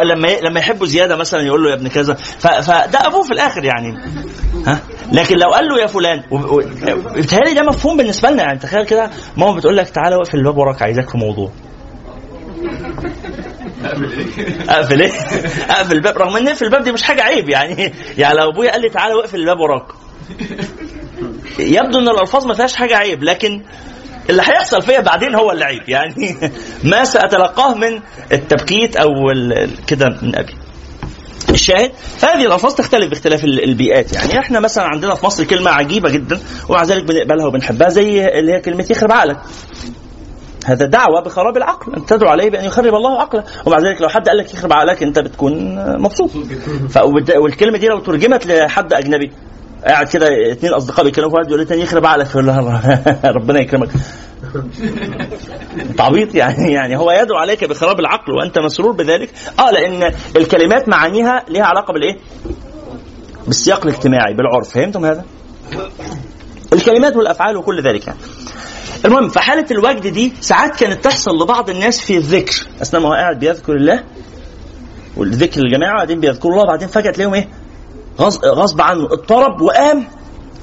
لما 0.03 0.27
ي- 0.27 0.41
لما 0.41 0.59
يحبه 0.59 0.85
زيادة 0.85 1.15
مثلا 1.15 1.41
يقول 1.41 1.63
له 1.63 1.69
يا 1.69 1.75
ابن 1.75 1.87
كذا. 1.87 2.13
فده 2.13 3.07
أبوه 3.07 3.23
في 3.23 3.31
الآخر 3.33 3.63
يعني. 3.65 3.97
ها؟ 4.67 4.79
لكن 5.11 5.37
لو 5.37 5.51
قال 5.53 5.65
له 5.67 5.81
يا 5.81 5.87
فلان 5.87 6.23
بيتهيألي 7.13 7.53
ده 7.53 7.61
مفهوم 7.61 7.97
بالنسبة 7.97 8.29
لنا 8.29 8.43
يعني. 8.43 8.59
تخيل 8.59 8.85
كده 8.85 9.09
ماما 9.37 9.51
بتقول 9.55 9.77
لك 9.77 9.89
تعالى 9.89 10.15
واقف 10.15 10.35
الباب 10.35 10.57
وراك 10.57 10.81
عايزاك 10.81 11.09
في 11.09 11.17
موضوع. 11.17 11.51
أقفل. 14.69 15.01
إيه؟ 15.01 15.11
أقفل 15.69 15.95
الباب. 15.95 16.17
رغم 16.17 16.37
إن 16.37 16.53
في 16.53 16.61
الباب 16.61 16.83
دي 16.83 16.91
مش 16.91 17.03
حاجة 17.03 17.21
عيب 17.21 17.49
يعني. 17.49 17.93
يعني 18.17 18.37
لو 18.39 18.49
أبويا 18.49 18.71
قال 18.71 18.81
لي 18.81 18.89
تعالى 18.89 19.13
واقفل 19.15 19.39
الباب 19.39 19.59
وراك. 19.59 19.85
يبدو 21.59 21.99
إن 21.99 22.09
الألفاظ 22.09 22.45
ما 22.45 22.53
فيهاش 22.53 22.75
حاجة 22.75 22.97
عيب 22.97 23.23
لكن 23.23 23.63
اللي 24.29 24.41
هيحصل 24.41 24.81
فيا 24.81 24.99
بعدين 24.99 25.35
هو 25.35 25.51
اللي 25.51 25.65
عيب. 25.65 25.89
يعني 25.89 26.35
ما 26.91 27.03
سأتلقاه 27.03 27.75
من 27.75 27.99
التبكيت 28.31 28.95
ال- 29.31 29.85
كده 29.87 30.05
من 30.21 30.35
ابي 30.35 30.53
الشاهد؟ 31.49 31.91
فهذه 32.17 32.45
الألفاظ 32.45 32.73
تختلف 32.73 33.09
باختلاف 33.09 33.43
ال- 33.43 33.63
البيئات. 33.63 34.13
يعني 34.13 34.39
إحنا 34.39 34.59
مثلا 34.59 34.83
عندنا 34.83 35.15
في 35.15 35.25
مصر 35.25 35.43
كلمة 35.43 35.71
عجيبة 35.71 36.09
جدا 36.09 36.39
ومع 36.69 36.83
ذلك 36.83 37.03
بنقبلها 37.03 37.45
وبنحبها 37.45 37.89
زي 37.89 38.27
اللي 38.39 38.53
هي 38.53 38.59
كلمة 38.59 38.85
يخرب 38.89 39.11
عقلك. 39.11 39.37
هذا 40.65 40.85
دعوة 40.85 41.21
بخراب 41.25 41.57
العقل 41.57 41.95
أن 41.95 42.05
تدعو 42.05 42.29
عليه 42.29 42.49
بأن 42.49 42.65
يخرب 42.65 42.95
الله 42.95 43.21
عقله. 43.21 43.43
ومع 43.65 43.77
ذلك 43.79 44.01
لو 44.01 44.09
حد 44.09 44.27
قال 44.29 44.37
لك 44.37 44.53
يخرب 44.53 44.73
عقلك 44.73 45.03
أنت 45.03 45.19
بتكون 45.19 45.75
مبسوط. 46.01 46.31
والكلمة 47.41 47.77
دي 47.77 47.87
لو 47.87 47.99
ترجمت 47.99 48.45
لحد 48.47 48.93
أجنبي 48.93 49.31
قاعد 49.87 50.07
كده 50.07 50.51
اثنين 50.51 50.73
أصدقاء 50.73 51.05
بيتكلموا 51.05 51.29
في 51.29 51.35
واحد 51.35 51.47
يقول 51.47 51.59
للتاني 51.59 51.81
يخرب 51.81 52.05
عقلك 52.05 52.29
يقول 52.29 52.47
ربنا 53.35 53.59
يكرمك 53.59 53.89
تعبيط 55.97 56.35
يعني 56.35 56.71
يعني 56.71 56.97
هو 56.97 57.11
يدعو 57.11 57.37
عليك 57.37 57.63
بخراب 57.63 57.99
العقل 57.99 58.33
وأنت 58.33 58.59
مسرور 58.59 58.91
بذلك 58.91 59.29
آه 59.59 59.71
لأن 59.71 60.13
الكلمات 60.35 60.89
معانيها 60.89 61.43
ليها 61.49 61.63
علاقة 61.63 61.93
بالإيه؟ 61.93 62.17
بالسياق 63.47 63.85
الاجتماعي 63.85 64.33
بالعرف 64.33 64.69
فهمتم 64.69 65.05
هذا؟ 65.05 65.25
الكلمات 66.73 67.15
والأفعال 67.15 67.57
وكل 67.57 67.81
ذلك 67.81 68.07
يعني. 68.07 68.19
المهم 69.05 69.29
في 69.29 69.39
حالة 69.39 69.65
الوجد 69.71 70.07
دي 70.07 70.33
ساعات 70.41 70.75
كانت 70.75 71.03
تحصل 71.03 71.31
لبعض 71.43 71.69
الناس 71.69 72.01
في 72.01 72.17
الذكر 72.17 72.55
أثناء 72.81 73.03
ما 73.03 73.09
هو 73.09 73.13
قاعد 73.13 73.39
بيذكر 73.39 73.73
الله 73.75 74.03
والذكر 75.17 75.61
الجماعه 75.61 75.97
بعدين 75.97 76.19
بيذكروا 76.19 76.53
الله 76.53 76.65
بعدين 76.65 76.87
فجأة 76.87 77.11
تلاقيهم 77.11 77.33
إيه؟ 77.33 77.47
غص- 78.19 78.45
غصب 78.45 78.81
عنه. 78.81 79.05
اضطرب 79.05 79.61
وقام 79.61 80.07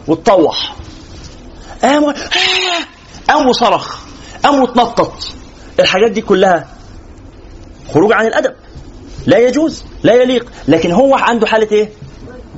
واتطوح. 0.09 0.75
قام 1.83 2.05
و... 2.05 2.13
قام 3.29 3.49
وصرخ. 3.49 4.01
قام 4.45 4.61
واتنطط. 4.61 5.13
الحاجات 5.81 6.11
دي 6.11 6.21
كلها 6.23 6.69
خروج 7.95 8.13
عن 8.13 8.27
الأدب. 8.27 8.55
لا 9.27 9.39
يجوز 9.39 9.85
لا 10.03 10.15
يليق. 10.15 10.53
لكن 10.69 10.93
هو 10.93 11.15
عنده 11.15 11.47
حالة 11.47 11.69
إيه؟ 11.73 11.91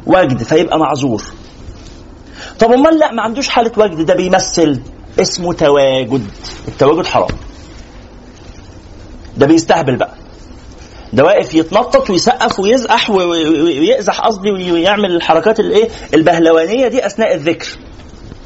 وجد 0.06 0.42
فيبقى 0.42 0.78
معذور. 0.78 1.22
طب 2.58 2.72
أمال 2.72 2.98
لا 2.98 3.12
ما 3.12 3.22
عندوش 3.22 3.48
حالة 3.48 3.72
وجد. 3.76 4.06
ده 4.06 4.14
بيمثل 4.14 4.80
اسمه 5.20 5.52
تواجد. 5.52 6.30
التواجد 6.68 7.06
حرام. 7.06 7.28
ده 9.36 9.46
بيستهبل 9.46 9.96
بقى. 9.96 10.14
ده 11.12 11.24
واقف 11.24 11.54
يتنطط 11.54 12.10
ويسقف 12.10 12.60
ويزقح 12.60 13.10
ويقزح 13.10 14.20
قصدي 14.20 14.50
ويعمل 14.72 15.16
الحركات 15.16 15.60
الايه؟ 15.60 15.88
البهلوانية 16.14 16.88
دي 16.88 17.06
أثناء 17.06 17.34
الذكر. 17.34 17.68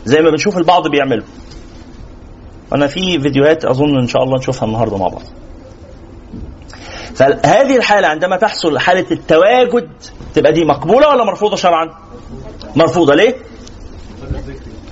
زي 0.04 0.20
ما 0.20 0.30
بنشوف 0.30 0.58
البعض 0.58 0.88
بيعمله. 0.88 1.24
أنا 2.74 2.86
في 2.86 3.20
فيديوهات 3.20 3.64
أظن 3.64 3.98
إن 4.00 4.06
شاء 4.06 4.22
الله 4.22 4.38
نشوفها 4.38 4.66
النهارده 4.68 4.96
مع 4.96 5.08
بعض. 5.08 5.22
فهذه 7.14 7.76
الحالة 7.76 8.08
عندما 8.08 8.36
تحصل 8.36 8.78
حالة 8.78 9.06
التواجد 9.10 9.88
تبقى 10.34 10.52
دي 10.52 10.64
مقبولة 10.64 11.08
ولا 11.08 11.24
مرفوضة 11.24 11.56
شرعا؟ 11.56 11.88
مرفوضة. 12.76 13.14
ليه؟ 13.14 13.36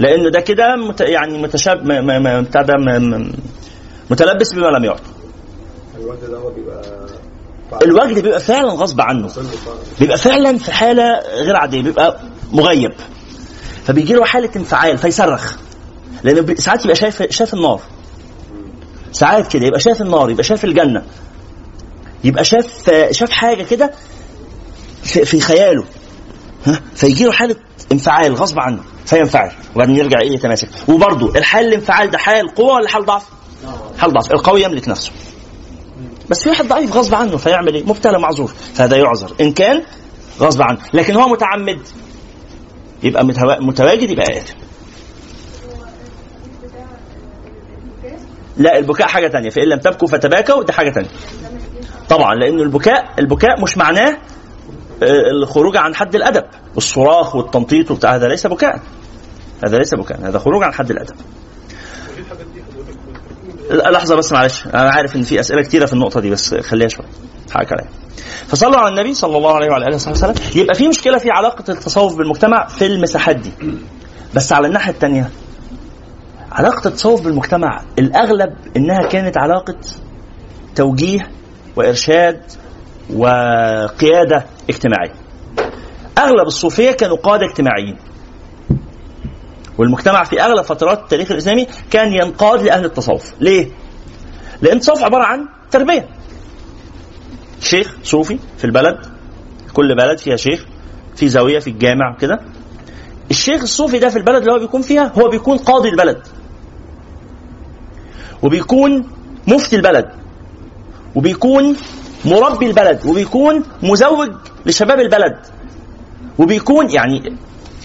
لأنه 0.00 0.30
ده 0.30 0.40
كده 0.40 0.76
مت... 0.76 1.00
يعني 1.00 1.42
متشاب 1.42 1.84
م... 1.84 1.88
م... 1.88 2.22
م... 3.20 3.32
متلبس 4.10 4.52
بما 4.54 4.66
لم 4.66 4.84
يعط 4.84 5.00
الوقت 5.98 6.24
ده 6.24 6.38
هو 6.38 6.50
بيبقى 6.50 6.82
الوجد 7.82 8.18
بيبقى 8.18 8.40
فعلا 8.40 8.72
غصب 8.72 9.00
عنه. 9.00 9.30
بيبقى 10.00 10.18
فعلا 10.18 10.58
في 10.58 10.72
حالة 10.72 11.18
غير 11.34 11.56
عادية 11.56 11.82
بيبقى 11.82 12.20
مغيب. 12.52 12.92
فبيجي 13.84 14.14
له 14.14 14.24
حالة 14.24 14.50
انفعال 14.56 14.98
فيصرخ. 14.98 15.56
لأنه 16.22 16.40
بي- 16.40 16.56
ساعات 16.56 16.84
يبقى 16.84 16.96
شايف 16.96 17.22
شايف 17.30 17.54
النار. 17.54 17.80
ساعات 19.12 19.52
كده 19.52 19.66
يبقى 19.66 19.80
شايف 19.80 20.02
النار 20.02 20.30
يبقى 20.30 20.44
شايف 20.44 20.64
الجنة. 20.64 21.02
يبقى 22.24 22.44
شاف 22.44 22.90
شاف 23.10 23.30
حاجة 23.30 23.62
كده 23.62 23.90
في, 25.02 25.24
في 25.24 25.40
خياله. 25.40 25.84
ها؟ 26.66 26.80
فيجي 26.94 27.24
له 27.24 27.32
حالة 27.32 27.56
انفعال 27.92 28.34
غصب 28.34 28.58
عنه. 28.60 28.80
فينفعل. 29.06 29.50
وبعدين 29.74 29.96
يرجع 29.96 30.20
إيه 30.20 30.32
يتماسك 30.32 30.68
وبرضه 30.88 31.38
الحال 31.38 31.66
الانفعال 31.66 32.10
ده 32.10 32.18
حال 32.18 32.54
قوة 32.54 32.74
ولا 32.74 32.88
حال 32.88 33.04
ضعف؟ 33.04 33.24
حال 33.98 34.12
ضعف. 34.12 34.32
القوي 34.32 34.62
يملك 34.62 34.88
نفسه. 34.88 35.12
بس 36.30 36.42
في 36.42 36.48
واحد 36.48 36.68
ضعيف 36.68 36.96
غصب 36.96 37.14
عنه 37.14 37.36
فيعمل 37.36 37.74
إيه؟ 37.74 37.84
مبتلى 37.84 38.18
معذور. 38.18 38.48
فهذا 38.74 38.96
يعذر. 38.96 39.32
إن 39.40 39.52
كان 39.52 39.82
غصب 40.40 40.62
عنه. 40.62 40.78
لكن 40.94 41.16
هو 41.16 41.28
متعمد. 41.28 41.78
يبقى 43.02 43.24
متوا- 43.24 43.60
متواجد 43.60 44.10
يبقى 44.10 44.38
آثم. 44.38 44.54
لا 48.56 48.78
البكاء 48.78 49.08
حاجة 49.08 49.26
تانية. 49.28 49.50
فإن 49.50 49.68
لم 49.68 49.78
تبكوا 49.78 50.08
فتباكوا 50.08 50.64
دي 50.64 50.72
حاجة 50.72 50.90
تانية. 50.90 51.08
طبعا 52.08 52.34
لأن 52.34 52.60
البكاء 52.60 53.14
البكاء 53.18 53.62
مش 53.62 53.78
معناه 53.78 54.18
آه، 55.02 55.30
الخروج 55.42 55.76
عن 55.76 55.94
حد 55.94 56.14
الأدب. 56.14 56.44
الصراخ 56.76 57.36
والتنطيط 57.36 57.90
وبتاع 57.90 58.14
هذا 58.16 58.28
ليس 58.28 58.46
بكاء. 58.46 58.80
هذا 59.66 59.76
ليس 59.76 59.94
بكاء. 59.94 60.28
هذا 60.28 60.38
خروج 60.38 60.62
عن 60.62 60.72
حد 60.72 60.90
الأدب. 60.90 61.16
لا، 63.70 63.90
لحظة 63.90 64.16
بس 64.16 64.32
معلش 64.32 64.66
أنا 64.66 64.90
عارف 64.90 65.16
إن 65.16 65.22
في 65.22 65.40
أسئلة 65.40 65.62
كتيرة 65.62 65.86
في 65.86 65.92
النقطة 65.92 66.20
دي 66.20 66.30
بس 66.30 66.54
خليها 66.54 66.88
شوية 66.88 67.06
حقك 67.50 67.72
عليا 67.72 67.88
فصلوا 68.46 68.76
على 68.76 68.88
النبي 68.88 69.14
صلى 69.14 69.36
الله 69.36 69.54
عليه 69.54 69.68
وعلى 69.70 69.86
آله 69.86 69.94
وصحبه 69.94 70.16
وسلم. 70.16 70.34
يبقى 70.54 70.74
في 70.74 70.88
مشكلة 70.88 71.18
في 71.18 71.30
علاقة 71.30 71.64
التصوف 71.72 72.16
بالمجتمع 72.16 72.66
في 72.66 72.86
المساحات 72.86 73.36
دي. 73.36 73.52
بس 74.34 74.52
على 74.52 74.66
الناحية 74.66 74.92
الثانية 74.92 75.30
علاقة 76.52 76.88
التصوف 76.88 77.22
بالمجتمع 77.24 77.80
الأغلب 77.98 78.54
إنها 78.76 79.08
كانت 79.08 79.38
علاقة 79.38 79.76
توجيه 80.74 81.28
وإرشاد 81.76 82.40
وقيادة 83.16 84.44
اجتماعية. 84.70 85.14
أغلب 86.18 86.46
الصوفية 86.46 86.90
كانوا 86.90 87.16
قادة 87.16 87.46
اجتماعيين. 87.46 87.96
والمجتمع 89.80 90.24
في 90.24 90.42
أغلب 90.42 90.62
فترات 90.62 90.98
التاريخ 90.98 91.30
الإسلامي 91.30 91.66
كان 91.90 92.12
ينقاد 92.12 92.62
لأهل 92.62 92.84
التصوف. 92.84 93.32
ليه؟ 93.40 93.68
لأن 94.62 94.76
التصوف 94.76 95.02
عبارة 95.02 95.24
عن 95.24 95.48
تربية. 95.70 96.08
شيخ 97.60 97.96
صوفي 98.02 98.38
في 98.58 98.64
البلد 98.64 98.98
كل 99.72 99.96
بلد 99.96 100.18
فيها 100.18 100.36
شيخ 100.36 100.64
في 101.16 101.28
زاوية 101.28 101.58
في 101.58 101.70
الجامع 101.70 102.16
كده. 102.20 102.40
الشيخ 103.30 103.62
الصوفي 103.62 103.98
ده 103.98 104.08
في 104.08 104.16
البلد 104.16 104.36
اللي 104.36 104.52
هو 104.52 104.58
بيكون 104.58 104.82
فيها 104.82 105.12
هو 105.18 105.28
بيكون 105.28 105.58
قاضي 105.58 105.88
البلد. 105.88 106.22
وبيكون 108.42 109.10
مفتي 109.46 109.76
البلد. 109.76 110.10
وبيكون 111.14 111.76
مربي 112.24 112.66
البلد. 112.66 113.06
وبيكون 113.06 113.64
مزوج 113.82 114.32
لشباب 114.66 115.00
البلد. 115.00 115.36
وبيكون 116.38 116.90
يعني 116.90 117.36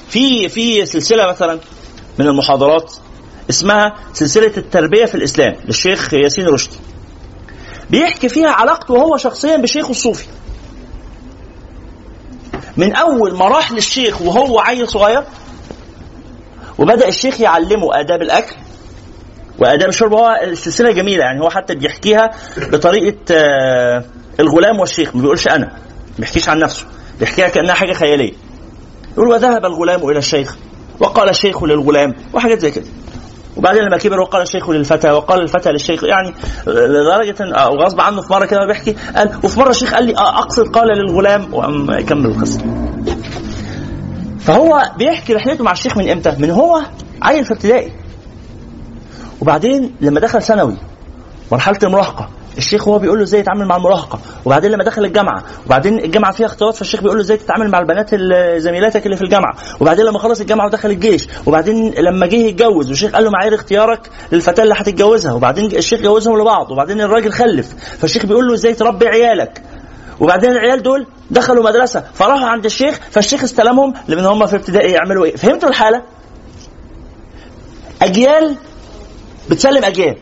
في 0.09 0.49
في 0.49 0.85
سلسلة 0.85 1.27
مثلا 1.27 1.59
من 2.20 2.28
المحاضرات 2.28 2.93
اسمها 3.49 3.95
سلسلة 4.13 4.51
التربية 4.57 5.05
في 5.05 5.16
الإسلام 5.16 5.55
للشيخ 5.66 6.13
ياسين 6.13 6.47
رشدي 6.47 6.78
بيحكي 7.89 8.30
فيها 8.30 8.49
علاقته 8.49 8.97
هو 8.97 9.18
شخصيا 9.18 9.57
بشيخه 9.57 9.89
الصوفي. 9.89 10.26
من 12.78 12.95
أول 12.95 13.36
ما 13.36 13.47
راح 13.47 13.72
للشيخ 13.72 14.22
وهو 14.22 14.59
عيل 14.59 14.88
صغير 14.88 15.24
وبدأ 16.78 17.07
الشيخ 17.07 17.41
يعلمه 17.41 17.99
آداب 17.99 18.22
الأكل 18.22 18.55
وآداب 19.59 19.89
الشرب. 19.89 20.13
هو 20.13 20.39
السلسله 20.43 20.91
جميلة 20.91 21.24
يعني 21.24 21.41
هو 21.41 21.49
حتى 21.49 21.76
بيحكيها 21.76 22.32
بطريقة 22.57 23.18
آه، 23.32 24.03
الغلام 24.39 24.80
والشيخ 24.80 25.16
ما 25.16 25.22
بيقولش 25.22 25.47
أنا 25.47 25.66
ما 25.66 26.20
بيحكيش 26.20 26.49
عن 26.49 26.59
نفسه 26.59 26.86
بيحكيها 27.20 27.47
كأنها 27.47 27.74
حاجة 27.74 27.93
خيالية. 27.93 28.34
يقول 29.13 29.28
وذهب 29.28 29.66
الغلام 29.66 30.09
إلى 30.09 30.20
الشيخ 30.20 30.55
وقال 30.99 31.29
الشيخ 31.29 31.63
للغلام 31.63 32.13
وحاجات 32.33 32.59
زي 32.59 32.71
كده 32.71 32.85
وبعدين 33.57 33.83
لما 33.83 33.97
كبر 33.97 34.19
وقال 34.19 34.41
الشيخ 34.41 34.69
للفتى 34.69 35.11
وقال 35.11 35.41
الفتى 35.41 35.71
للشيخ 35.71 36.03
يعني 36.03 36.33
لدرجة 36.67 37.43
ان 37.43 37.53
أو 37.53 37.75
غصب 37.75 38.01
عنه 38.01 38.21
في 38.21 38.33
مرة 38.33 38.45
كده 38.45 38.65
بيحكي 38.65 38.95
قال 39.15 39.31
وفي 39.43 39.59
مرة 39.59 39.69
الشيخ 39.69 39.93
قال 39.93 40.05
لي 40.05 40.17
آه، 40.17 40.39
أقصد 40.39 40.67
قال 40.67 40.87
للغلام 40.87 41.53
وقام 41.53 41.91
يكمل 41.91 42.25
القصة. 42.25 42.59
فهو 44.39 44.91
بيحكي 44.97 45.33
رحلته 45.33 45.63
مع 45.63 45.71
الشيخ 45.71 45.97
من 45.97 46.09
إمتى؟ 46.09 46.35
من 46.39 46.51
هو 46.51 46.81
عيل 47.21 47.45
في 47.45 47.53
ابتدائي. 47.53 47.91
وبعدين 49.41 49.95
لما 50.01 50.19
دخل 50.19 50.41
ثانوي 50.41 50.77
مرحلة 51.51 51.79
المراهقة 51.83 52.29
الشيخ 52.57 52.87
هو 52.87 52.99
بيقول 52.99 53.17
له 53.17 53.23
إزاي 53.23 53.39
يتعامل 53.39 53.65
مع 53.65 53.75
المراهقة 53.75 54.19
وبعدين 54.45 54.71
لما 54.71 54.83
دخل 54.83 55.05
الجامعة 55.05 55.43
وبعدين 55.65 55.99
الجامعة 55.99 56.31
فيها 56.31 56.45
اختلاط 56.45 56.75
فالشيخ 56.75 57.01
بيقول 57.01 57.17
له 57.17 57.21
إزاي 57.23 57.37
تتعامل 57.37 57.71
مع 57.71 57.79
البنات 57.79 58.09
ال- 58.13 58.61
زميلاتك 58.61 59.05
اللي 59.05 59.17
في 59.17 59.23
الجامعة؟ 59.23 59.55
وبعدين 59.81 60.05
لما 60.05 60.19
خلص 60.19 60.39
الجامعة 60.39 60.65
ودخل 60.65 60.89
الجيش 60.89 61.27
وبعدين 61.45 61.93
لما 61.93 62.25
جه 62.27 62.35
يتجوز 62.35 62.89
والشيخ 62.89 63.11
قال 63.11 63.23
له 63.23 63.29
معايير 63.29 63.55
اختيارك 63.55 64.09
للفتاة 64.31 64.63
اللي 64.63 64.73
هتتجوزها 64.77 65.33
وبعدين 65.33 65.65
الشيخ 65.65 65.99
جوزهم 66.01 66.41
لبعض 66.41 66.71
وبعدين 66.71 67.01
الراجل 67.01 67.31
خلف 67.31 67.73
فالشيخ 67.99 68.25
بيقول 68.25 68.47
له 68.47 68.53
إزاي 68.53 68.73
تربي 68.73 69.07
عيالك؟ 69.07 69.61
وبعدين 70.19 70.51
العيال 70.51 70.83
دول 70.83 71.07
دخلوا 71.31 71.63
مدرسة 71.63 72.03
فراحوا 72.13 72.47
عند 72.47 72.65
الشيخ 72.65 72.99
فالشيخ 73.11 73.43
استلمهم 73.43 73.93
لأن 74.07 74.25
هم 74.25 74.45
في 74.45 74.55
ابتدائي 74.55 74.91
يعملوا 74.91 75.25
إيه؟ 75.25 75.35
فهمتوا 75.35 75.69
الحالة؟ 75.69 76.01
أجيال 78.01 78.55
بتسلم 79.49 79.83
أجيال. 79.85 80.17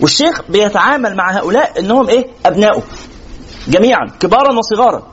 والشيخ 0.00 0.42
بيتعامل 0.48 1.16
مع 1.16 1.30
هؤلاء 1.38 1.78
انهم 1.80 2.08
إيه؟ 2.08 2.26
ابنائه 2.46 2.82
جميعا 3.68 4.10
كبارا 4.20 4.58
وصغارا. 4.58 5.06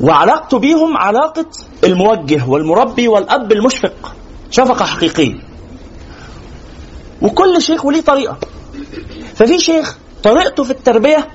وعلاقته 0.00 0.58
بيهم 0.58 0.96
علاقة 0.96 1.46
الموجه 1.84 2.48
والمربي 2.48 3.08
والأب 3.08 3.52
المشفق. 3.52 4.14
شفقة 4.50 4.84
حقيقية. 4.84 5.34
وكل 7.22 7.62
شيخ 7.62 7.84
وليه 7.84 8.00
طريقة. 8.00 8.38
ففي 9.34 9.58
شيخ 9.58 9.96
طريقته 10.22 10.64
في 10.64 10.70
التربية 10.70 11.28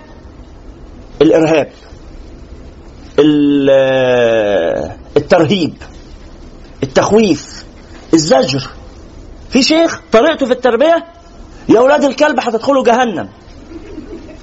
الإرهاب. 1.22 1.72
ال- 3.20 3.70
الترهيب. 5.18 5.74
التخويف. 6.84 7.66
الزجر. 8.14 8.70
في 9.54 9.64
شيخ 9.64 10.02
طريقته 10.12 10.46
في 10.46 10.52
التربية؟ 10.52 11.06
يا 11.70 11.80
أولاد 11.80 12.04
الكلب 12.04 12.40
هتدخلوا 12.40 12.84
جهنم. 12.84 13.30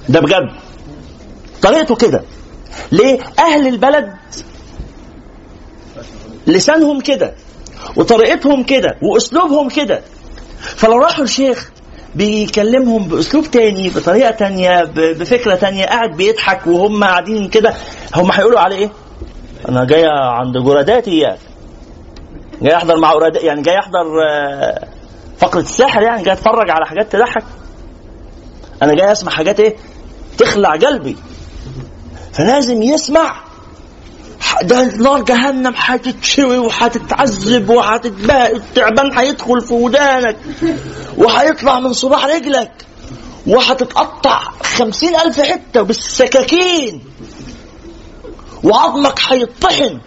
ده 0.09 0.19
بجد. 0.19 0.49
طريقته 1.61 1.95
كده. 1.95 2.23
ليه؟ 2.91 3.19
أهل 3.39 3.67
البلد 3.67 4.13
لسانهم 6.47 7.01
كده 7.01 7.33
وطريقتهم 7.97 8.63
كده 8.63 8.95
وأسلوبهم 9.01 9.69
كده. 9.69 10.01
فلو 10.59 10.97
راحوا 10.97 11.23
الشيخ 11.23 11.71
بيكلمهم 12.15 13.07
بأسلوب 13.07 13.45
تاني 13.51 13.89
بطريقة 13.89 14.31
تانية 14.31 14.83
بفكرة 14.95 15.55
تانية 15.55 15.85
قاعد 15.85 16.17
بيضحك 16.17 16.67
وهم 16.67 17.03
قاعدين 17.03 17.49
كده 17.49 17.73
هم 18.15 18.31
هيقولوا 18.31 18.59
عليه 18.59 18.77
إيه؟ 18.77 18.91
أنا 19.69 19.85
جاي 19.85 20.03
عند 20.07 20.57
جراداتي 20.57 21.17
يعني. 21.17 21.37
جاي 22.61 22.75
أحضر 22.75 22.99
مع. 22.99 23.13
يعني 23.41 23.61
جاي 23.61 23.79
أحضر 23.79 24.05
آه، 24.29 24.87
فقرة 25.41 25.61
الساحر 25.61 26.01
يعني 26.01 26.23
جاي 26.23 26.33
اتفرج 26.33 26.69
على 26.69 26.85
حاجات 26.85 27.11
تضحك. 27.11 27.43
أنا 28.83 28.93
جاي 28.93 29.11
أسمع 29.11 29.31
حاجات 29.31 29.59
إيه؟ 29.59 29.75
تخلع 30.37 30.69
قلبي. 30.75 31.15
فلازم 32.33 32.81
يسمع. 32.81 33.43
ده 34.61 34.83
نار 34.95 35.21
جهنم 35.21 35.73
هتتشوي 35.77 36.57
وهتتعذب 36.57 37.69
وهتتبقى 37.69 38.55
التعبان 38.55 39.17
هيدخل 39.17 39.61
في 39.61 39.73
ودانك 39.73 40.37
وهيطلع 41.17 41.79
من 41.79 41.93
صباع 41.93 42.25
رجلك 42.25 42.71
وهتتقطع 43.47 44.39
خمسين 44.63 45.15
ألف 45.15 45.41
حتة 45.41 45.81
بالسكاكين. 45.81 47.01
وعظمك 48.63 49.19
هيطحن 49.27 49.99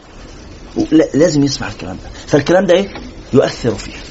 لا 0.91 1.05
لازم 1.15 1.45
يسمع 1.45 1.69
الكلام 1.69 1.97
ده. 2.05 2.11
فالكلام 2.27 2.67
ده 2.67 2.75
إيه؟ 2.75 2.95
يؤثر 3.33 3.75
فيه. 3.75 4.04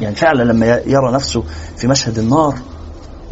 يعني 0.00 0.14
فعلا 0.14 0.42
لما 0.42 0.66
يرى 0.86 1.12
نفسه 1.12 1.44
في 1.76 1.86
مشهد 1.86 2.18
النار 2.18 2.58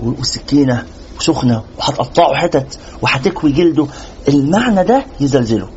والسكينة 0.01 0.87
سخنة 1.19 1.63
وهتقطعه 1.79 2.35
حتت 2.35 2.79
وهتكوي 3.03 3.53
جلده 3.53 3.87
المعنى 4.29 4.85
ده 4.85 5.07
يزلزله. 5.21 5.69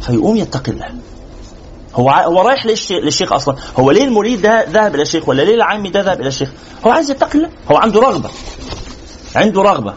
فيقوم 0.00 0.36
يتقي 0.36 0.72
الله. 0.72 0.88
هو 1.94 2.10
هو 2.10 2.40
رايح 2.40 2.66
للشيخ 2.90 3.32
أصلا. 3.32 3.56
هو 3.78 3.90
ليه 3.90 4.04
المريد 4.04 4.42
ده 4.42 4.64
ذهب 4.70 4.94
إلى 4.94 5.02
الشيخ 5.02 5.28
ولا 5.28 5.42
ليه 5.42 5.54
العامي 5.54 5.90
ده 5.90 6.00
ذهب 6.00 6.20
إلى 6.20 6.28
الشيخ؟ 6.28 6.50
هو 6.86 6.90
عايز 6.90 7.10
يتقي 7.10 7.38
الله. 7.38 7.50
هو 7.70 7.76
عنده 7.76 8.00
رغبة. 8.00 8.30
عنده 9.36 9.62
رغبة. 9.62 9.94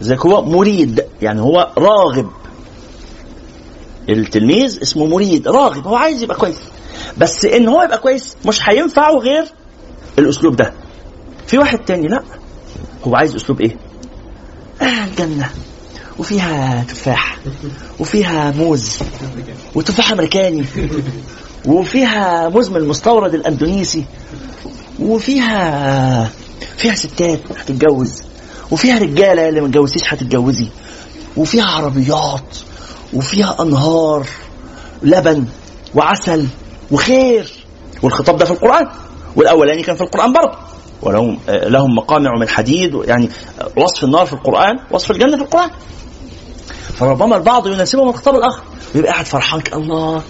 زي 0.00 0.16
هو 0.26 0.42
مريد. 0.42 1.04
يعني 1.22 1.40
هو 1.40 1.72
راغب. 1.78 2.30
التلميذ 4.08 4.82
اسمه 4.82 5.06
مريد. 5.06 5.48
راغب. 5.48 5.86
هو 5.86 5.96
عايز 5.96 6.22
يبقى 6.22 6.36
كويس. 6.36 6.56
بس 7.18 7.44
إن 7.44 7.68
هو 7.68 7.82
يبقى 7.82 7.98
كويس 7.98 8.36
مش 8.46 8.68
هينفعه 8.68 9.12
غير 9.18 9.44
الأسلوب 10.18 10.56
ده. 10.56 10.72
في 11.46 11.58
واحد 11.58 11.78
تاني 11.78 12.08
لا. 12.08 12.22
هو 13.06 13.16
عايز 13.16 13.34
أسلوب 13.34 13.60
إيه؟ 13.60 13.76
آه 14.82 15.04
الجنة. 15.04 15.50
وفيها 16.18 16.84
تفاح. 16.88 17.38
وفيها 18.00 18.50
موز. 18.50 18.98
وتفاح 19.74 20.12
أمريكاني. 20.12 20.64
وفيها 21.66 22.48
موز 22.48 22.68
من 22.70 22.76
المستورد 22.76 23.34
الأندونيسي. 23.34 24.04
وفيها 25.00 26.30
فيها 26.76 26.94
ستات 26.94 27.40
هتتجوز. 27.58 28.22
وفيها 28.70 28.98
رجالة 28.98 29.48
اللي 29.48 29.60
ما 29.60 29.66
اتجوزتيش 29.66 30.14
هتتجوزي. 30.14 30.66
وفيها 31.36 31.64
عربيات. 31.64 32.56
وفيها 33.14 33.56
أنهار 33.62 34.26
لبن 35.02 35.44
وعسل. 35.94 36.46
وخير. 36.90 37.52
والخطاب 38.02 38.38
ده 38.38 38.44
في 38.44 38.50
القرآن 38.50 38.88
والأولاني 39.36 39.82
كان 39.82 39.96
في 39.96 40.02
القرآن 40.02 40.32
برضه. 40.32 40.58
ولهم 41.02 41.38
آه، 41.48 41.68
لهم 41.68 41.94
مقامع 41.94 42.30
من 42.40 42.48
حديد 42.48 42.94
يعني 43.04 43.28
آه، 43.60 43.68
وصف 43.76 44.04
النار 44.04 44.26
في 44.26 44.32
القرآن 44.32 44.78
وصف 44.90 45.10
الجنة 45.10 45.36
في 45.36 45.42
القرآن. 45.42 45.70
فربما 46.94 47.36
البعض 47.36 47.66
يناسبه 47.66 48.02
من 48.04 48.10
الخطاب 48.10 48.34
الآخر. 48.34 48.62
ويبقى 48.94 49.12
قاعد 49.12 49.26
فرحان 49.26 49.62
الله. 49.72 50.22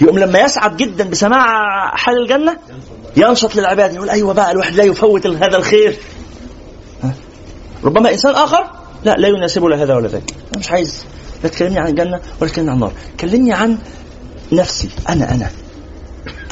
يقوم 0.00 0.18
لما 0.18 0.38
يسعد 0.38 0.76
جدا 0.76 1.04
بسماع 1.10 1.46
حال 1.96 2.22
الجنة 2.22 2.56
ينشط 3.16 3.56
للعباد 3.56 3.94
يقول 3.94 4.10
أيوه 4.10 4.34
بقى 4.34 4.50
الواحد 4.50 4.74
لا 4.74 4.84
يفوت 4.84 5.26
هذا 5.26 5.56
الخير؟ 5.56 5.96
ربما 7.84 8.12
إنسان 8.12 8.34
آخر 8.34 8.70
لا 9.04 9.14
لا 9.14 9.28
يناسبه 9.28 9.68
لا 9.68 9.82
هذا 9.82 9.94
ولا 9.94 10.08
ذاك. 10.08 10.30
أنا 10.30 10.58
مش 10.58 10.70
عايز. 10.70 11.04
لا 11.42 11.48
تكلمني 11.48 11.78
عن 11.78 11.86
الجنة 11.86 12.20
ولا 12.40 12.50
تكلمني 12.50 12.70
عن 12.70 12.76
النار. 12.76 12.92
كلمني 13.20 13.52
عن 13.52 13.78
نفسي 14.52 14.88
أنا 15.08 15.34
أنا. 15.34 15.50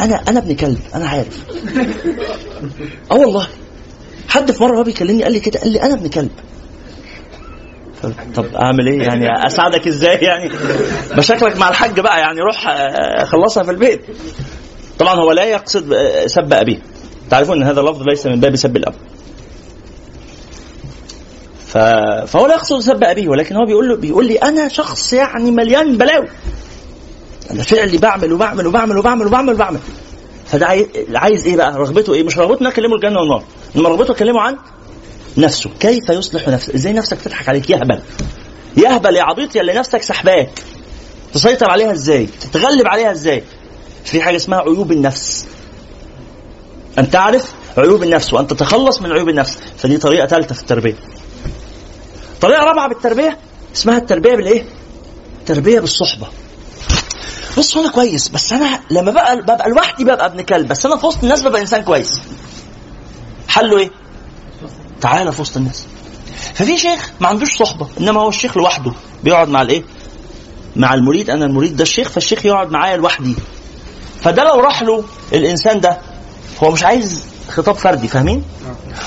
أنا 0.00 0.14
أنا 0.28 0.38
ابن 0.38 0.54
كلب 0.54 0.78
أنا 0.94 1.08
عارف. 1.08 1.44
آه 3.10 3.14
والله. 3.16 3.46
حد 4.28 4.50
في 4.52 4.62
مرة 4.62 4.72
وهو 4.72 4.82
بيكلمني 4.82 5.22
قال 5.22 5.32
لي 5.32 5.40
كده 5.40 5.60
قال 5.60 5.72
لي 5.72 5.82
أنا 5.82 5.94
ابن 5.94 6.08
كلب. 6.08 6.30
طب 8.34 8.46
أعمل 8.54 8.86
إيه 8.88 9.02
يعني؟ 9.02 9.46
أساعدك 9.46 9.86
إزاي 9.86 10.16
يعني؟ 10.16 10.50
مشاكلك 11.18 11.56
مع 11.56 11.68
الحاج 11.68 12.00
بقى 12.00 12.20
يعني 12.20 12.40
روح 12.40 12.68
آه، 12.68 13.24
خلصها 13.24 13.62
في 13.62 13.70
البيت. 13.70 14.00
طبعا 14.98 15.14
هو 15.14 15.32
لا 15.32 15.44
يقصد 15.44 15.92
آه، 15.92 16.26
سب 16.26 16.52
أبيه. 16.52 16.78
تعرفون 17.30 17.56
إن 17.56 17.68
هذا 17.68 17.80
اللفظ 17.80 18.02
ليس 18.02 18.26
من 18.26 18.40
باب 18.40 18.56
سب 18.56 18.76
الأب. 18.76 18.94
فهو 21.66 22.46
لا 22.46 22.54
يقصد 22.54 22.78
سب 22.80 23.04
أبيه 23.04 23.28
ولكن 23.28 23.56
هو 23.56 23.64
بيقول 23.66 23.88
له 23.88 23.96
بيقول 23.96 24.26
لي 24.26 24.36
أنا 24.36 24.68
شخص 24.68 25.12
يعني 25.12 25.50
مليان 25.50 25.98
بلاوي. 25.98 26.28
أنا 27.50 27.62
فعلي 27.62 27.98
بعمل 27.98 28.32
وبعمل 28.32 28.66
وبعمل 28.66 28.98
وبعمل 28.98 29.26
وبعمل 29.26 29.52
وبعمل. 29.54 29.78
فده 30.46 30.66
عايز, 31.14 31.46
إيه 31.46 31.56
بقى؟ 31.56 31.72
رغبته 31.78 32.14
إيه؟ 32.14 32.22
مش 32.22 32.38
رغبته 32.38 32.60
انه 32.60 32.68
أكلمه 32.70 32.94
الجنة 32.94 33.20
والنار. 33.20 33.44
إنما 33.76 33.88
رغبته 33.88 34.12
أكلمه 34.12 34.40
عن 34.40 34.56
نفسه. 35.36 35.70
كيف 35.80 36.08
يصلح 36.10 36.48
نفسه 36.48 36.74
إزاي 36.74 36.92
نفسك 36.92 37.20
تضحك 37.20 37.48
عليك؟ 37.48 37.70
يهبل. 37.70 38.00
يهبل 38.76 39.16
يا 39.16 39.22
عبيط 39.22 39.56
يا 39.56 39.60
اللي 39.60 39.72
نفسك 39.74 40.02
سحباك. 40.02 40.50
تسيطر 41.32 41.70
عليها 41.70 41.92
إزاي؟ 41.92 42.26
تتغلب 42.26 42.86
عليها 42.88 43.10
إزاي؟ 43.10 43.42
في 44.04 44.20
حاجة 44.22 44.36
اسمها 44.36 44.60
عيوب 44.60 44.92
النفس. 44.92 45.46
ان 46.98 47.10
تعرف 47.10 47.52
عيوب 47.78 48.02
النفس 48.02 48.32
وان 48.32 48.46
تتخلص 48.46 49.02
من 49.02 49.12
عيوب 49.12 49.28
النفس. 49.28 49.58
فدي 49.78 49.98
طريقة 49.98 50.26
ثالثه 50.26 50.54
في 50.54 50.60
التربية. 50.60 50.96
طريقة 52.40 52.64
رابعة 52.64 52.88
بالتربية 52.88 53.38
اسمها 53.74 53.98
التربية 53.98 54.34
بالإيه؟ 54.34 54.64
تربية 55.46 55.80
بالصحبة. 55.80 56.26
بص 57.58 57.76
أنا 57.76 57.90
كويس 57.90 58.28
بس 58.28 58.52
أنا 58.52 58.80
لما 58.90 59.10
بقى 59.10 59.36
ببقى 59.36 59.68
لوحدي 59.70 60.04
ببقى 60.04 60.26
ابن 60.26 60.40
كلب 60.40 60.68
بس 60.68 60.86
أنا 60.86 60.96
في 60.96 61.06
وسط 61.06 61.22
الناس 61.22 61.42
ببقى 61.42 61.60
إنسان 61.60 61.82
كويس. 61.82 62.20
حله 63.48 63.78
إيه؟ 63.78 63.90
تعالى 65.00 65.32
في 65.32 65.40
وسط 65.42 65.56
الناس. 65.56 65.86
ففي 66.54 66.78
شيخ 66.78 67.10
ما 67.20 67.28
عندوش 67.28 67.56
صحبة 67.56 67.88
إنما 68.00 68.20
هو 68.20 68.28
الشيخ 68.28 68.56
لوحده 68.56 68.92
بيقعد 69.24 69.48
مع 69.48 69.62
الإيه؟ 69.62 69.84
مع 70.76 70.94
المريد 70.94 71.30
أنا 71.30 71.44
المريد 71.44 71.76
ده 71.76 71.82
الشيخ 71.82 72.08
فالشيخ 72.08 72.46
يقعد 72.46 72.70
معايا 72.70 72.96
لوحدي. 72.96 73.34
فده 74.20 74.44
لو 74.44 74.60
راح 74.60 74.82
له 74.82 75.04
الإنسان 75.32 75.80
ده 75.80 75.98
هو 76.62 76.70
مش 76.70 76.82
عايز 76.84 77.24
خطاب 77.50 77.74
فردي 77.74 78.08
فاهمين؟ 78.08 78.44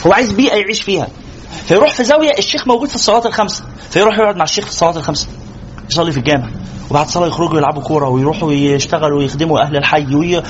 هو 0.07 0.13
عايز 0.13 0.31
بيئة 0.31 0.55
يعيش 0.55 0.81
فيها. 0.81 1.07
فيروح 1.67 1.93
في 1.93 2.03
زاوية 2.03 2.37
الشيخ 2.37 2.67
موجود 2.67 2.89
في 2.89 2.95
الصلاة 2.95 3.27
الخمسة 3.27 3.63
فيروح 3.89 4.17
يقعد 4.17 4.35
مع 4.35 4.43
الشيخ 4.43 4.65
في 4.65 4.71
الصلاة 4.71 4.97
الخمسة. 4.97 5.27
يصلي 5.89 6.11
في 6.11 6.17
الجامع 6.17 6.49
وبعد 6.89 7.05
الصلاه 7.05 7.27
يخرجوا 7.27 7.57
يلعبوا 7.57 7.81
كورة 7.81 8.09
ويروحوا 8.09 8.53
يشتغلوا 8.53 9.19
ويخدموا 9.19 9.59
أهل 9.59 9.77
الحي 9.77 10.15
وي... 10.15 10.43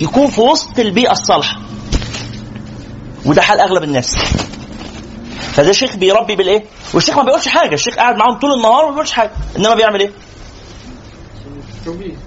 يكون 0.00 0.26
في 0.26 0.40
وسط 0.40 0.78
البيئة 0.78 1.12
الصالحة. 1.12 1.60
وده 3.26 3.42
حال 3.42 3.60
أغلب 3.60 3.82
الناس. 3.82 4.16
فده 5.52 5.72
شيخ 5.72 5.96
بيربي 5.96 6.36
بالإيه؟ 6.36 6.64
والشيخ 6.94 7.16
ما 7.16 7.22
بيقولش 7.22 7.48
حاجة، 7.48 7.74
الشيخ 7.74 7.94
قاعد 7.94 8.16
معاهم 8.16 8.38
طول 8.38 8.52
النهار 8.52 8.82
وما 8.84 8.90
بيقولش 8.90 9.12
حاجة، 9.12 9.30
إنما 9.58 9.74
بيعمل 9.74 10.00
إيه؟ 10.00 10.10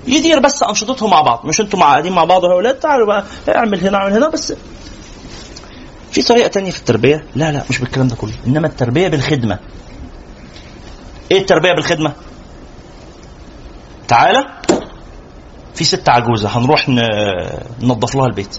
يدير 0.07 0.39
بس 0.39 0.63
أنشطتهم 0.63 1.09
مع 1.09 1.21
بعض، 1.21 1.41
مش 1.45 1.61
أنتوا 1.61 1.79
قاعدين 1.79 2.13
مع 2.13 2.23
بعض 2.23 2.43
يا 2.43 2.51
أولاد 2.51 2.75
تعالوا 2.75 3.07
بقى 3.07 3.23
اعمل 3.55 3.87
هنا 3.87 3.97
اعمل 3.97 4.13
هنا 4.13 4.29
بس. 4.29 4.53
في 6.11 6.21
طريقة 6.21 6.47
تانية 6.47 6.71
في 6.71 6.79
التربية؟ 6.79 7.25
لا 7.35 7.51
لا 7.51 7.63
مش 7.69 7.79
بالكلام 7.79 8.07
ده 8.07 8.15
كله. 8.15 8.33
إنما 8.47 8.67
التربية 8.67 9.07
بالخدمة. 9.07 9.59
إيه 11.31 11.37
التربية 11.39 11.73
بالخدمة؟ 11.73 12.13
تعالى. 14.07 14.39
في 15.75 15.83
ست 15.83 16.09
عجوزة 16.09 16.57
هنروح 16.57 16.89
ننظف 17.81 18.15
لها 18.15 18.25
البيت. 18.25 18.57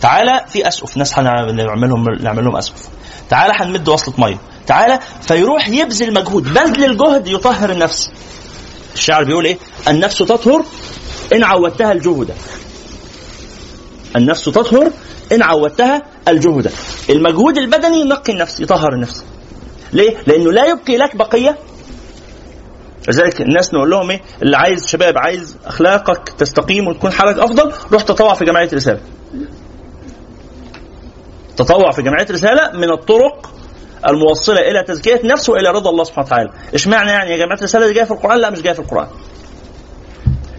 تعالى 0.00 0.44
في 0.48 0.68
أسقف. 0.68 0.96
ناس 0.96 1.18
هنعمل 1.18 1.56
لهم 1.56 2.04
نعمل 2.20 2.44
لهم 2.44 2.56
أسقف. 2.56 2.88
تعالى 3.30 3.52
هنمد 3.56 3.88
وصلة 3.88 4.14
مية. 4.18 4.38
تعالى 4.66 4.98
فيروح 5.20 5.68
يبذل 5.68 6.14
مجهود. 6.14 6.54
بذل 6.54 6.84
الجهد 6.84 7.28
يطهر 7.28 7.70
النفس. 7.70 8.10
الشاعر 8.94 9.24
بيقول 9.24 9.44
إيه؟ 9.44 9.58
النفس 9.88 10.18
تطهر 10.18 10.64
إن 11.32 11.44
عودتها 11.44 11.92
الجهد. 11.92 12.34
النفس 14.16 14.44
تطهر 14.44 14.90
إن 15.32 15.42
عودتها 15.42 16.02
الجهد. 16.28 16.72
المجهود 17.10 17.58
البدني 17.58 18.00
ينقي 18.00 18.32
النفس 18.32 18.60
يطهر 18.60 18.92
النفس. 18.92 19.24
ليه؟ 19.92 20.16
لأنه 20.26 20.52
لا 20.52 20.64
يبقي 20.64 20.96
لك 20.96 21.16
بقية 21.16 21.58
لذلك 23.08 23.40
الناس 23.40 23.74
نقول 23.74 23.90
لهم 23.90 24.10
إيه؟ 24.10 24.20
اللي 24.42 24.56
عايز 24.56 24.86
شباب 24.86 25.18
عايز 25.18 25.56
أخلاقك 25.66 26.28
تستقيم 26.28 26.88
وتكون 26.88 27.12
حالك 27.12 27.38
أفضل 27.38 27.72
روح 27.92 28.02
تطوع 28.02 28.34
في 28.34 28.44
جمعية 28.44 28.68
رسالة. 28.74 29.00
تطوع 31.56 31.90
في 31.90 32.02
جمعية 32.02 32.26
رسالة 32.30 32.70
من 32.74 32.90
الطرق 32.90 33.50
الموصلة 34.08 34.60
إلى 34.60 34.82
تزكية 34.82 35.20
نفس 35.24 35.48
وإلى 35.48 35.68
رضا 35.70 35.90
الله 35.90 36.04
سبحانه 36.04 36.26
وتعالى. 36.26 36.50
اشمعنى 36.74 37.10
يعني 37.10 37.30
يا 37.30 37.36
جماعة 37.36 37.58
رساله 37.62 37.86
دي 37.86 37.92
جاية 37.92 38.04
في 38.04 38.10
القرآن؟ 38.10 38.38
لا 38.38 38.50
مش 38.50 38.62
جاية 38.62 38.72
في 38.74 38.80
القرآن. 38.80 39.08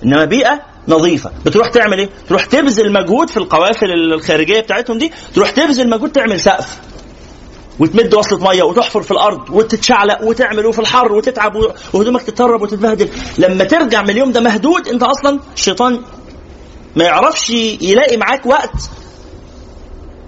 إنما 0.05 0.25
بيئة 0.25 0.61
نظيفة. 0.87 1.31
بتروح 1.45 1.69
تعمل 1.69 1.99
إيه؟ 1.99 2.09
تروح 2.29 2.45
تبذل 2.45 2.93
مجهود 2.93 3.29
في 3.29 3.37
القوافل 3.37 3.91
الخارجية 4.13 4.59
بتاعتهم 4.59 4.97
دي 4.97 5.11
تروح 5.35 5.49
تبذل 5.49 5.89
مجهود 5.89 6.11
تعمل 6.11 6.39
سقف. 6.39 6.79
وتمد 7.79 8.13
وصلة 8.13 8.39
مية 8.49 8.63
وتحفر 8.63 9.01
في 9.01 9.11
الأرض 9.11 9.49
وتتشعلق 9.49 10.23
وتعمل 10.23 10.65
وفي 10.65 10.79
الحر 10.79 11.11
وتتعب 11.13 11.55
وهدومك 11.93 12.21
تترب 12.21 12.61
وتتبهدل 12.61 13.09
لما 13.37 13.63
ترجع 13.63 14.01
من 14.01 14.09
اليوم 14.09 14.31
ده 14.31 14.39
مهدود 14.41 14.87
أنت 14.87 15.03
أصلا 15.03 15.39
الشيطان 15.53 16.01
ما 16.95 17.03
يعرفش 17.03 17.49
يلاقي 17.81 18.17
معاك 18.17 18.45
وقت 18.45 18.71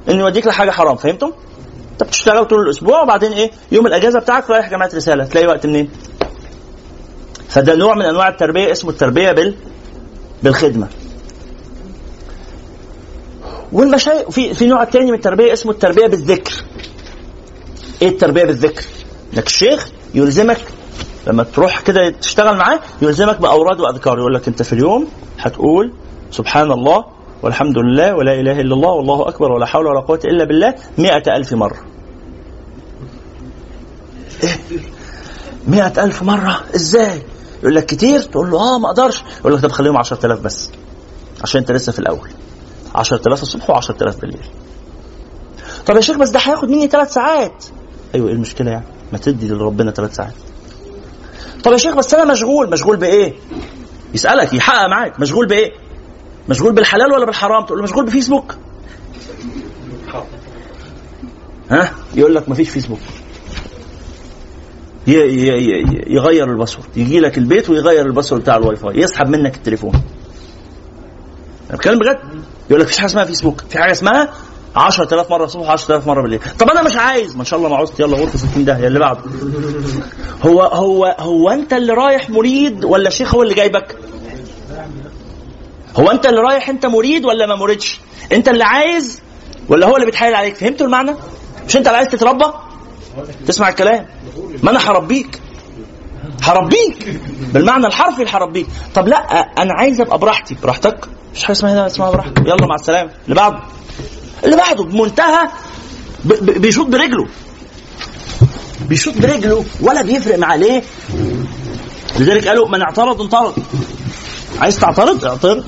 إنه 0.09 0.19
يوديك 0.21 0.47
لحاجة 0.47 0.71
حرام 0.71 0.95
فهمتم؟ 0.95 1.31
انت 1.91 2.03
بتشتغل 2.03 2.45
طول 2.45 2.61
الأسبوع 2.61 3.01
وبعدين 3.01 3.31
إيه؟ 3.31 3.51
يوم 3.71 3.87
الأجازة 3.87 4.19
بتاعك 4.19 4.49
رايح 4.49 4.69
جامعه 4.69 4.89
رسالة 4.95 5.25
تلاقي 5.25 5.47
وقت 5.47 5.65
منين؟ 5.65 5.89
فده 7.49 7.75
نوع 7.75 7.95
من 7.95 8.01
أنواع 8.01 8.27
التربية 8.29 8.71
اسمه 8.71 8.91
التربية 8.91 9.31
بال 9.31 9.55
بالخدمة. 10.43 10.87
والمشايخ 13.71 14.29
في 14.29 14.53
في 14.53 14.65
نوع 14.65 14.83
تاني 14.83 15.11
من 15.11 15.17
التربية 15.17 15.53
اسمه 15.53 15.71
التربية 15.71 16.07
بالذكر. 16.07 16.53
إيه 18.01 18.09
التربية 18.09 18.43
بالذكر؟ 18.43 18.83
إنك 19.33 19.47
الشيخ 19.47 19.89
يلزمك 20.13 20.61
لما 21.27 21.43
تروح 21.43 21.79
كده 21.81 22.09
تشتغل 22.09 22.57
معاه 22.57 22.79
يلزمك 23.01 23.41
بأوراد 23.41 23.79
وأذكار 23.79 24.19
يقول 24.19 24.33
لك 24.33 24.47
أنت 24.47 24.63
في 24.63 24.73
اليوم 24.73 25.07
هتقول 25.39 25.93
سبحان 26.31 26.71
الله 26.71 27.05
والحمد 27.43 27.77
لله 27.77 28.15
ولا 28.15 28.33
إله 28.33 28.61
إلا 28.61 28.73
الله 28.75 28.89
والله 28.89 29.27
أكبر 29.29 29.51
ولا 29.51 29.65
حول 29.65 29.85
ولا 29.85 29.99
قوة 29.99 30.19
إلا 30.25 30.43
بالله 30.43 30.75
مئة 30.97 31.35
ألف 31.37 31.53
مرة. 31.53 31.77
إيه؟ 34.43 34.59
مئة 35.67 36.03
ألف 36.03 36.23
مرة 36.23 36.61
إزاي؟ 36.75 37.21
يقول 37.63 37.75
لك 37.75 37.85
كتير 37.85 38.19
تقول 38.21 38.51
له 38.51 38.57
آه 38.59 38.79
ما 38.79 38.87
أقدرش 38.89 39.23
يقول 39.39 39.53
لك 39.53 39.61
طب 39.61 39.71
خليهم 39.71 39.97
10000 39.97 40.39
بس 40.39 40.69
عشان 41.43 41.59
أنت 41.61 41.71
لسه 41.71 41.91
في 41.91 41.99
الأول 41.99 42.29
10000 42.95 43.41
الصبح 43.41 43.81
و10000 43.81 44.15
بالليل 44.21 44.45
طب 45.85 45.95
يا 45.95 46.01
شيخ 46.01 46.17
بس 46.17 46.29
ده 46.29 46.39
هياخد 46.39 46.69
مني 46.69 46.87
ثلاث 46.87 47.13
ساعات 47.13 47.65
أيوه 48.15 48.27
إيه 48.27 48.33
المشكلة 48.33 48.71
يعني؟ 48.71 48.85
ما 49.11 49.17
تدي 49.17 49.47
لربنا 49.47 49.91
ثلاث 49.91 50.15
ساعات. 50.15 50.33
طب 51.63 51.71
يا 51.71 51.77
شيخ 51.77 51.95
بس 51.95 52.13
أنا 52.13 52.31
مشغول. 52.31 52.69
مشغول 52.71 52.97
بإيه؟ 52.97 53.33
يسألك 54.13 54.53
يحقق 54.53 54.87
معاك. 54.87 55.19
مشغول 55.19 55.47
بإيه؟ 55.47 55.71
مشغول 56.49 56.73
بالحلال 56.73 57.13
ولا 57.13 57.25
بالحرام؟ 57.25 57.65
تقول 57.65 57.77
له 57.77 57.83
مشغول 57.83 58.05
بفيسبوك. 58.05 58.55
ها؟ 61.71 61.93
يقول 62.15 62.35
لك 62.35 62.49
مفيش 62.49 62.69
فيسبوك. 62.69 62.99
يغير 65.07 66.51
ال 66.51 66.56
password. 66.56 66.97
يجي 66.97 67.19
لك 67.19 67.37
البيت 67.37 67.69
ويغير 67.69 68.05
ال 68.05 68.09
password 68.09 68.41
بتاع 68.41 68.55
الواي 68.55 68.75
فاي 68.75 68.99
يسحب 68.99 69.27
منك 69.27 69.55
التليفون. 69.55 69.91
أنا 71.69 71.77
بتكلم 71.77 71.99
بجد؟ 71.99 72.19
يقول 72.69 72.81
لك 72.81 72.85
مفيش 72.85 72.97
حاجة 72.97 73.09
اسمها 73.09 73.25
فيسبوك. 73.25 73.61
في 73.69 73.77
حاجة 73.77 73.91
اسمها 73.91 74.33
10000 74.75 75.29
مرة 75.31 75.45
الصبح 75.45 75.69
10000 75.69 76.07
مرة 76.07 76.21
بالليل. 76.21 76.39
طب 76.59 76.69
أنا 76.69 76.81
مش 76.83 76.95
عايز. 76.95 77.35
ما 77.35 77.43
شاء 77.43 77.59
الله 77.59 77.69
ما 77.69 77.75
عوزت 77.75 77.99
يلا 77.99 78.17
غرفة 78.17 78.37
60 78.37 78.65
ده 78.65 78.87
اللي 78.87 78.99
بعده. 78.99 79.19
هو 80.45 80.61
هو 80.61 81.15
هو 81.19 81.49
أنت 81.49 81.73
اللي 81.73 81.93
رايح 81.93 82.29
مريد 82.29 82.85
ولا 82.85 83.07
الشيخ 83.07 83.35
هو 83.35 83.43
اللي 83.43 83.53
جايبك؟ 83.53 83.95
هو 85.99 86.11
أنت 86.11 86.25
اللي 86.25 86.41
رايح 86.41 86.69
أنت 86.69 86.85
مريد 86.85 87.25
ولا 87.25 87.45
ما 87.45 87.55
مريدش؟ 87.55 87.99
أنت 88.31 88.49
اللي 88.49 88.63
عايز 88.63 89.21
ولا 89.69 89.87
هو 89.87 89.95
اللي 89.95 90.05
بيتحايل 90.05 90.35
عليك؟ 90.35 90.55
فهمتوا 90.55 90.85
المعنى؟ 90.85 91.11
مش 91.67 91.77
أنت 91.77 91.87
اللي 91.87 91.97
عايز 91.97 92.09
تتربى؟ 92.09 92.45
تسمع 93.47 93.69
الكلام. 93.69 94.05
ما 94.63 94.71
أنا 94.71 94.79
هربيك. 94.89 95.41
هربيك. 96.43 97.19
بالمعنى 97.53 97.87
الحرفي 97.87 98.25
هربيك 98.27 98.67
طب 98.95 99.07
لا 99.07 99.17
أنا 99.61 99.73
عايز 99.73 100.01
أبقى 100.01 100.17
براحتي. 100.17 100.55
براحتك. 100.63 101.05
مش 101.35 101.43
حاجة 101.43 101.51
اسمها 101.51 101.73
هنا 101.73 101.85
اسمها 101.85 102.11
براحتك. 102.11 102.39
يلا 102.47 102.65
مع 102.65 102.75
السلامة. 102.75 103.09
اللي 103.23 103.35
بعده. 103.35 103.59
اللي 104.43 104.55
بعده 104.55 104.83
بمنتهى 104.83 105.49
بيشوط 106.41 106.87
برجله. 106.87 107.27
بيشوط 108.89 109.17
برجله 109.17 109.65
ولا 109.81 110.01
بيفرق 110.01 110.37
معاه 110.37 110.57
ليه؟ 110.57 110.83
لذلك 112.19 112.47
قالوا 112.47 112.69
من 112.69 112.81
اعترض 112.81 113.21
انطرد 113.21 113.53
عايز 114.59 114.79
تعترض؟ 114.79 115.25
اعترض. 115.25 115.63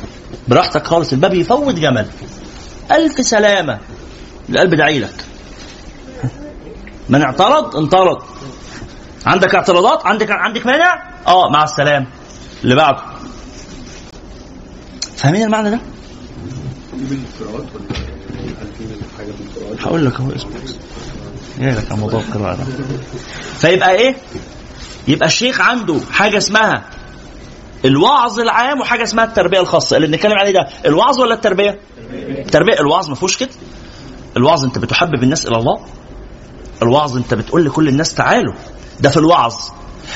براحتك 0.48 0.88
خالص 0.88 1.12
الباب 1.14 1.34
يفوت 1.34 1.76
جمل. 1.76 2.08
ألف 2.92 3.26
سلامة. 3.26 3.80
القلب 4.50 4.76
داعي 4.76 5.00
لك 5.00 5.26
من 7.10 7.22
اعترض؟ 7.22 7.76
انطرد 7.76 8.18
عندك 9.26 9.56
اعتراضات؟ 9.56 10.06
عندك 10.06 10.32
عندك 10.32 10.66
مانع؟ 10.66 11.04
آه 11.28 11.50
مع 11.50 11.64
السلامة. 11.64 12.08
اللي 12.64 12.76
بعده. 12.76 13.02
فاهمين 15.18 15.44
المعنى 15.44 15.70
ده؟ 15.70 15.80
هقول 19.84 20.06
لك 20.06 20.20
اهو 20.20 20.30
اسمه. 20.36 20.52
جاي 21.60 21.72
لك 21.72 21.92
على 21.92 22.00
موضوع 22.02 22.20
القراءة 22.20 22.56
ده. 22.56 22.64
فيبقى 23.58 23.92
إيه؟ 23.92 24.16
يبقى 25.08 25.28
الشيخ 25.28 25.62
عنده 25.62 26.00
حاجة 26.12 26.38
اسمها 26.38 26.84
الوعظ 27.86 28.40
العام 28.40 28.82
وحاجة 28.82 29.04
اسمها 29.04 29.26
التربية 29.26 29.60
الخاصة. 29.60 29.96
اللي 29.98 30.08
بنتكلم 30.08 30.38
عليه 30.38 30.52
ده 30.52 30.68
الوعظ 30.86 31.20
ولا 31.20 31.34
التربية؟ 31.34 31.80
التربية 32.14 32.80
الوعظ 32.80 33.10
ما 33.10 33.16
فيهوش 33.16 33.38
كده. 33.38 33.50
الوعظ 34.38 34.64
انت 34.64 34.78
بتحبب 34.78 35.24
الناس 35.24 35.46
إلى 35.48 35.58
الله. 35.58 35.86
الوعظ 36.82 37.18
انت 37.18 37.34
بتقول 37.34 37.66
لكل 37.66 37.88
الناس 37.88 38.14
تعالوا. 38.16 38.54
ده 39.00 39.10
في 39.10 39.18
الوعظ. 39.18 39.54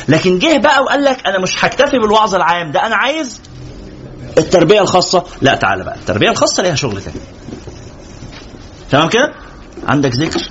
لكن 0.08 0.40
جه 0.40 0.58
بقى 0.58 0.82
وقال 0.84 1.04
لك 1.04 1.28
أنا 1.28 1.40
مش 1.40 1.66
هكتفي 1.66 2.00
بالوعظ 2.00 2.36
العام. 2.36 2.72
ده 2.72 2.86
أنا 2.86 2.96
عايز 2.96 3.42
التربية 4.38 4.82
الخاصة. 4.82 5.24
لا 5.42 5.56
تعالى 5.56 5.84
بقى. 5.84 5.96
التربية 5.96 6.30
الخاصة 6.30 6.64
ليها 6.64 6.76
شغل 6.76 7.02
تاني. 7.02 7.18
تمام 8.92 9.10
كده؟ 9.10 9.34
عندك 9.84 10.16
ذكر؟ 10.16 10.50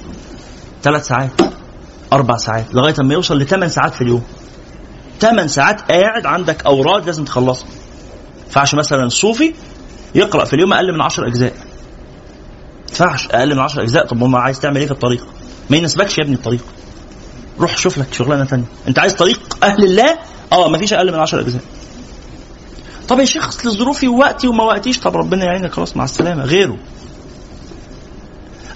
ثلاث 0.82 1.06
ساعات 1.06 1.30
أربع 2.12 2.36
ساعات 2.36 2.74
لغاية 2.74 2.94
ما 2.98 3.14
يوصل 3.14 3.38
لثمان 3.38 3.68
ساعات 3.68 3.94
في 3.94 4.00
اليوم. 4.00 4.22
8 5.20 5.46
ساعات 5.46 5.80
قاعد 5.92 6.26
عندك 6.26 6.66
أوراد 6.66 7.06
لازم 7.06 7.24
تخلصها. 7.24 7.66
ما 7.66 8.44
ينفعش 8.46 8.74
مثلا 8.74 9.04
الصوفي 9.04 9.54
يقرأ 10.14 10.44
في 10.44 10.52
اليوم 10.52 10.72
أقل 10.72 10.94
من 10.94 11.00
10 11.02 11.28
أجزاء. 11.28 11.52
ما 11.52 11.66
ينفعش 12.90 13.26
أقل 13.26 13.54
من 13.54 13.60
10 13.60 13.82
أجزاء. 13.82 14.06
طب 14.06 14.24
ما 14.24 14.38
عايز 14.38 14.60
تعمل 14.60 14.76
إيه 14.76 14.86
في 14.86 14.92
الطريق؟ 14.92 15.26
ما 15.70 15.76
يناسبكش 15.76 16.18
يا 16.18 16.24
ابني 16.24 16.34
الطريق. 16.34 16.64
روح 17.60 17.78
شوف 17.78 17.98
لك 17.98 18.14
شغلانة 18.14 18.44
ثانية 18.44 18.64
أنت 18.88 18.98
عايز 18.98 19.14
طريق 19.14 19.58
أهل 19.62 19.84
الله؟ 19.84 20.18
آه 20.52 20.68
ما 20.68 20.78
فيش 20.78 20.92
أقل 20.92 21.12
من 21.12 21.18
10 21.18 21.40
أجزاء. 21.40 21.62
طب 23.08 23.18
يا 23.18 23.24
شيخ 23.24 23.48
أصل 23.48 23.70
ظروفي 23.70 24.08
ووقتي 24.08 24.48
وما 24.48 24.64
وقتيش. 24.64 25.00
طب 25.00 25.16
ربنا 25.16 25.44
يعينك. 25.44 25.72
خلاص 25.72 25.96
مع 25.96 26.04
السلامة. 26.04 26.44
غيره. 26.44 26.76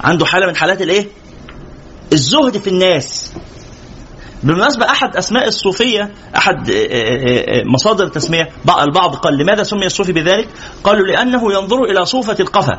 عنده 0.04 0.26
حالة 0.26 0.46
من 0.46 0.56
حالات 0.56 0.82
الإيه؟ 0.82 1.08
الزهد 2.12 2.58
في 2.58 2.70
الناس. 2.70 3.32
بالمناسبة 4.42 4.86
أحد 4.90 5.16
أسماء 5.16 5.48
الصوفية 5.48 6.10
أحد 6.36 6.70
آه، 6.70 6.74
آه، 6.74 7.60
آه، 7.60 7.62
مصادر 7.74 8.04
التسمية 8.04 8.48
بعض- 8.64 8.82
البعض 8.82 9.14
قال 9.16 9.38
لماذا 9.38 9.62
سمي 9.62 9.86
الصوفي 9.86 10.12
بذلك؟ 10.12 10.48
قالوا 10.84 11.06
لأنه 11.06 11.52
ينظر 11.52 11.84
إلى 11.84 12.04
صوفة 12.04 12.36
القفا. 12.40 12.78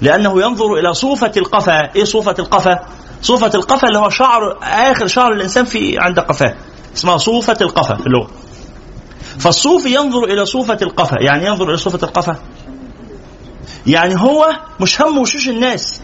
لأنه 0.00 0.42
ينظر 0.42 0.74
إلى 0.74 0.94
صوفة 0.94 1.32
القفا. 1.36 1.94
إيه 1.96 2.04
صوفة 2.04 2.34
القفا؟ 2.38 2.78
صوفة 3.22 3.50
القفا 3.54 3.88
اللي 3.88 3.98
هو 3.98 4.08
شعر 4.10 4.58
آخر 4.62 5.06
شعر 5.06 5.32
الإنسان 5.32 5.64
في 5.64 5.98
عند 5.98 6.20
قفاه. 6.20 6.54
اسمها 6.96 7.16
صوفة 7.16 7.56
القفا 7.60 7.94
في 7.94 8.06
اللغة. 8.06 8.30
فالصوفي 9.38 9.94
ينظر 9.94 10.24
إلى 10.24 10.46
صوفة 10.46 10.78
القفا. 10.82 11.16
يعني 11.20 11.46
ينظر 11.46 11.68
إلى 11.68 11.76
صوفة 11.76 11.98
القفا؟ 12.02 12.36
يعني 13.86 14.20
هو 14.20 14.56
مش 14.80 15.02
هم 15.02 15.18
وشوش 15.18 15.48
الناس. 15.48 16.00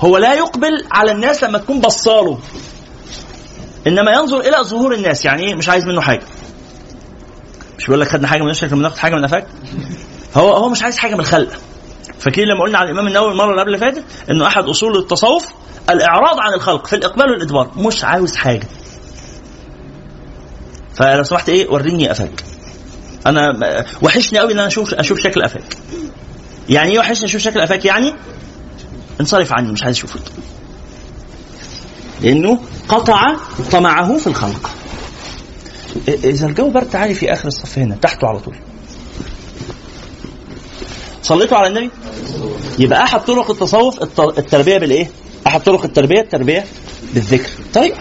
هو 0.00 0.18
لا 0.18 0.34
يقبل 0.34 0.84
على 0.92 1.12
الناس 1.12 1.44
لما 1.44 1.58
تكون 1.58 1.80
بصاله. 1.80 2.38
إنما 3.86 4.12
ينظر 4.12 4.40
إلى 4.40 4.56
ظهور 4.62 4.94
الناس. 4.94 5.24
يعني 5.24 5.42
إيه؟ 5.42 5.54
مش 5.54 5.68
عايز 5.68 5.86
منه 5.86 6.00
حاجة. 6.00 6.22
مش 7.78 7.86
بيقول 7.86 8.00
لك 8.00 8.08
خدنا 8.08 8.28
حاجة 8.28 8.42
من 8.42 8.50
وشك 8.50 8.72
لما 8.72 8.82
ناخد 8.82 8.98
حاجة 8.98 9.14
من 9.14 9.24
قفاك؟ 9.24 9.46
هو 10.36 10.52
هو 10.52 10.68
مش 10.68 10.82
عايز 10.82 10.98
حاجة 10.98 11.14
من 11.14 11.20
الخلق. 11.20 11.50
فاكرين 12.18 12.48
لما 12.48 12.60
قلنا 12.64 12.78
على 12.78 12.86
الإمام 12.90 13.06
النووي 13.06 13.32
المره 13.32 13.50
اللي 13.50 13.62
قبل 13.62 13.78
فاتت 13.78 14.04
إنه 14.30 14.46
أحد 14.46 14.64
أصول 14.64 14.98
التصوف 14.98 15.48
الإعراض 15.90 16.40
عن 16.40 16.54
الخلق 16.54 16.86
في 16.86 16.96
الإقبال 16.96 17.30
والإدبار. 17.30 17.70
مش 17.76 18.04
عاوز 18.04 18.36
حاجة. 18.36 18.68
فلو 20.94 21.22
سمحت 21.22 21.48
إيه 21.48 21.70
وريني 21.70 22.08
قفاك. 22.08 22.44
أنا 23.26 23.84
وحشني 24.02 24.38
قوي 24.38 24.52
إن 24.52 24.58
أنا 24.58 24.66
أشوف 24.66 24.94
أشوف 24.94 25.18
شكل 25.20 25.42
قفاك 25.42 25.76
يعني 26.68 26.90
إيه 26.92 26.98
وحشني 26.98 27.24
أشوف 27.24 27.40
شكل 27.42 27.60
قفاك 27.60 27.84
يعني 27.84 28.14
انصرف 29.20 29.52
عني 29.52 29.72
مش 29.72 29.82
عايز 29.82 29.96
اشوفك 29.96 30.20
لأنه 32.22 32.58
قطع 32.88 33.36
طمعه 33.72 34.16
في 34.18 34.26
الخلق. 34.26 34.70
إذا 36.08 36.46
الجو 36.46 36.70
برد 36.70 36.88
تعالي 36.90 37.14
في 37.14 37.32
آخر 37.32 37.48
الصف 37.48 37.78
هنا 37.78 37.96
تحته 38.02 38.26
على 38.28 38.38
طول. 38.38 38.56
صليتوا 41.22 41.56
على 41.58 41.68
النبي؟ 41.68 41.90
يبقى 42.78 43.02
أحد 43.04 43.20
طرق 43.24 43.50
التصوف 43.50 44.02
الت- 44.02 44.38
التربية 44.38 44.78
بالإيه؟ 44.78 45.10
أحد 45.46 45.60
طرق 45.62 45.84
التربية؟ 45.84 46.20
التربية 46.20 46.64
بالذكر. 47.14 47.50
طريقة. 47.74 47.98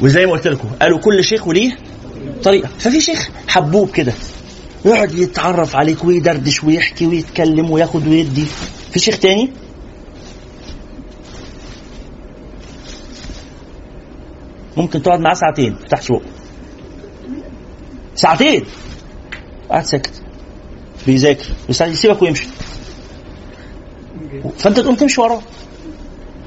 وزي 0.00 0.26
ما 0.26 0.32
قلت 0.32 0.46
لكم 0.48 0.68
قالوا 0.82 0.98
كل 0.98 1.24
شيخ 1.24 1.46
وليه 1.46 1.76
طريقه 2.44 2.68
ففي 2.78 3.00
شيخ 3.00 3.28
حبوب 3.48 3.90
كده 3.90 4.12
يقعد 4.84 5.14
يتعرف 5.14 5.76
عليك 5.76 6.04
ويدردش 6.04 6.64
ويحكي 6.64 7.06
ويتكلم 7.06 7.70
وياخد 7.70 8.06
ويدي. 8.06 8.44
في 8.92 8.98
شيخ 8.98 9.18
تاني؟ 9.18 9.52
ممكن 14.76 15.02
تقعد 15.02 15.20
معاه 15.20 15.34
ساعتين 15.34 15.76
تحت 15.90 16.02
سوق. 16.02 16.22
ساعتين؟ 18.14 18.64
قاعد 19.70 19.84
ساكت. 19.84 20.22
بيذاكر. 21.06 21.46
يسيبك 21.68 22.22
ويمشي. 22.22 22.46
فانت 24.58 24.80
تقوم 24.80 24.94
تمشي 24.94 25.20
وراه. 25.20 25.40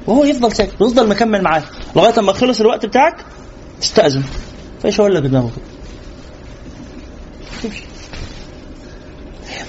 وهو 0.08 0.24
يفضل 0.24 0.52
ساكت. 0.52 0.82
ويفضل 0.82 1.10
مكمل 1.10 1.42
معاك 1.42 1.64
لغاية 1.96 2.20
أما 2.20 2.34
خلص 2.34 2.60
الوقت 2.62 2.86
بتاعك 2.86 3.16
تستأذن. 3.82 4.24
فيشاور 4.82 5.10
لك 5.10 5.24
دماغه 5.24 5.52
كده 5.56 5.77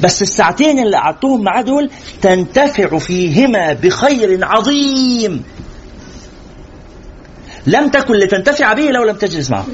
بس 0.01 0.23
الساعتين 0.23 0.79
اللي 0.79 0.97
قعدتهم 0.97 1.45
معاه 1.45 1.63
دول 1.63 1.91
تنتفع 2.23 2.99
فيهما 2.99 3.73
بخير 3.73 4.45
عظيم. 4.45 5.45
لم 7.67 7.89
تكن 7.89 8.15
لتنتفع 8.15 8.73
به 8.73 8.83
لو 8.83 9.05
لم 9.05 9.17
تجلس 9.17 9.51
معه. 9.51 9.67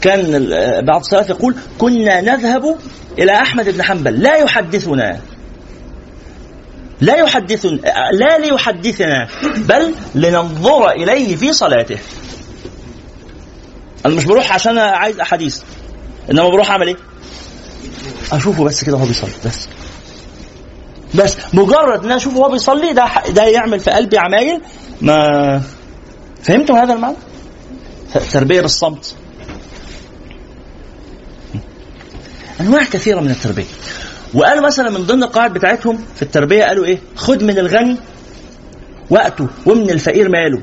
كان 0.00 0.48
بعض 0.86 1.00
السلف 1.00 1.28
يقول 1.30 1.56
كنا 1.78 2.20
نذهب 2.20 2.78
إلى 3.18 3.32
أحمد 3.32 3.68
بن 3.68 3.82
حنبل. 3.82 4.22
لا 4.22 4.36
يحدثنا. 4.36 5.20
لا 7.00 7.16
يحدثنا 7.16 7.78
لا 8.12 8.38
ليحدثنا 8.38 9.28
بل 9.56 9.94
لننظر 10.14 10.90
إليه 10.90 11.36
في 11.36 11.52
صلاته. 11.52 11.98
أنا 14.06 14.14
مش 14.14 14.24
بروح 14.24 14.52
عشان 14.52 14.78
عايز 14.78 15.20
أحاديث 15.20 15.60
إنما 16.30 16.48
بروح 16.48 16.70
أعمل 16.70 16.86
إيه؟ 16.88 16.96
أشوفه 18.32 18.64
بس 18.64 18.84
كده 18.84 18.96
وهو 18.96 19.06
بيصلي 19.06 19.30
بس 19.46 19.68
بس 21.14 21.36
مجرد 21.54 21.98
إن 21.98 22.04
أنا 22.04 22.16
أشوفه 22.16 22.38
وهو 22.38 22.50
بيصلي 22.50 22.92
ده 22.92 23.08
ده 23.28 23.44
يعمل 23.44 23.80
في 23.80 23.90
قلبي 23.90 24.18
عمايل 24.18 24.60
ما 25.00 25.62
فهمتم 26.42 26.74
هذا 26.74 26.92
المعنى؟ 26.94 27.16
تربية 28.32 28.60
بالصمت 28.60 29.14
أنواع 32.60 32.84
كثيرة 32.84 33.20
من 33.20 33.30
التربية 33.30 33.64
وقالوا 34.34 34.66
مثلا 34.66 34.90
من 34.90 35.02
ضمن 35.06 35.22
القواعد 35.22 35.52
بتاعتهم 35.52 36.04
في 36.16 36.22
التربية 36.22 36.64
قالوا 36.64 36.84
إيه؟ 36.84 36.98
خذ 37.16 37.44
من 37.44 37.58
الغني 37.58 37.96
وقته 39.10 39.48
ومن 39.66 39.90
الفقير 39.90 40.28
ماله 40.28 40.60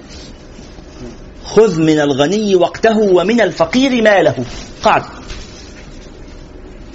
خذ 1.45 1.81
من 1.81 1.99
الغني 1.99 2.55
وقته 2.55 2.97
ومن 2.97 3.41
الفقير 3.41 4.01
ماله. 4.01 4.35
قاعدة 4.83 5.05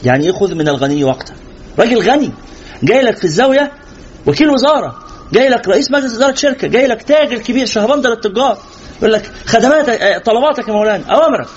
يعني 0.04 0.26
إيه 0.26 0.32
خذ 0.32 0.54
من 0.54 0.68
الغني 0.68 1.04
وقته؟ 1.04 1.32
راجل 1.78 2.10
غني. 2.10 2.30
جاي 2.82 3.02
لك 3.02 3.16
في 3.16 3.24
الزاوية 3.24 3.72
وكيل 4.26 4.50
وزارة. 4.50 4.98
جاي 5.32 5.48
لك 5.48 5.68
رئيس 5.68 5.90
مجلس 5.90 6.14
إدارة 6.14 6.34
شركة. 6.34 6.68
جاي 6.68 6.86
لك 6.86 7.02
تاجر 7.02 7.38
كبير 7.38 7.66
شهبندر 7.66 8.12
التجار. 8.12 8.58
يقول 8.98 9.12
لك 9.12 9.30
خدماتك 9.46 9.88
آه، 10.02 10.18
طلباتك 10.18 10.68
يا 10.68 10.72
مولانا. 10.72 11.04
أوامرك. 11.04 11.48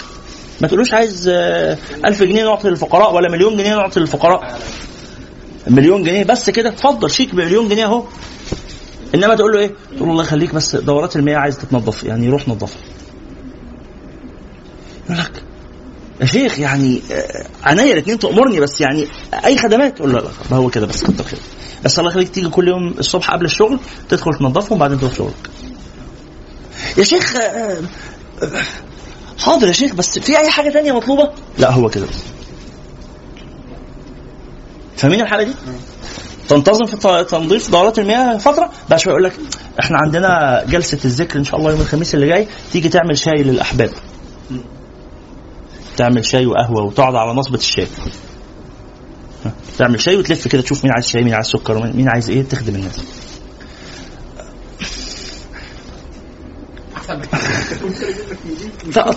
ما 0.62 0.68
تقولوش 0.68 0.94
عايز 0.94 1.30
آه، 1.34 1.78
ألف 2.06 2.24
جنيه 2.24 2.44
نعطي 2.44 2.70
للفقراء 2.70 3.14
ولا 3.14 3.30
مليون 3.30 3.58
جنيه 3.58 3.76
نعطي 3.76 4.00
للفقراء. 4.00 4.60
مليون 5.68 6.04
جنيه 6.04 6.24
بس 6.24 6.50
كده. 6.50 6.70
اتفضل 6.70 7.12
شيك 7.12 7.36
بمليون 7.36 7.70
جنيه 7.70 7.86
أهو. 7.86 8.06
إنما 9.16 9.36
تقول 9.36 9.52
له 9.54 9.60
إيه؟ 9.60 9.72
تقول 9.96 10.08
له 10.08 10.12
الله 10.12 10.24
يخليك 10.24 10.56
بس 10.56 10.76
دورات 10.76 11.16
المياه 11.16 11.38
عايز 11.38 11.58
تتنظف 11.58 12.04
يعني 12.04 12.30
روح 12.30 12.48
نظفها. 12.48 12.82
يقول 15.06 15.18
لك 15.20 15.44
يا 16.22 16.26
شيخ 16.26 16.60
يعني 16.60 17.02
آه، 17.12 17.46
عينيا 17.64 17.94
الاثنين 17.94 18.20
تأمرني 18.20 18.60
بس 18.60 18.82
يعني 18.82 19.08
أي 19.46 19.58
خدمات 19.58 19.98
تقول 19.98 20.14
له 20.14 20.20
لا 20.20 20.28
لا 20.52 20.58
هو 20.58 20.70
كده 20.70 20.86
بس 20.86 21.04
كتر 21.04 21.24
خير 21.24 21.40
بس 21.84 22.00
الله 22.00 22.12
يخليك 22.12 22.30
تيجي 22.30 22.50
كل 22.50 22.68
يوم 22.68 22.96
الصبح 23.00 23.32
قبل 23.32 23.46
الشغل 23.46 23.80
تدخل 24.10 24.34
تنظفهم 24.34 24.78
وبعدين 24.78 25.00
تروح 25.00 25.14
شغلك. 25.14 25.50
يا 26.98 27.04
شيخ 27.04 27.36
آه، 27.36 27.78
آه، 28.44 28.62
حاضر 29.40 29.68
يا 29.68 29.72
شيخ 29.74 29.94
بس 29.94 30.20
في 30.20 30.38
أي 30.38 30.50
حاجة 30.50 30.70
تانية 30.70 30.92
مطلوبة؟ 30.92 31.30
لا 31.58 31.72
هو 31.72 31.90
كده 31.90 32.06
بس. 32.06 32.16
فاهمين 34.98 35.22
الحالة 35.22 35.44
دي؟ 35.44 35.54
تنتظم 36.50 36.86
في 36.86 37.26
تنظيف 37.30 37.72
دورات 37.72 38.00
المياه 38.00 38.38
فترة؟ 38.38 38.70
بعد 38.90 39.00
شوية 39.00 39.14
يقول 39.14 39.24
لك 39.24 39.34
إحنا 39.80 39.98
عندنا 40.06 40.64
جلسة 40.68 41.00
الذكر 41.06 41.40
إن 41.40 41.44
شاء 41.44 41.60
الله 41.60 41.72
يوم 41.72 41.82
الخميس 41.82 42.16
اللي 42.16 42.28
جاي 42.28 42.48
تيجي 42.72 42.90
تعمل 42.90 43.18
شاي 43.18 43.44
للأحباب. 43.44 43.90
تعمل 45.98 46.26
شاي 46.26 46.46
وقهوة 46.46 46.84
وتقعد 46.84 47.16
على 47.16 47.34
نصبة 47.34 47.58
الشاي. 47.58 47.88
تعمل 49.78 50.02
شاي 50.02 50.16
وتلف 50.16 50.48
كده 50.48 50.62
تشوف 50.62 50.84
مين 50.84 50.94
عايز 50.94 51.08
شاي 51.08 51.24
مين 51.24 51.34
عايز 51.34 51.48
سكر 51.48 51.92
مين 51.94 52.10
عايز 52.10 52.30
إيه 52.30 52.44
تخدم 52.44 52.76
الناس. 52.76 53.00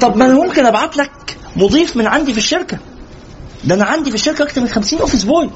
طب 0.01 0.17
ما 0.17 0.25
أنا 0.25 0.35
ممكن 0.35 0.67
أبعت 0.67 0.97
لك 0.97 1.37
مضيف 1.57 1.97
من 1.97 2.07
عندي 2.07 2.33
في 2.33 2.39
الشركة. 2.39 2.79
ده 3.65 3.75
أنا 3.75 3.85
عندي 3.85 4.11
في 4.11 4.17
الشركة 4.17 4.43
أكتر 4.43 4.61
من 4.61 4.69
50 4.69 5.01
أوفيس 5.01 5.25
بوي. 5.25 5.51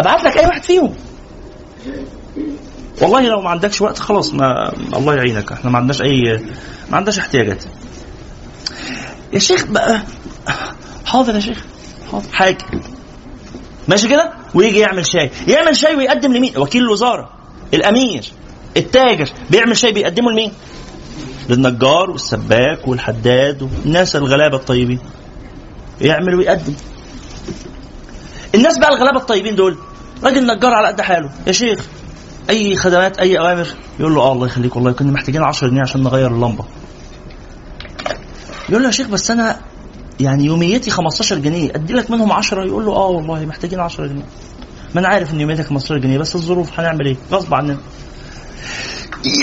ابعت 0.00 0.24
لك 0.24 0.38
اي 0.38 0.46
واحد 0.46 0.62
فيهم. 0.62 0.94
والله 3.02 3.20
لو 3.20 3.40
ما 3.40 3.50
عندكش 3.50 3.80
وقت 3.80 3.98
خلاص 3.98 4.34
ما 4.34 4.72
الله 4.96 5.14
يعينك. 5.14 5.52
إحنا 5.52 5.70
ما 5.70 5.78
عندناش 5.78 6.02
اي 6.02 6.44
ما 6.90 6.96
عندناش 6.96 7.18
احتياجات. 7.18 7.64
يا 9.32 9.38
شيخ 9.38 9.66
بقى 9.66 10.00
حاضر 11.04 11.34
يا 11.34 11.40
شيخ. 11.40 11.64
حاضر. 12.12 12.26
حاجة 12.32 12.64
ماشي 13.88 14.08
كده؟ 14.08 14.32
ويجي 14.54 14.78
يعمل 14.78 15.06
شاي. 15.06 15.30
يعمل 15.48 15.76
شاي 15.76 15.96
ويقدم 15.96 16.32
لمين؟ 16.32 16.58
وكيل 16.58 16.82
الوزارة. 16.82 17.30
الأمير. 17.74 18.32
التاجر. 18.76 19.30
بيعمل 19.50 19.76
شاي 19.76 19.92
بيقدمه 19.92 20.30
لمين؟ 20.30 20.52
للنجار 21.48 22.10
والسباك 22.10 22.88
والحداد 22.88 23.62
والناس 23.62 24.16
الغلابة 24.16 24.56
الطيبين. 24.56 25.00
يعمل 26.00 26.34
ويقدم. 26.34 26.74
الناس 28.54 28.78
بقى 28.78 28.88
الغلابة 28.88 29.18
الطيبين 29.18 29.54
دول 29.54 29.78
راجل 30.24 30.46
نجار 30.56 30.74
على 30.74 30.88
قد 30.88 31.00
حاله. 31.00 31.30
يا 31.46 31.52
شيخ 31.52 31.86
أي 32.50 32.76
خدمات 32.76 33.18
أي 33.18 33.38
أوامر؟ 33.38 33.66
يقول 34.00 34.14
له 34.14 34.20
آه 34.22 34.32
الله 34.32 34.46
يخليك 34.46 34.76
والله 34.76 34.92
كنا 34.92 35.12
محتاجين 35.12 35.42
10 35.42 35.68
جنيه 35.68 35.80
عشان 35.82 36.02
نغير 36.02 36.30
اللمبة. 36.30 36.64
يقول 38.68 38.82
له 38.82 38.88
يا 38.88 38.92
شيخ 38.92 39.08
بس 39.08 39.30
أنا 39.30 39.60
يعني 40.20 40.44
يوميتي 40.44 40.90
15 40.90 41.38
جنيه 41.38 41.70
أدي 41.74 41.92
لك 41.92 42.10
منهم 42.10 42.32
10 42.32 42.64
يقول 42.66 42.86
له 42.86 42.92
آه 42.92 43.06
والله 43.08 43.44
محتاجين 43.46 43.80
10 43.80 44.06
جنيه. 44.06 44.24
ما 44.94 45.00
أنا 45.00 45.08
عارف 45.08 45.32
إن 45.34 45.40
يوميتك 45.40 45.66
15 45.66 45.98
جنيه 45.98 46.18
بس 46.18 46.34
الظروف 46.34 46.80
هنعمل 46.80 47.06
إيه؟ 47.06 47.16
غصب 47.32 47.54
عننا. 47.54 47.78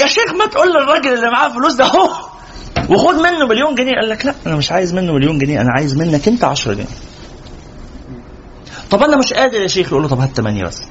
يا 0.02 0.08
شيخ 0.08 0.34
ما 0.40 0.46
تقول 0.46 0.68
للراجل 0.68 1.14
اللي 1.14 1.32
معاه 1.32 1.50
فلوس 1.50 1.74
ده 1.74 1.86
اهو 1.86 2.10
وخد 2.90 3.16
منه 3.16 3.48
مليون 3.50 3.76
جنيه. 3.76 3.96
قال 4.02 4.10
لك 4.10 4.26
لا 4.26 4.34
أنا 4.48 4.56
مش 4.56 4.72
عايز 4.72 4.94
منه 4.94 5.14
مليون 5.14 5.38
جنيه 5.38 5.62
أنا 5.62 5.72
عايز 5.72 5.98
منك 5.98 6.28
أنت 6.28 6.44
10 6.44 6.74
جنيه. 6.74 6.86
طب 8.92 9.04
أنا 9.04 9.18
مش 9.18 9.34
قادر 9.34 9.62
يا 9.62 9.68
شيخ. 9.68 9.88
يقول 9.88 10.02
له 10.02 10.08
طب 10.08 10.20
هات 10.20 10.36
8 10.36 10.64
بس. 10.64 10.84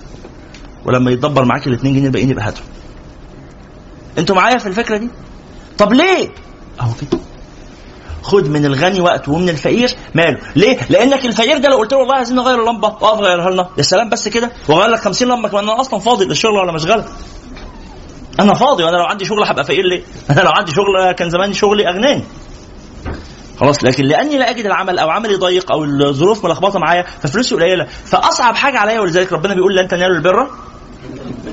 ولما 0.84 1.10
يتدبر 1.10 1.44
معاك 1.44 1.66
ال 1.66 1.72
2 1.72 1.94
جنيه 1.94 2.06
الباقيين 2.06 2.30
يبقى 2.30 2.44
هاتهم. 2.44 2.64
أنتوا 4.18 4.36
معايا 4.36 4.58
في 4.58 4.66
الفكرة 4.66 4.96
دي؟ 4.96 5.10
طب 5.78 5.92
ليه؟ 5.92 6.28
أهو 6.80 6.90
كده. 7.00 7.20
خد 8.22 8.48
من 8.48 8.64
الغني 8.64 9.00
وقته 9.00 9.32
ومن 9.32 9.48
الفقير 9.48 9.90
ماله. 10.14 10.38
ليه؟ 10.56 10.78
لأنك 10.90 11.24
الفقير 11.26 11.58
ده 11.58 11.68
لو 11.68 11.76
قلت 11.76 11.92
له 11.92 11.98
والله 11.98 12.14
عايزين 12.14 12.36
نغير 12.36 12.60
اللمبة 12.60 12.88
اقف 12.88 13.18
غيرها 13.18 13.50
لنا. 13.50 13.68
يا 13.78 13.82
سلام 13.82 14.08
بس 14.08 14.28
كده. 14.28 14.52
واغير 14.68 14.90
لك 14.90 14.98
50 15.00 15.28
لمبة 15.28 15.48
كمان. 15.48 15.64
أنا 15.64 15.80
أصلا 15.80 16.00
فاضي 16.00 16.24
للشغل 16.24 16.52
ولا 16.52 16.72
مشغله 16.72 17.04
أنا 18.40 18.54
فاضي. 18.54 18.84
وأنا 18.84 18.96
لو 18.96 19.04
عندي 19.04 19.24
شغل 19.24 19.44
هبقى 19.44 19.64
فقير 19.64 19.84
ليه؟ 19.84 20.02
أنا 20.30 20.40
لو 20.40 20.50
عندي 20.50 20.72
شغل 20.72 21.12
كان 21.12 21.30
زمان 21.30 21.52
شغلي 21.52 21.88
أغناني. 21.88 22.22
خلاص 23.60 23.84
لكن 23.84 24.04
لأني 24.04 24.38
لا 24.38 24.50
أجد 24.50 24.66
العمل 24.66 24.98
أو 24.98 25.10
عملي 25.10 25.34
ضيق 25.34 25.72
أو 25.72 25.84
الظروف 25.84 26.44
ملخبطة 26.44 26.78
معايا 26.78 27.04
ففلوسي 27.22 27.54
قليلة. 27.54 27.86
فأصعب 28.04 28.56
حاجة 28.56 28.78
عليا 28.78 29.00
ولذلك 29.00 29.32
ربنا 29.32 29.54
بيقول 29.54 29.76
لن 29.76 29.88
تنالوا 29.88 30.16
البر 30.16 30.50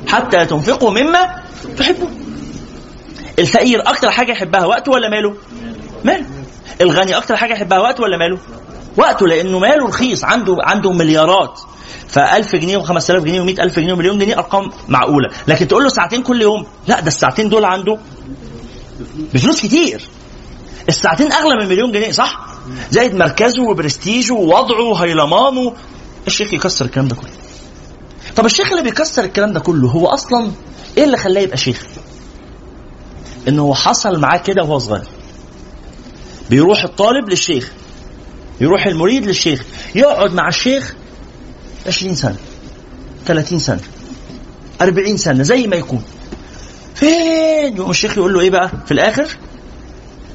حتى 0.07 0.45
تنفقوا 0.45 0.91
مما 0.91 1.41
تحبون. 1.77 2.11
الفقير 3.39 3.89
أكتر 3.89 4.11
حاجة 4.11 4.31
يحبها 4.31 4.65
وقته 4.65 4.91
ولا 4.91 5.09
ماله؟ 5.09 5.35
ماله 6.03 6.25
الغني 6.81 7.17
أكتر 7.17 7.35
حاجة 7.35 7.53
يحبها 7.53 7.79
وقته 7.79 8.03
ولا 8.03 8.17
ماله؟ 8.17 8.37
وقته 8.97 9.27
لأنه 9.27 9.59
ماله 9.59 9.87
رخيص 9.87 10.23
عنده 10.23 10.55
عنده 10.63 10.91
مليارات. 10.91 11.59
ف1000 12.13 12.55
جنيه 12.55 12.77
و5000 12.77 13.11
جنيه 13.11 13.41
و100000 13.41 13.75
جنيه 13.79 13.93
ومليون 13.93 14.19
جنيه 14.19 14.37
أرقام 14.37 14.69
معقولة. 14.87 15.29
لكن 15.47 15.67
تقول 15.67 15.83
له 15.83 15.89
ساعتين 15.89 16.23
كل 16.23 16.41
يوم 16.41 16.65
لا 16.87 16.99
ده 16.99 17.07
الساعتين 17.07 17.49
دول 17.49 17.65
عنده 17.65 17.97
بفلوس 19.33 19.61
كتير. 19.61 20.01
الساعتين 20.89 21.31
اغلى 21.31 21.55
من 21.63 21.69
مليون 21.69 21.91
جنيه 21.91 22.11
صح؟ 22.11 22.39
زائد 22.91 23.15
مركزه 23.15 23.63
وبرستيجه 23.63 24.33
ووضعه 24.33 24.81
وهيلمانه 24.83 25.73
الشيخ 26.27 26.53
يكسر 26.53 26.85
الكلام 26.85 27.07
ده 27.07 27.15
كله. 27.15 27.29
طب 28.35 28.45
الشيخ 28.45 28.71
اللي 28.71 28.83
بيكسر 28.83 29.23
الكلام 29.23 29.53
ده 29.53 29.59
كله 29.59 29.87
هو 29.89 30.07
أصلا 30.07 30.51
إيه 30.97 31.03
اللي 31.03 31.17
خلاه 31.17 31.41
يبقى 31.41 31.57
شيخ؟ 31.57 31.83
انه 33.47 33.61
هو 33.61 33.73
حصل 33.73 34.19
معاه 34.19 34.37
كده 34.37 34.61
وهو 34.63 34.79
صغير. 34.79 35.03
بيروح 36.49 36.83
الطالب 36.83 37.29
للشيخ 37.29 37.71
يروح 38.61 38.85
المريد 38.85 39.25
للشيخ 39.25 39.63
يقعد 39.95 40.33
مع 40.33 40.47
الشيخ 40.47 40.93
20 41.87 42.15
سنة 42.15 42.35
30 43.25 43.59
سنة 43.59 43.79
40 44.81 45.17
سنة 45.17 45.43
زي 45.43 45.67
ما 45.67 45.75
يكون. 45.75 46.03
فين؟ 46.95 47.77
يقوم 47.77 47.91
الشيخ 47.91 48.17
يقول 48.17 48.33
له 48.33 48.39
إيه 48.41 48.49
بقى؟ 48.49 48.71
في 48.85 48.91
الآخر 48.91 49.27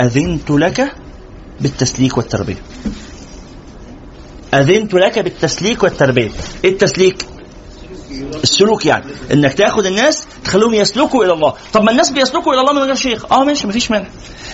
أذنت 0.01 0.51
لك 0.51 0.93
بالتسليك 1.61 2.17
والتربية. 2.17 2.63
أذنت 4.55 4.95
لك 4.95 5.19
بالتسليك 5.19 5.83
والتربية. 5.83 6.31
إيه 6.65 6.71
التسليك؟ 6.71 7.27
السلوك 8.43 8.87
يعني. 8.87 9.13
إنك 9.33 9.55
تاخد 9.55 9.87
الناس 9.87 10.27
تخليهم 10.45 10.75
يسلكوا 10.75 11.25
إلى 11.25 11.33
الله. 11.33 11.55
طب 11.73 11.83
ما 11.83 11.91
الناس 11.91 12.11
بيسلكوا 12.11 12.53
إلى 12.53 12.61
الله 12.61 12.73
من 12.73 12.83
غير 12.83 12.95
شيخ؟ 12.95 13.33
آه 13.33 13.45
ماشي 13.45 13.67
مفيش 13.67 13.91
مانع. 13.91 14.09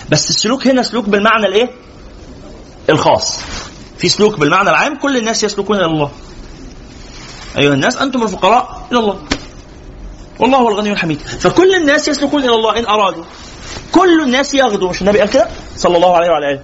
بس 0.09 0.29
السلوك 0.29 0.67
هنا 0.67 0.83
سلوك 0.83 1.09
بالمعنى 1.09 1.45
الإيه؟ 1.45 1.69
الخاص. 2.89 3.39
في 3.97 4.09
سلوك 4.09 4.39
بالمعنى 4.39 4.69
العام 4.69 4.95
كل 4.95 5.17
الناس 5.17 5.43
يسلكون 5.43 5.77
إلى 5.77 5.85
الله. 5.85 6.11
أيها 7.57 7.73
الناس 7.73 7.97
أنتم 7.97 8.23
الفقراء 8.23 8.87
إلى 8.91 8.99
الله. 8.99 9.19
والله 10.39 10.57
هو 10.57 10.69
الغني 10.69 10.91
الحميد. 10.91 11.19
فكل 11.19 11.75
الناس 11.75 12.07
يسلكون 12.07 12.43
إلى 12.43 12.55
الله 12.55 12.79
إن 12.79 12.85
أرادوا. 12.85 13.23
كل 13.91 14.21
الناس 14.21 14.53
يغدو. 14.53 14.89
مش 14.89 15.01
النبي 15.01 15.19
قال 15.19 15.29
كده؟ 15.29 15.47
صلى 15.75 15.95
الله 15.97 16.15
عليه 16.15 16.29
وعلى 16.29 16.51
آله. 16.51 16.61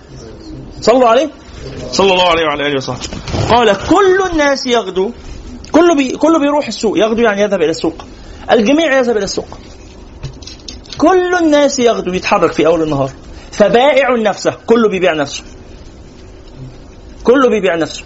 صلوا 0.82 1.10
عليه؟ 1.10 1.30
صلى 1.92 2.12
الله 2.12 2.30
عليه 2.30 2.46
وعلى 2.46 2.68
آله 2.68 2.76
وصحبه. 2.76 3.08
قال 3.50 3.78
كل 3.90 4.32
الناس 4.32 4.66
يغدو. 4.66 5.12
كله 5.72 5.96
بي 5.96 6.12
كله 6.12 6.40
بيروح 6.40 6.68
السوق. 6.68 6.98
يغدو 6.98 7.22
يعني 7.22 7.42
يذهب 7.42 7.62
إلى 7.62 7.70
السوق. 7.70 8.06
الجميع 8.52 8.98
يذهب 8.98 9.18
إلى 9.18 9.24
السوق. 9.24 9.58
كل 10.98 11.36
الناس 11.36 11.80
يغدو. 11.80 12.14
يتحرك 12.14 12.52
في 12.54 12.68
أول 12.68 12.82
النهار. 12.84 13.10
فبائع 13.52 14.16
نفسه. 14.16 14.54
كله 14.66 14.90
بيبيع 14.90 15.14
نفسه. 15.14 15.44
كله 17.24 17.50
بيبيع 17.50 17.76
نفسه. 17.76 18.04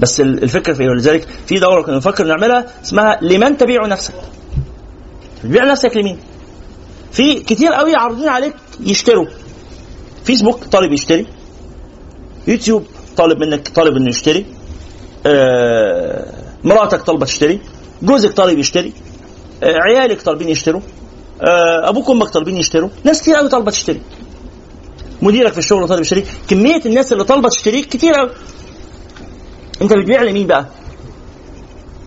بس 0.00 0.20
الفكرة 0.20 0.72
في 0.72 0.82
إيه؟ 0.82 0.88
ولذلك 0.88 1.28
في 1.46 1.58
دورة 1.58 1.82
كنا 1.82 1.96
نفكر 1.96 2.24
نعملها 2.24 2.66
اسمها 2.84 3.18
لمن 3.22 3.56
تبيع 3.56 3.86
نفسك. 3.86 4.14
تبيع 5.42 5.64
نفسك 5.64 5.96
لمين؟ 5.96 6.18
في 7.12 7.34
كتير 7.40 7.72
قوي 7.72 7.94
عارضين 7.94 8.28
عليك 8.28 8.54
يشتروا. 8.80 9.26
فيسبوك 10.24 10.64
طالب 10.64 10.92
يشتري. 10.92 11.26
يوتيوب 12.46 12.84
طالب 13.16 13.38
منك 13.38 13.68
طالب 13.68 13.96
إنه 13.96 14.08
يشتري. 14.08 14.46
آه 15.26 16.34
مراتك 16.64 17.02
طالبة 17.02 17.26
تشتري. 17.26 17.60
جوزك 18.02 18.32
طالب 18.32 18.58
يشتري. 18.58 18.92
آه 19.62 19.74
عيالك 19.78 20.22
طالبين 20.22 20.48
يشتروا. 20.48 20.80
آه 21.40 21.88
أبوك 21.88 22.08
وأمك 22.08 22.28
طالبين 22.28 22.56
يشتروا. 22.56 22.88
ناس 23.04 23.22
كتير 23.22 23.34
قوي 23.34 23.48
طالبة 23.48 23.70
تشتري. 23.70 24.00
مديرك 25.22 25.52
في 25.52 25.58
الشغل 25.58 25.88
طالب 25.88 26.00
يشتري. 26.00 26.24
كمية 26.48 26.82
الناس 26.86 27.12
اللي 27.12 27.24
طالبة 27.24 27.48
تشتريك 27.48 27.88
كتير 27.88 28.14
قوي. 28.14 28.30
أنت 29.82 29.92
بتبيع 29.92 30.22
لمين 30.22 30.46
بقى؟ 30.46 30.66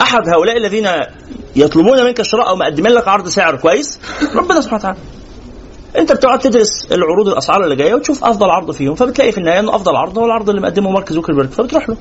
أحد 0.04 0.30
هؤلاء 0.30 0.58
الذين 0.58 0.88
يطلبون 1.56 2.04
منك 2.06 2.20
الشراء 2.20 2.50
أو 2.50 2.56
مقدمين 2.56 2.92
لك 2.92 3.08
عرض 3.08 3.28
سعر 3.28 3.56
كويس؟ 3.56 4.00
ربنا 4.36 4.62
سبحانه 4.62 4.80
وتعالى. 4.80 4.98
أنت 5.98 6.12
بتقعد 6.12 6.40
تدرس 6.40 6.92
العروض 6.92 7.28
الأسعار 7.28 7.64
اللي 7.64 7.76
جاية 7.76 7.94
وتشوف 7.94 8.24
أفضل 8.24 8.50
عرض 8.50 8.72
فيهم 8.72 8.96
فبتلاقي 8.96 9.32
في 9.32 9.38
النهاية 9.38 9.60
إنه 9.60 9.76
أفضل 9.76 9.96
عرض 9.96 10.18
هو 10.18 10.26
العرض 10.26 10.50
اللي 10.50 10.62
مقدمه 10.62 10.90
مارك 10.90 11.14
زوكربيرج 11.14 11.50
فبتروح 11.50 11.90
له. 11.90 11.98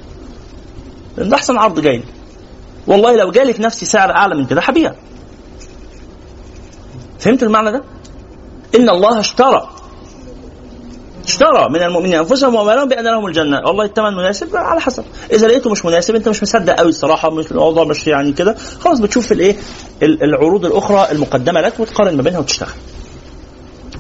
لأن 1.16 1.28
ده 1.28 1.36
أحسن 1.36 1.56
عرض 1.56 1.80
جاي 1.80 2.02
والله 2.86 3.16
لو 3.16 3.30
جالي 3.30 3.52
في 3.52 3.62
نفسي 3.62 3.86
سعر 3.86 4.10
أعلى 4.10 4.34
من 4.34 4.46
كده 4.46 4.60
هبيع 4.60 4.92
فهمت 7.20 7.42
المعنى 7.42 7.72
ده؟ 7.72 7.82
إن 8.76 8.88
الله 8.90 9.20
اشترى 9.20 9.70
اشترى 11.24 11.68
من 11.70 11.82
المؤمنين 11.82 12.14
أنفسهم 12.14 12.54
واموالهم 12.54 12.88
بأن 12.88 13.04
لهم 13.04 13.26
الجنة. 13.26 13.56
والله 13.66 13.84
الثمن 13.84 14.14
مناسب 14.14 14.56
على 14.56 14.80
حسب. 14.80 15.04
إذا 15.32 15.46
لقيته 15.46 15.70
مش 15.70 15.84
مناسب 15.84 16.14
أنت 16.14 16.28
مش 16.28 16.42
مصدق 16.42 16.72
قوي 16.72 16.88
الصراحة 16.88 17.30
مش 17.30 17.50
الموضوع 17.50 17.84
مش 17.84 18.06
يعني 18.06 18.32
كده. 18.32 18.56
خلاص 18.80 19.00
بتشوف 19.00 19.32
الإيه؟ 19.32 19.56
العروض 20.02 20.64
الأخرى 20.66 21.08
المقدمة 21.12 21.60
لك 21.60 21.80
وتقارن 21.80 22.16
ما 22.16 22.22
بينها 22.22 22.38
وتشتغل. 22.38 22.68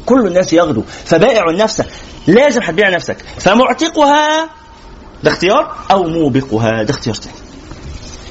كل 0.06 0.26
الناس 0.26 0.52
يغدو. 0.52 0.82
فبائع 1.04 1.50
نفسه 1.50 1.84
لازم 2.26 2.62
هتبيع 2.62 2.88
نفسك. 2.88 3.16
فمعتقها 3.38 4.48
ده 5.24 5.30
اختيار 5.30 5.76
أو 5.90 6.04
موبقها 6.04 6.82
ده 6.82 6.90
اختيار 6.90 7.14
تاني. 7.14 7.36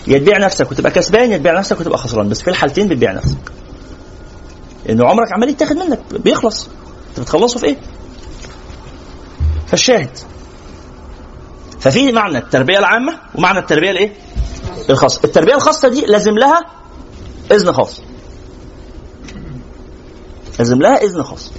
يا 0.08 0.18
تبيع 0.18 0.38
نفسك 0.38 0.72
وتبقى 0.72 0.92
كسبان 0.92 1.32
يا 1.32 1.38
تبيع 1.38 1.60
نفسك 1.60 1.80
وتبقى 1.80 1.98
خسران. 1.98 2.30
بس 2.30 2.42
في 2.42 2.50
الحالتين 2.50 2.88
بتبيع 2.88 3.12
نفسك. 3.12 3.52
لأنه 4.86 5.06
عمرك 5.10 5.34
عمال 5.34 5.50
يتاخد 5.50 5.76
منك 5.76 6.00
بيخلص. 6.12 6.68
أنت 7.10 7.20
بتخلصه 7.20 7.60
في 7.60 7.66
إيه؟ 7.66 7.78
فالشاهد. 9.72 10.18
ففي 11.80 12.12
معنى 12.12 12.38
التربية 12.38 12.80
العامة 12.80 13.20
ومعنى 13.36 13.60
التربية 13.60 13.92
الإيه؟ 13.92 14.14
الخاصة. 14.90 15.20
التربية 15.24 15.56
الخاصة 15.56 15.88
دي 15.88 16.02
لازم 16.06 16.38
لها 16.38 16.60
إذن 17.52 17.72
خاص. 17.72 18.02
لازم 20.60 20.82
لها 20.82 20.96
إذن 21.04 21.24
خاص. 21.24 21.52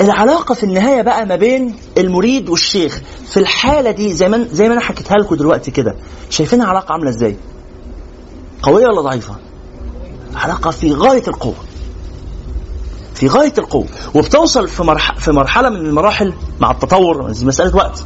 العلاقة 0.00 0.54
في 0.54 0.64
النهاية 0.64 1.02
بقى 1.02 1.26
ما 1.26 1.36
بين 1.36 1.76
المريد 1.98 2.48
والشيخ 2.48 3.00
في 3.26 3.36
الحالة 3.36 3.90
دي 3.90 4.12
زي 4.12 4.28
ما 4.28 4.48
زي 4.52 4.68
ما 4.68 4.74
أنا 4.74 4.80
حكيتها 4.80 5.16
لكم 5.16 5.34
دلوقتي 5.34 5.70
كده. 5.70 5.96
شايفينها 6.30 6.66
علاقه 6.66 6.92
عاملة 6.92 7.10
إزاي؟ 7.10 7.36
قوية 8.62 8.86
ولا 8.86 9.00
ضعيفة؟ 9.00 9.36
علاقه 10.34 10.70
في 10.70 10.92
غاية 10.92 11.22
القوة. 11.28 11.54
في 13.16 13.28
غاية 13.28 13.52
القوة 13.58 13.86
وبتوصل 14.14 14.68
في 14.68 14.82
مرحله 14.82 15.18
في 15.18 15.32
مرحلة 15.32 15.68
من 15.70 15.76
المراحل 15.76 16.34
مع 16.60 16.70
التطور 16.70 17.28
مسألة 17.28 17.76
وقت. 17.76 18.04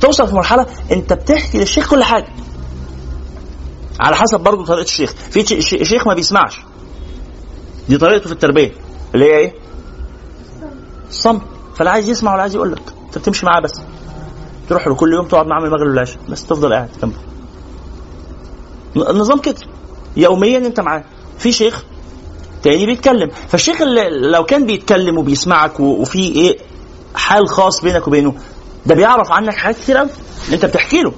توصل 0.00 0.28
في 0.28 0.34
مرحلة 0.34 0.66
أنت 0.92 1.12
بتحكي 1.12 1.58
للشيخ 1.58 1.90
كل 1.90 2.04
حاجة. 2.04 2.28
على 4.00 4.16
حسب 4.16 4.40
برضه 4.40 4.64
طريقة 4.64 4.84
الشيخ. 4.84 5.12
في 5.12 5.62
شيخ 5.84 6.06
ما 6.06 6.14
بيسمعش. 6.14 6.60
دي 7.88 7.98
طريقته 7.98 8.26
في 8.26 8.32
التربية. 8.32 8.72
اللي 9.14 9.24
هي 9.24 9.38
إيه؟ 9.38 9.54
الصمت 11.08 11.42
فلا 11.76 11.90
عايز 11.90 12.08
يسمع 12.08 12.32
ولا 12.32 12.42
عايز 12.42 12.54
يقول 12.54 12.72
لك. 12.72 12.82
أنت 13.06 13.18
بتمشي 13.18 13.46
معاه 13.46 13.60
بس. 13.60 13.80
تروح 14.68 14.86
له 14.88 14.94
كل 14.94 15.12
يوم 15.12 15.26
تقعد 15.28 15.46
معاه 15.46 15.60
من 15.60 15.66
المغرب 15.66 15.88
للعشاء. 15.88 16.18
بس 16.28 16.46
تفضل 16.46 16.72
قاعد. 16.74 16.88
جنبه 17.02 17.16
النظام 19.10 19.38
كده. 19.38 19.56
يوميا 20.16 20.58
أنت 20.58 20.80
معاه. 20.80 21.04
في 21.38 21.52
شيخ 21.52 21.84
تاني 22.62 22.86
بيتكلم. 22.86 23.30
فالشيخ 23.48 23.82
اللي 23.82 24.30
لو 24.30 24.44
كان 24.44 24.66
بيتكلم 24.66 25.18
وبيسمعك 25.18 25.80
وفي 25.80 26.18
إيه 26.18 26.58
حال 27.14 27.48
خاص 27.48 27.80
بينك 27.82 28.08
وبينه 28.08 28.34
ده 28.86 28.94
بيعرف 28.94 29.32
عنك 29.32 29.54
حاجات 29.54 29.76
كتير 29.78 29.96
قوي 29.96 30.08
أنت 30.52 30.64
بتحكي 30.64 31.02
له. 31.02 31.12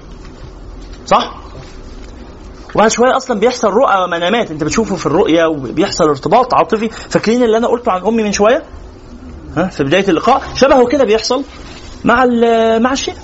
صح؟ 1.06 1.34
وبعد 2.74 2.90
شوية 2.90 3.16
أصلا 3.16 3.40
بيحصل 3.40 3.68
رؤى 3.68 4.04
ومنامات 4.04 4.50
أنت 4.50 4.64
بتشوفه 4.64 4.96
في 4.96 5.06
الرؤيا 5.06 5.46
وبيحصل 5.46 6.08
ارتباط 6.08 6.54
عاطفي. 6.54 6.88
فاكرين 6.88 7.42
اللي 7.42 7.56
أنا 7.56 7.66
قلته 7.68 7.92
عن 7.92 8.06
أمي 8.06 8.22
من 8.22 8.32
شوية؟ 8.32 8.62
ها 9.56 9.66
في 9.66 9.84
بداية 9.84 10.08
اللقاء؟ 10.08 10.42
شبهه 10.54 10.86
كده 10.86 11.04
بيحصل 11.04 11.44
مع 12.04 12.24
مع 12.78 12.92
الشيخ. 12.92 13.16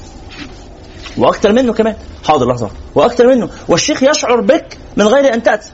وأكثر 1.18 1.52
منه 1.52 1.72
كمان. 1.72 1.96
حاضر 2.24 2.48
لحظة. 2.48 2.70
وأكثر 2.94 3.26
منه. 3.26 3.50
والشيخ 3.68 4.02
يشعر 4.02 4.40
بك 4.40 4.78
من 4.96 5.06
غير 5.06 5.34
أن 5.34 5.42
تأتي. 5.42 5.68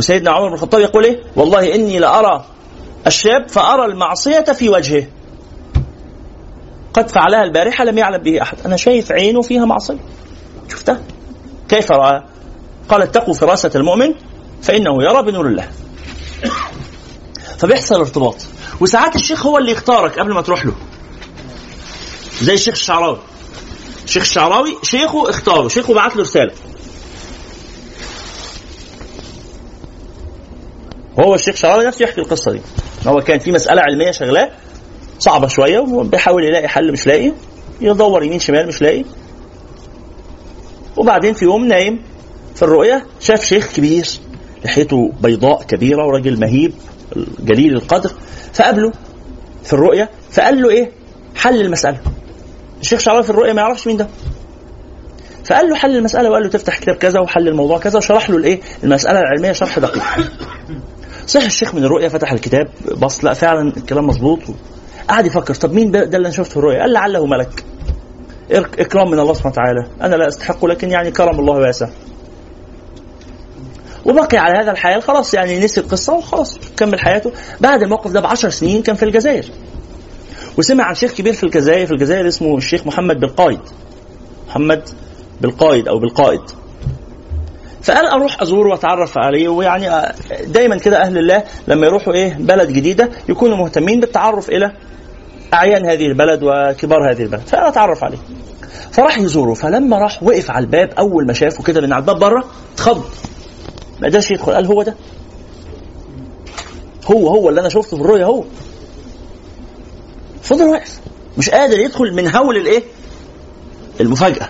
وسيدنا 0.00 0.30
عمر 0.30 0.48
بن 0.48 0.54
الخطاب 0.54 0.80
يقول 0.80 1.04
إيه؟ 1.04 1.22
والله 1.36 1.74
إني 1.74 1.98
لأرى 1.98 2.44
الشاب 3.06 3.48
فأرى 3.48 3.84
المعصية 3.84 4.40
في 4.40 4.68
وجهه. 4.68 5.06
قد 6.94 7.10
فعلها 7.10 7.42
البارحة 7.42 7.84
لم 7.84 7.98
يعلم 7.98 8.22
به 8.22 8.42
أحد. 8.42 8.58
أنا 8.66 8.76
شايف 8.76 9.12
عينه 9.12 9.42
فيها 9.42 9.64
معصية. 9.64 9.98
شفتها؟ 10.68 11.00
كيف 11.68 11.92
رأى؟ 11.92 12.22
قال 12.88 13.02
اتقوا 13.02 13.34
فراسه 13.34 13.70
المؤمن 13.74 14.14
فإنه 14.62 15.02
يرى 15.02 15.22
بنور 15.22 15.46
الله. 15.46 15.68
فبيحصل 17.58 18.00
ارتباط. 18.00 18.36
وساعات 18.80 19.16
الشيخ 19.16 19.46
هو 19.46 19.58
اللي 19.58 19.72
يختارك 19.72 20.18
قبل 20.18 20.34
ما 20.34 20.40
تروح 20.40 20.66
له. 20.66 20.74
زي 22.42 22.54
الشيخ 22.54 22.74
الشعراوي. 22.74 23.18
الشيخ 24.04 24.22
الشعراوي 24.22 24.76
شيخه 24.82 25.30
اختاره. 25.30 25.68
شيخه 25.68 25.94
بعت 25.94 26.16
له 26.16 26.22
رسالة. 26.22 26.52
هو 31.20 31.34
الشيخ 31.34 31.54
الشعراوي 31.54 31.84
نفسه 31.86 32.02
يحكي 32.02 32.20
القصة 32.20 32.52
دي. 32.52 32.60
هو 33.06 33.20
كان 33.20 33.38
في 33.38 33.52
مسألة 33.52 33.82
علمية 33.82 34.10
شغلاه 34.10 34.50
صعبة 35.18 35.46
شوية 35.48 35.78
وبيحاول 35.78 36.44
يلاقي 36.44 36.68
حل 36.68 36.92
مش 36.92 37.06
لاقي 37.06 37.32
يدور 37.80 38.22
يمين 38.22 38.38
شمال 38.38 38.66
مش 38.66 38.82
لاقي. 38.82 39.04
وبعدين 40.96 41.34
في 41.34 41.44
يوم 41.44 41.64
نايم 41.66 42.02
في 42.54 42.62
الرؤيا 42.62 43.02
شاف 43.20 43.44
شيخ 43.44 43.72
كبير 43.72 44.08
لحيته 44.64 45.12
بيضاء 45.22 45.62
كبيرة 45.62 46.06
وراجل 46.06 46.40
مهيب 46.40 46.72
جليل 47.38 47.72
القدر. 47.74 48.10
فقابله 48.52 48.92
في 49.64 49.72
الرؤيا 49.72 50.08
فقال 50.30 50.62
له 50.62 50.70
إيه؟ 50.70 50.90
حل 51.36 51.60
المسألة. 51.60 51.98
الشيخ 52.80 53.00
شعراوي 53.00 53.22
في 53.22 53.30
الرؤيا 53.30 53.52
ما 53.52 53.62
يعرفش 53.62 53.86
مين 53.86 53.96
ده. 53.96 54.08
فقال 55.44 55.68
له 55.68 55.76
حل 55.76 55.96
المسألة 55.96 56.30
وقال 56.30 56.42
له 56.42 56.48
تفتح 56.48 56.78
كتاب 56.78 56.94
كذا 56.94 57.20
وحل 57.20 57.48
الموضوع 57.48 57.78
كذا 57.78 57.98
وشرح 57.98 58.30
له 58.30 58.36
الإيه؟ 58.36 58.60
المسألة 58.84 59.20
العلمية 59.20 59.52
شرح 59.52 59.78
دقيق. 59.78 60.04
صح 61.26 61.42
الشيخ 61.42 61.74
من 61.74 61.84
الرؤيا 61.84 62.08
فتح 62.08 62.32
الكتاب 62.32 62.68
بص 62.96 63.24
لا 63.24 63.32
فعلا 63.32 63.72
الكلام 63.76 64.06
مظبوط. 64.06 64.38
قعد 65.08 65.26
يفكر 65.26 65.54
طب 65.54 65.72
مين 65.72 65.90
ده, 65.90 66.02
اللي 66.02 66.16
أنا 66.16 66.30
شفته 66.30 66.50
في 66.50 66.56
الرؤيا؟ 66.56 66.80
قال 66.80 66.92
لعله 66.92 67.26
ملك. 67.26 67.64
إكرام 68.78 69.10
من 69.10 69.18
الله 69.18 69.32
سبحانه 69.32 69.52
وتعالى. 69.52 69.86
أنا 70.02 70.16
لا 70.16 70.28
استحقه 70.28 70.68
لكن 70.68 70.90
يعني 70.90 71.10
كرم 71.10 71.40
الله 71.40 71.54
واسع. 71.54 71.88
وبقي 74.04 74.38
على 74.38 74.58
هذا 74.62 74.70
الحال 74.70 75.02
خلاص 75.02 75.34
يعني 75.34 75.64
نسي 75.64 75.80
القصة 75.80 76.14
وخلاص 76.14 76.58
كمل 76.76 77.00
حياته. 77.00 77.32
بعد 77.60 77.82
الموقف 77.82 78.10
ده 78.10 78.20
بعشر 78.20 78.50
سنين 78.50 78.82
كان 78.82 78.96
في 78.96 79.04
الجزائر. 79.04 79.44
وسمع 80.58 80.84
عن 80.84 80.94
شيخ 80.94 81.12
كبير 81.12 81.32
في 81.32 81.44
الجزائر 81.44 81.86
في 81.86 81.92
الجزائر 81.92 82.28
اسمه 82.28 82.56
الشيخ 82.56 82.86
محمد 82.86 83.20
بالقايد 83.20 83.60
محمد 84.48 84.88
بالقايد 85.40 85.88
أو 85.88 85.98
بالقائد 85.98 86.40
فقال 87.82 88.06
أروح 88.06 88.42
أزوره 88.42 88.70
وأتعرف 88.70 89.18
عليه 89.18 89.48
ويعني 89.48 89.88
دايما 90.46 90.76
كده 90.78 91.02
أهل 91.02 91.18
الله 91.18 91.44
لما 91.68 91.86
يروحوا 91.86 92.14
إيه 92.14 92.34
بلد 92.40 92.72
جديدة 92.72 93.10
يكونوا 93.28 93.56
مهتمين 93.56 94.00
بالتعرف 94.00 94.48
إلى 94.48 94.72
أعيان 95.54 95.86
هذه 95.86 96.06
البلد 96.06 96.40
وكبار 96.42 97.10
هذه 97.12 97.22
البلد. 97.22 97.40
فانا 97.40 97.68
أتعرف 97.68 98.04
عليه. 98.04 98.18
فراح 98.92 99.18
يزوره. 99.18 99.54
فلما 99.54 99.98
راح 99.98 100.22
وقف 100.22 100.50
على 100.50 100.64
الباب 100.64 100.90
أول 100.98 101.26
ما 101.26 101.32
شافه 101.32 101.62
كده 101.62 101.80
من 101.80 101.92
على 101.92 102.00
الباب 102.00 102.18
بره 102.18 102.44
اتخض 102.74 103.04
ما 104.00 104.08
قدرش 104.08 104.30
يدخل. 104.30 104.52
قال 104.52 104.66
هو 104.66 104.82
ده؟ 104.82 104.94
هو 107.06 107.28
هو 107.28 107.48
اللي 107.48 107.60
أنا 107.60 107.68
شفته 107.68 107.96
في 107.96 108.02
الرؤيا 108.02 108.24
هو. 108.24 108.44
فضل 110.42 110.64
واقف. 110.64 111.00
مش 111.38 111.50
قادر 111.50 111.78
يدخل 111.78 112.14
من 112.14 112.36
هول 112.36 112.56
الإيه؟ 112.56 112.82
المفاجأة. 114.00 114.48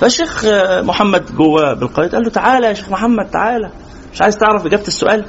فالشيخ 0.00 0.44
آه، 0.44 0.80
محمد 0.82 1.36
جوه 1.36 1.74
بالقائد 1.74 2.14
قال 2.14 2.24
له 2.24 2.30
تعالى 2.30 2.66
يا 2.66 2.74
شيخ 2.74 2.88
محمد 2.88 3.30
تعالى 3.30 3.70
مش 4.14 4.22
عايز 4.22 4.36
تعرف 4.36 4.66
إجابة 4.66 4.86
السؤال؟ 4.88 5.24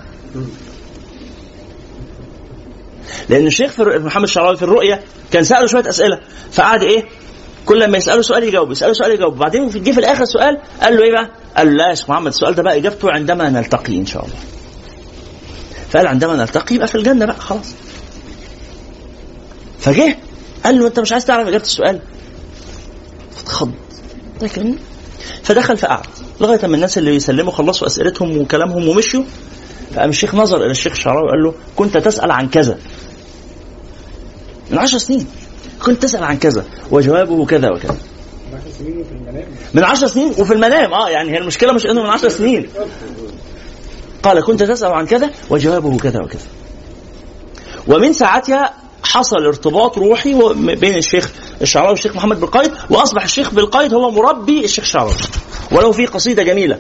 لأن 3.30 3.48
الشيخ 3.48 3.72
في 3.72 3.84
الرؤية- 3.84 4.06
محمد 4.06 4.24
الشعراوي 4.24 4.58
في 4.58 4.64
الرؤية 4.64 5.02
كان 5.32 5.44
سأله 5.44 5.68
شوية 5.68 5.90
أسئلة 5.90 6.20
فقعد 6.52 6.84
إيه؟ 6.84 7.04
كل 7.66 7.91
ما 7.91 7.98
يسأله 7.98 8.22
سؤال 8.22 8.44
يجاوب 8.44 8.72
يسأله 8.72 8.94
سؤال 8.94 9.12
يجاوب. 9.12 9.34
وبعدين 9.34 9.70
في 9.70 9.80
جه 9.80 9.91
في 9.91 10.00
الآخر 10.00 10.26
سؤال 10.26 10.58
قال 10.82 10.98
له 10.98 11.04
إيه 11.04 11.12
بقى؟ 11.12 11.30
قال 11.58 11.68
له 11.68 11.74
لا 11.74 11.90
يا 11.90 11.96
شيخ 11.96 12.10
محمد 12.10 12.28
السؤال 12.28 12.56
ده 12.56 12.64
بقى 12.64 12.78
إجابته 12.78 13.12
عندما 13.12 13.50
نلتقي 13.50 13.98
إن 13.98 14.06
شاء 14.06 14.26
الله. 14.26 14.36
فقال 15.90 16.08
عندما 16.08 16.36
نلتقي 16.36 16.76
يبقى 16.76 16.88
في 16.88 16.96
الجنة 16.96 17.26
بقى 17.26 17.40
خلاص. 17.40 17.74
فجه 19.80 20.18
قال 20.66 20.80
له 20.80 20.88
أنت 20.88 21.00
مش 21.00 21.12
عايز 21.12 21.26
تعرف 21.26 21.48
إجابة 21.48 21.64
السؤال؟ 21.64 22.00
فاتخض 23.36 23.72
لكن 24.41 24.76
فدخل 25.44 25.78
فقعد 25.78 26.06
لغاية 26.41 26.68
ما 26.68 26.76
الناس 26.76 26.98
اللي 26.98 27.16
يسلموا 27.16 27.52
خلصوا 27.52 27.88
أسئلتهم 27.88 28.38
وكلامهم 28.38 28.88
ومشوا 28.88 29.24
فقام 29.95 30.10
الشيخ 30.10 30.36
نظر 30.36 30.57
إلى 30.57 30.72
الشيخ 30.72 30.94
الشعراوي 30.94 31.28
وقال 31.28 31.44
له 31.44 31.53
كنت 31.76 31.98
تسأل 31.98 32.32
عن 32.32 32.49
كذا. 32.49 32.80
من 34.72 34.78
عشر 34.78 34.98
سنين. 34.98 35.28
كنت 35.86 36.03
تسأل 36.03 36.24
عن 36.24 36.38
كذا. 36.38 36.66
وجوابه 36.91 37.45
كذا 37.45 37.70
وكذا. 37.70 37.98
من 39.74 39.84
10 39.84 40.07
سنين 40.07 40.28
وفي 40.38 40.53
المنام. 40.53 40.94
آه 40.94 41.10
يعني 41.10 41.32
هي 41.32 41.38
المشكلة 41.38 41.74
مش 41.74 41.86
إنه 41.86 42.03
من 42.03 42.10
عشر 42.10 42.30
سنين. 42.30 42.70
قال 44.24 44.44
كنت 44.44 44.64
تسأل 44.64 44.91
عن 44.91 45.06
كذا. 45.06 45.30
وجوابه 45.49 45.98
كذا 45.98 46.20
وكذا. 46.24 46.48
ومن 47.88 48.14
ساعتها 48.14 48.74
حصل 49.04 49.46
ارتباط 49.46 49.98
روحي 49.98 50.54
بين 50.76 50.98
الشيخ 50.98 51.32
الشعراوي 51.62 51.92
والشيخ 51.92 52.16
محمد 52.16 52.40
بالقايد 52.40 52.72
وأصبح 52.90 53.24
الشيخ 53.24 53.54
بالقايد 53.54 53.94
هو 53.94 54.12
مربي 54.12 54.66
الشيخ 54.66 54.84
الشعراوي. 54.84 55.14
وله 55.72 55.92
في 55.92 56.06
قصيدة 56.06 56.44
جميلة. 56.44 56.80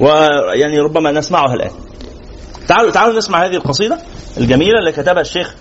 ويعني 0.00 0.78
ربما 0.78 1.12
نسمعها 1.12 1.54
الآن. 1.54 1.70
تعالوا 2.68 2.90
تعالوا 2.90 3.18
نسمع 3.18 3.46
هذه 3.46 3.54
القصيدة 3.54 3.98
الجميلة 4.36 4.78
اللي 4.78 4.92
كتبها 4.92 5.20
الشيخ 5.20 5.54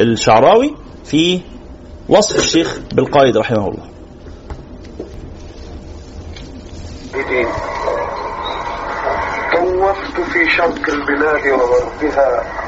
الشعراوي 0.00 0.74
في 1.04 1.40
وصف 2.08 2.36
الشيخ 2.36 2.78
بالقايد 2.92 3.36
رحمه 3.36 3.68
الله. 3.68 3.94
طوفت 9.54 10.20
في 10.32 10.50
شرق 10.56 10.88
البلاد 10.88 11.46
وغربها 11.46 12.63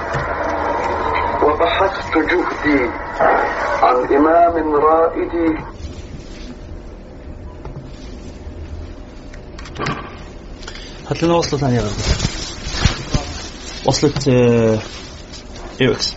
وبحثت 1.42 2.14
جهدي 2.18 2.90
عن 3.82 4.14
إمام 4.16 4.74
رائد 4.74 5.56
هات 11.10 11.22
لنا 11.22 11.34
وصلة 11.34 11.60
ثانية 11.60 11.80
دي. 11.80 11.88
وصلة 13.86 14.12
آه، 14.28 14.78
ايو 15.80 15.92
إكس 15.92 16.14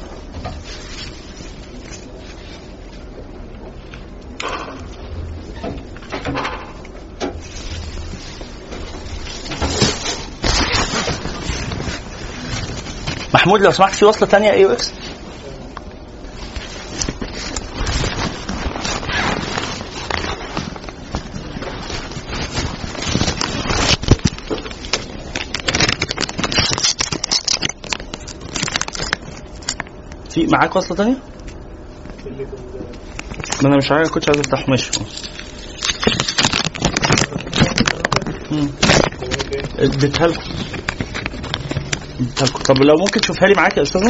محمود 13.49 13.61
لو 13.65 13.71
سمحت 13.71 13.93
في 13.95 14.05
وصلة 14.05 14.27
ثانية 14.29 14.51
ايو 14.51 14.69
إكس 14.71 14.91
في 30.29 30.47
معاك 30.47 30.75
وصلة 30.75 30.97
ثانية؟ 30.97 31.17
ما 33.61 33.67
أنا 33.69 33.77
مش 33.77 33.91
عارف 33.91 34.11
كنتش 34.11 34.29
عايز 34.29 34.39
أفتح 34.39 34.69
ماشي. 34.69 34.91
اديتها 39.79 40.27
لكم. 40.27 40.68
طب 42.65 42.77
لو 42.83 42.95
ممكن 42.99 43.21
تشوفها 43.21 43.47
لي 43.47 43.53
معاك 43.57 43.77
يا 43.77 43.81
أستاذ 43.81 44.01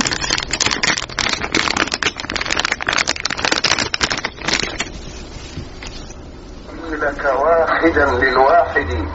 لك 7.02 7.26
واحدا 7.26 8.06
للواحد. 8.06 9.08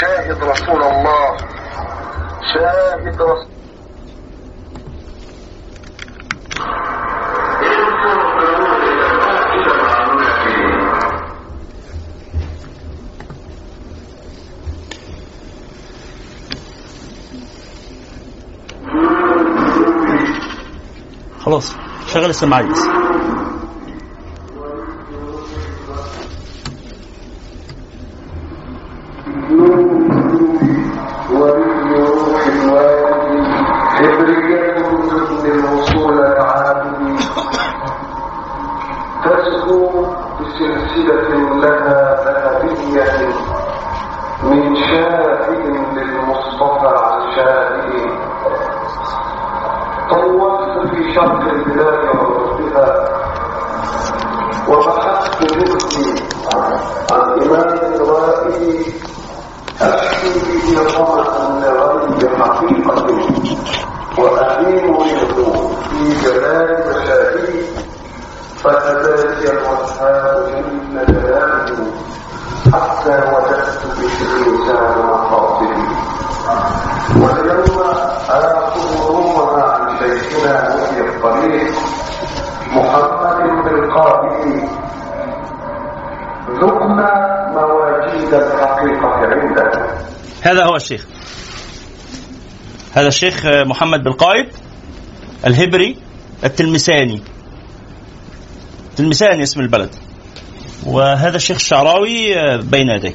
شاهد 0.00 0.44
رسول 0.44 0.82
الله. 0.82 1.36
شاهد 2.54 3.22
رسول 3.22 3.53
شغل 22.14 22.28
السماعات 22.30 22.78
هذا 92.94 93.08
الشيخ 93.08 93.46
محمد 93.46 94.02
بالقائد 94.02 94.46
الهبري 95.46 95.96
التلمساني. 96.44 97.20
تلمساني 98.96 99.42
اسم 99.42 99.60
البلد. 99.60 99.90
وهذا 100.86 101.36
الشيخ 101.36 101.56
الشعراوي 101.56 102.34
بين 102.58 102.88
يديه. 102.88 103.14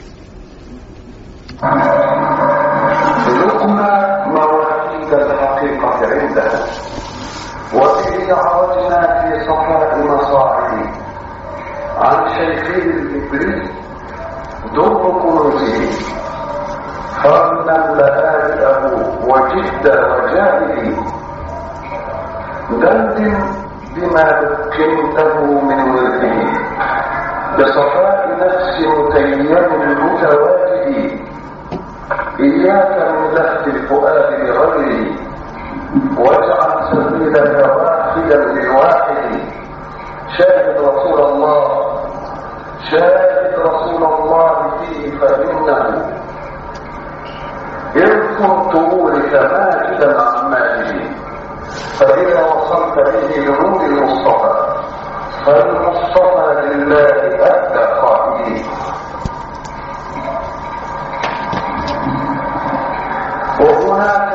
وهناك 64.00 64.34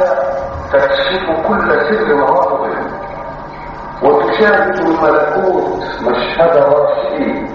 تكشف 0.73 1.47
كل 1.49 1.69
سر 1.81 2.25
غاضب 2.25 2.75
وتشاهد 4.03 4.79
الملكوت 4.79 5.83
مشهد 6.03 6.57
راشدين 6.57 7.49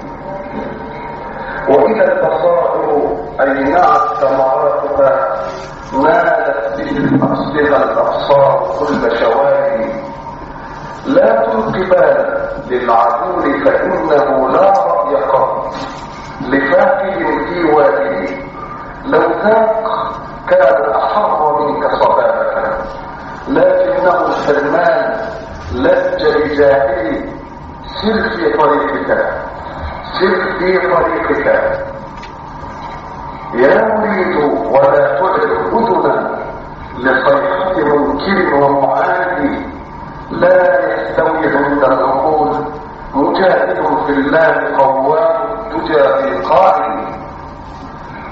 وإذا 1.69 2.11
البصائر 2.13 3.17
أينعت 3.41 4.17
ثمراتها 4.21 5.35
مالت 5.93 6.77
به 6.77 6.97
الأصلها 6.97 7.83
الأبصار 7.83 8.75
كل 8.79 9.17
شواهد. 9.19 9.89
لا 11.05 11.45
تلقي 11.45 11.83
بال 11.89 12.49
للعدول 12.69 13.65
فإنه 13.65 14.49
لا 14.49 14.71
رأي 14.71 15.15
قط. 15.15 15.73
لفاقد 16.41 17.13
في 17.49 17.63
واديه 17.73 18.37
لو 19.05 19.19
ذاق 19.43 19.83
كان 20.49 20.88
لج 25.73 26.21
بجاهلي 26.35 27.29
سر 28.01 28.29
في 28.29 28.57
طريقك. 28.57 29.33
سر 30.19 30.57
في 30.59 30.77
طريقك. 30.77 31.47
يا 33.53 33.97
مريد 33.97 34.35
ولا 34.71 35.19
تعد 35.19 35.39
أذنا 35.73 36.39
لصيحة 36.97 37.77
منكر 37.95 38.53
ومعادي 38.55 39.65
لا 40.31 40.57
يستوي 40.93 41.57
عند 41.57 41.83
العقول. 41.83 42.65
مجاهد 43.15 43.75
في 44.05 44.11
الله 44.11 44.77
قوام 44.77 45.49
الدجى 45.71 46.03
في 46.03 46.47
قائل 46.47 46.99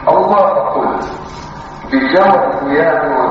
الله 0.09 0.49
قل 0.73 0.99
بجمع 1.91 2.49
قيام 2.59 3.26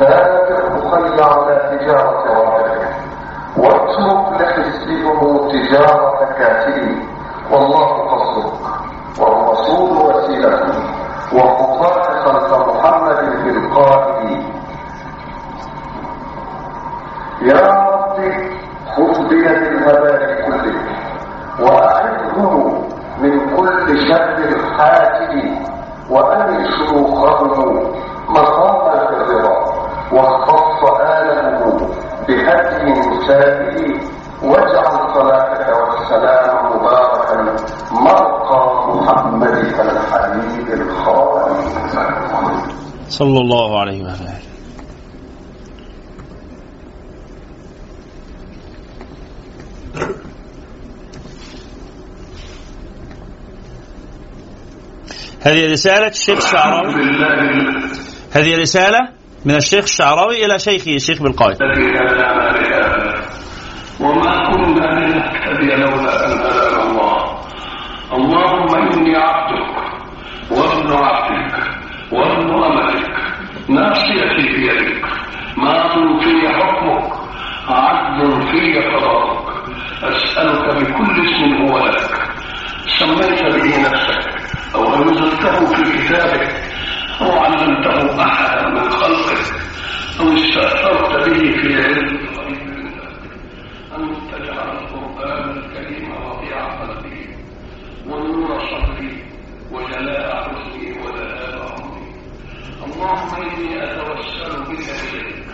فاتح 0.00 0.90
خي 0.90 1.22
على 1.22 1.78
تجارة 1.78 2.24
رابح 2.26 2.98
واترك 3.56 4.40
لحزبهم 4.40 5.48
تجارة 5.48 6.24
كاتب 6.38 6.98
والله 7.52 7.86
قصدك 8.10 8.60
والرسول 9.20 9.90
وسيلته 10.06 10.82
وخطاك 11.32 12.06
خلف 12.24 12.52
محمد 12.68 13.44
بالقائد 13.44 14.42
يا 17.42 17.79
سائل 33.30 34.00
واجعل 34.42 35.14
صلاتك 35.14 35.68
والسلام 35.80 36.54
مباركا 36.72 37.36
مرقى 37.92 38.60
محمدك 38.88 39.80
الحبيب 39.80 40.66
الخالد 40.80 41.60
صلى 43.08 43.38
الله 43.38 43.80
عليه 43.80 44.02
وسلم. 44.02 44.40
هذه 55.42 55.72
رسالة 55.72 56.06
الشيخ 56.06 56.36
الشعراوي. 56.36 56.94
هذه 58.32 58.60
رسالة 58.60 59.08
من 59.44 59.54
الشيخ 59.56 59.84
الشعراوي 59.84 60.44
إلى 60.44 60.58
شيخه 60.58 60.94
الشيخ 60.94 61.22
بالقائد 61.22 61.56
في 78.72 78.78
قضاءك 78.78 79.50
أسألك 80.02 80.76
بكل 80.76 81.26
اسم 81.26 81.54
هو 81.54 81.78
لك. 81.88 82.10
سميت 82.98 83.42
به 83.42 83.82
نفسك 83.82 84.30
أو 84.74 84.94
أنزلته 84.94 85.66
في 85.74 85.98
كتابك 85.98 86.62
أو 87.20 87.30
علمته 87.38 88.22
احدا 88.24 88.68
من 88.68 88.90
خلقك 88.90 89.54
أو 90.20 90.34
استأثرت 90.34 91.28
به 91.28 91.52
في 91.52 91.82
علم 91.84 92.18
أن 93.96 94.14
تجعل 94.32 94.76
القرآن 94.78 95.50
الكريم 95.50 96.12
قلبي 96.80 97.36
ونور 98.08 98.60
صدري 98.70 99.24
وجلاء 99.72 100.48
حزني 100.48 101.00
اللهم 102.84 103.42
إني 103.42 103.84
أتوسل 103.84 104.62
بك 104.62 104.88
إليك 105.14 105.46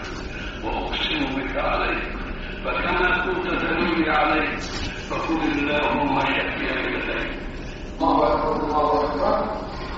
وأقسم 0.64 1.24
بك 1.36 1.56
عليك. 1.56 2.15
فكما 2.66 3.24
كنت 3.24 3.46
تنوي 3.62 4.10
عليه. 4.10 4.56
فقل 5.10 5.40
اللهم 5.58 6.18
يحيى 6.18 6.70
اليك 6.70 7.38
الله 8.00 8.32
اكبر 8.34 8.64
الله 8.64 9.04
اكبر 9.04 9.34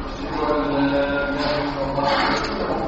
اشهد 0.04 0.50
ان 0.50 0.86
لا 0.86 1.28
اله 1.28 1.58
الا 1.58 2.87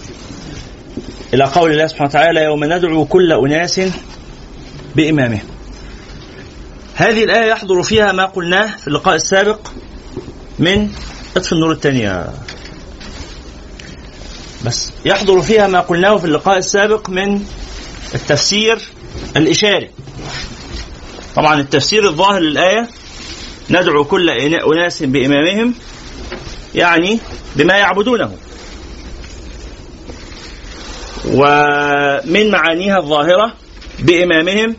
إلى 1.33 1.43
قول 1.43 1.71
الله 1.71 1.87
سبحانه 1.87 2.09
وتعالى 2.09 2.43
يوم 2.43 2.63
ندعو 2.63 3.05
كل 3.05 3.31
أناس 3.31 3.81
بإمامهم 4.95 5.47
هذه 6.95 7.23
الآية 7.23 7.51
يحضر 7.51 7.83
فيها 7.83 8.11
ما 8.11 8.25
قلناه 8.25 8.77
في 8.77 8.87
اللقاء 8.87 9.15
السابق 9.15 9.67
من 10.59 10.89
اطفي 11.37 11.51
النور 11.53 11.71
الثانية 11.71 12.29
بس 14.65 14.91
يحضر 15.05 15.41
فيها 15.41 15.67
ما 15.67 15.79
قلناه 15.79 16.17
في 16.17 16.25
اللقاء 16.25 16.57
السابق 16.57 17.09
من 17.09 17.45
التفسير 18.15 18.79
الإشاري. 19.37 19.89
طبعا 21.35 21.59
التفسير 21.59 22.07
الظاهر 22.07 22.39
للآية 22.39 22.87
ندعو 23.69 24.03
كل 24.03 24.29
أناس 24.29 25.03
بإمامهم 25.03 25.73
يعني 26.75 27.19
بما 27.55 27.73
يعبدونه. 27.77 28.31
ومن 31.25 32.51
معانيها 32.51 32.97
الظاهرة 32.97 33.53
بإمامهم 33.99 34.75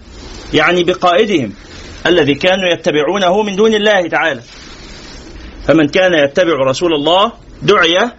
يعني 0.54 0.84
بقائدهم 0.84 1.52
الذي 2.06 2.34
كانوا 2.34 2.72
يتبعونه 2.72 3.42
من 3.42 3.56
دون 3.56 3.74
الله 3.74 4.08
تعالى. 4.08 4.40
فمن 5.66 5.88
كان 5.88 6.14
يتبع 6.14 6.54
رسول 6.66 6.94
الله 6.94 7.32
دعي 7.62 8.10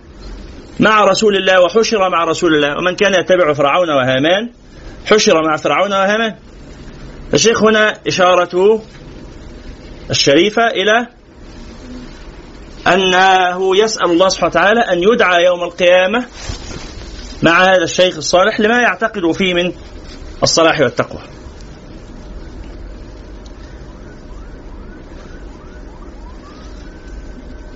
مع 0.80 1.04
رسول 1.04 1.36
الله 1.36 1.62
وحشر 1.62 2.10
مع 2.10 2.24
رسول 2.24 2.56
الله. 2.56 2.78
ومن 2.78 2.96
كان 2.96 3.14
يتبع 3.14 3.54
فرعون 3.54 3.90
وهامان 3.90 4.50
حشر 5.06 5.44
مع 5.48 5.58
فرعون 5.58 5.94
وهامان. 5.94 6.36
الشيخ 7.34 7.64
هنا 7.64 7.94
إشارته 8.08 8.82
الشريفة 10.10 10.68
إلى 10.68 11.08
أنه 12.88 13.78
يسأل 13.78 14.12
الله 14.12 14.30
سبحانه 14.30 14.50
وتعالى 14.50 14.80
أن 14.80 15.04
يدعى 15.04 15.44
يوم 15.44 15.64
القيامة 15.64 16.26
مع 17.44 17.64
هذا 17.64 17.84
الشيخ 17.84 18.18
الصالح 18.18 18.60
لما 18.60 18.82
يعتقد 18.82 19.32
فيه 19.32 19.54
من 19.54 19.74
الصلاح 20.44 20.80
والتقوى. 20.80 21.22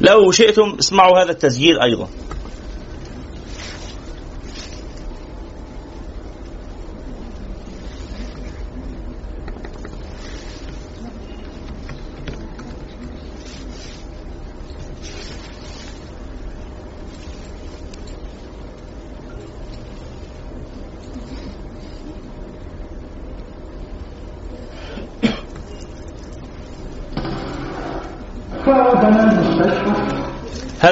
لو 0.01 0.31
شئتم 0.31 0.75
اسمعوا 0.79 1.23
هذا 1.23 1.31
التسجيل 1.31 1.81
أيضا. 1.81 2.09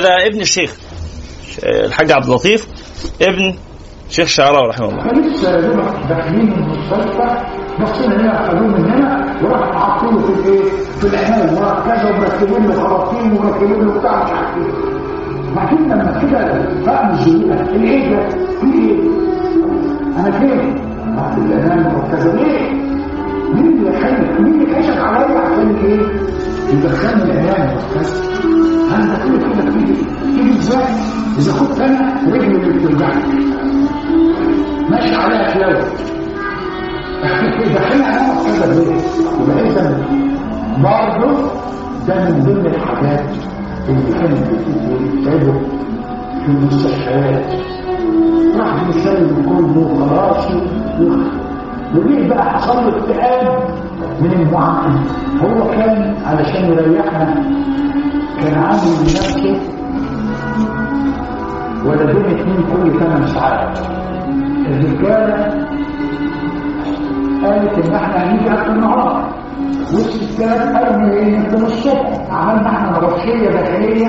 هذا 0.06 0.28
ابن 0.28 0.42
الشيخ 0.42 0.76
الحاج 1.64 2.12
عبد 2.12 2.26
اللطيف 2.26 2.68
ابن 3.22 3.56
شيخ 4.10 4.28
شعراوي 4.28 4.68
رحمه 4.70 4.90
الله 4.90 5.04
دوبك 5.62 5.96
داخلين 6.10 6.54
المستشفى 6.54 7.38
هنا 8.12 8.48
خدوه 8.50 8.68
من 8.68 8.92
هنا 8.92 9.26
حاطينه 9.80 10.20
في 10.22 10.34
الإيه؟ 10.34 10.64
في 11.00 11.08
له 13.66 13.84
له 13.84 14.00
بتاع 14.00 14.24
مش 14.24 14.32
عارف 14.32 14.58
إيه. 14.58 14.96
بعدين 15.56 15.80
لما 15.80 16.22
كده 16.22 16.66
فهم 16.86 17.16
الايه 17.76 18.16
ده؟ 18.16 18.30
في 18.30 18.66
إيه؟ 18.66 19.00
أنا 20.18 20.32
فين؟ 20.40 20.76
في 21.36 21.38
العنايه 21.38 21.88
المركزه 21.88 22.36
ليه؟ 22.36 22.72
مين 23.54 23.68
اللي 23.68 23.98
حلف؟ 23.98 24.40
مين 24.40 24.54
اللي 24.62 24.76
كشف 24.76 24.98
عليا 24.98 25.40
عشان 25.40 25.76
إيه؟ 25.86 26.00
يدخلني 26.74 27.24
العنايه 27.24 27.72
المركزه. 27.72 28.75
أنا 28.96 29.18
كل 29.24 29.38
كده 29.40 29.72
تيجي 29.72 29.94
تيجي 30.36 30.60
إزاي؟ 30.60 30.84
اذا 31.38 31.60
كنت 31.60 31.80
أنا 31.80 32.14
رجلي 32.34 32.48
اللي 32.48 32.80
بتوجعني 32.80 33.46
ماشي 34.90 35.16
عليها 35.16 35.54
كلاوي 35.54 35.84
داخلين 37.74 38.04
على 38.04 38.22
مركزه 38.34 38.66
ليه؟ 38.74 38.96
يبقى 39.44 39.68
اذا 39.70 40.06
برضه 40.84 41.52
ده 42.08 42.16
من 42.30 42.44
ضمن 42.44 42.66
الحاجات 42.66 43.24
اللي 43.90 44.14
كانت 44.14 44.40
بتتعبه 44.50 45.60
في 46.46 46.52
المستشفيات 46.52 47.46
راح 48.60 48.88
يسلم 48.90 49.44
كله 49.50 50.06
خلاص 50.10 50.48
وليه 51.96 52.30
بقى 52.30 52.52
حصل 52.54 52.76
له 52.78 52.98
اكتئاب 52.98 53.64
من 54.22 54.32
المعامله 54.32 55.02
هو 55.44 55.72
كان 55.72 56.16
علشان 56.26 56.66
يريحنا 56.66 57.44
كان 58.42 58.54
عامل 58.64 58.92
لنفسه 59.02 59.60
ولدين 61.86 62.26
اتنين 62.26 62.64
كل 62.74 63.00
ثمان 63.00 63.28
ساعات. 63.28 63.80
الرجالة 64.68 65.66
قالت 67.44 67.86
إن 67.88 67.96
إحنا 67.96 68.24
هنيجي 68.32 68.54
اخر 68.54 68.72
النهار 68.72 69.30
والستات 69.94 70.76
قالوا 70.76 71.14
إيه 71.14 71.38
من 71.38 71.64
الصبح 71.66 72.32
عملنا 72.32 72.70
إحنا 72.70 72.98
نبطشيه 72.98 73.50
داخلية 73.50 74.08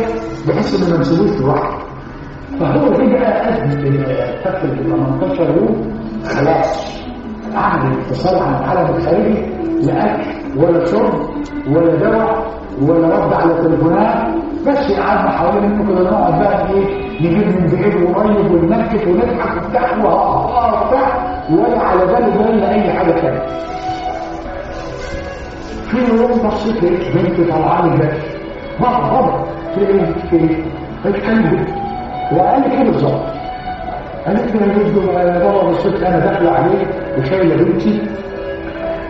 بحيث 0.49 0.83
إن 0.83 0.91
ما 0.95 0.99
نسيبوش 1.01 1.41
لوحده 1.41 1.77
فهو 2.61 2.91
بقى 2.91 3.49
ازمه 3.49 4.05
فتره 4.45 4.65
ال 4.65 4.85
18 4.85 5.57
يوم. 5.57 5.93
خلاص. 6.25 6.97
عمل 7.55 7.93
انفصال 7.97 8.39
عن 8.43 8.55
العالم 8.55 8.97
الخارجي. 8.97 9.47
لا 9.87 10.15
أكل 10.15 10.31
ولا 10.57 10.85
شرب 10.87 11.15
ولا 11.71 11.95
دواء. 11.97 12.56
ولا 12.83 13.09
رد 13.09 13.33
على 13.33 13.55
تليفونات 13.55 14.27
بس 14.67 14.93
قعدنا 14.93 15.31
حوالين 15.31 15.65
انه 15.65 15.89
كده 15.95 16.11
نقعد 16.11 16.41
بقى 16.43 16.69
إيه 16.71 17.07
نجيب 17.21 17.47
من 17.47 17.69
بعيد 17.73 18.03
وقريب 18.03 18.51
وننكت 18.53 19.07
ونضحك 19.07 19.65
وبتاع 19.67 19.97
وبتاع 19.97 21.09
ولا 21.51 21.81
على 21.83 22.07
باله 22.07 22.43
بالنا 22.45 22.75
أي 22.75 22.93
حاجة 22.93 23.11
ثانية 23.13 23.43
في 25.91 25.97
يوم 25.99 26.49
بصيت 26.49 26.83
لقيت 26.85 27.17
بنت 27.17 27.39
لي 27.49 27.97
بس 27.97 28.17
بابا 28.81 28.99
بابا 29.11 29.45
في 29.75 29.81
إيه؟ 29.81 30.05
في 30.31 30.37
إيه 30.37 30.57
اتكلم 31.07 31.67
وقال 32.37 32.61
لي 32.61 32.71
كده 32.77 32.85
بالظبط 32.91 33.23
قالت 34.27 34.55
لي 34.55 34.59
يا 35.35 35.39
بابا 35.39 35.71
بصيت 35.71 36.03
أنا 36.03 36.19
داخله 36.19 36.51
عليه 36.51 36.87
وشايلة 37.19 37.57
بنتي. 37.65 38.01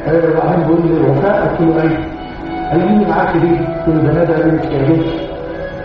آه، 0.09 0.23
وبعدين 0.31 0.65
بيقول 0.67 0.81
لي 0.87 1.11
وفاء 1.11 1.49
قلت 1.49 1.61
له 1.61 1.83
إيه؟ 1.83 2.16
قال 2.71 2.81
لي 2.99 3.05
معاك 3.07 3.37
دي؟ 3.37 3.49
ده 4.03 4.23
ندى 4.23 4.33
قال 4.33 4.49
لي 4.55 4.59
جدو 4.79 5.03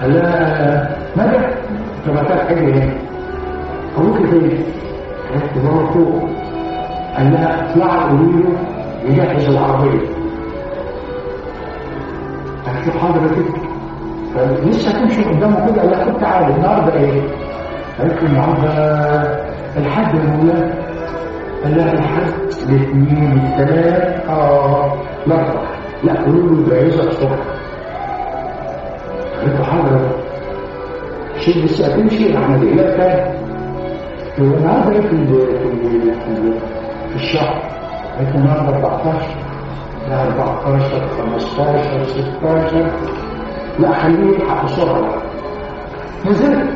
قال 0.02 0.14
لها 0.14 0.98
ندى 1.18 1.38
طب 2.08 2.18
هتاك 2.18 2.48
حاجة 2.48 2.60
هنا 2.60 2.94
أبوك 3.98 4.18
فين؟ 4.18 4.64
قالت 5.32 5.58
بابا 5.58 5.92
فوق. 5.92 6.30
قال 7.18 7.32
لها 7.34 7.72
اطلعي 7.72 8.10
قولي 8.10 8.32
له 8.32 8.54
يجهز 9.06 9.46
العربيه 9.50 10.00
قالت 12.66 12.88
له 12.88 13.00
حضرتك 13.02 13.46
فلسه 14.36 15.00
تمشي 15.00 15.24
قدامه 15.24 15.66
كده. 15.72 15.82
قال 15.82 15.90
لها 15.92 16.28
عارف 16.28 16.56
النهارده 16.56 16.94
إيه؟ 17.00 17.22
قالت 18.00 18.24
له 18.24 18.30
النهارده 18.30 18.72
الحد 19.78 20.16
يا 20.16 20.22
قال 21.64 21.78
لها 21.78 21.94
الحد 21.94 22.32
الاثنين 22.70 23.42
الثلاث 23.44 24.30
آه 24.30 24.94
الاربع 25.28 25.62
لا 26.04 26.14
قولوا 26.24 26.56
له 26.56 26.70
جايزه 26.70 27.04
الصبح 27.04 27.40
له 29.44 29.64
حضرتك 29.64 30.16
شيء 31.40 31.66
لسه 31.66 31.86
هتمشي 31.88 32.38
إحنا 32.38 32.56
الاله 32.56 32.98
تاني 32.98 33.42
هو 34.40 34.58
إيه 34.92 35.02
في 35.02 35.08
في 35.10 35.68
في 36.14 36.28
ال- 36.32 36.60
في 37.10 37.16
الشهر. 37.16 37.62
له 38.20 38.36
النهارده 38.36 38.76
14 38.76 39.26
لا 40.10 40.24
14 40.24 41.08
15 41.18 42.04
16 42.04 42.92
لا 43.80 43.92
خليه 43.94 44.34
يلحق 44.36 44.66
بسرعة. 44.66 45.22
نزلت. 46.26 46.70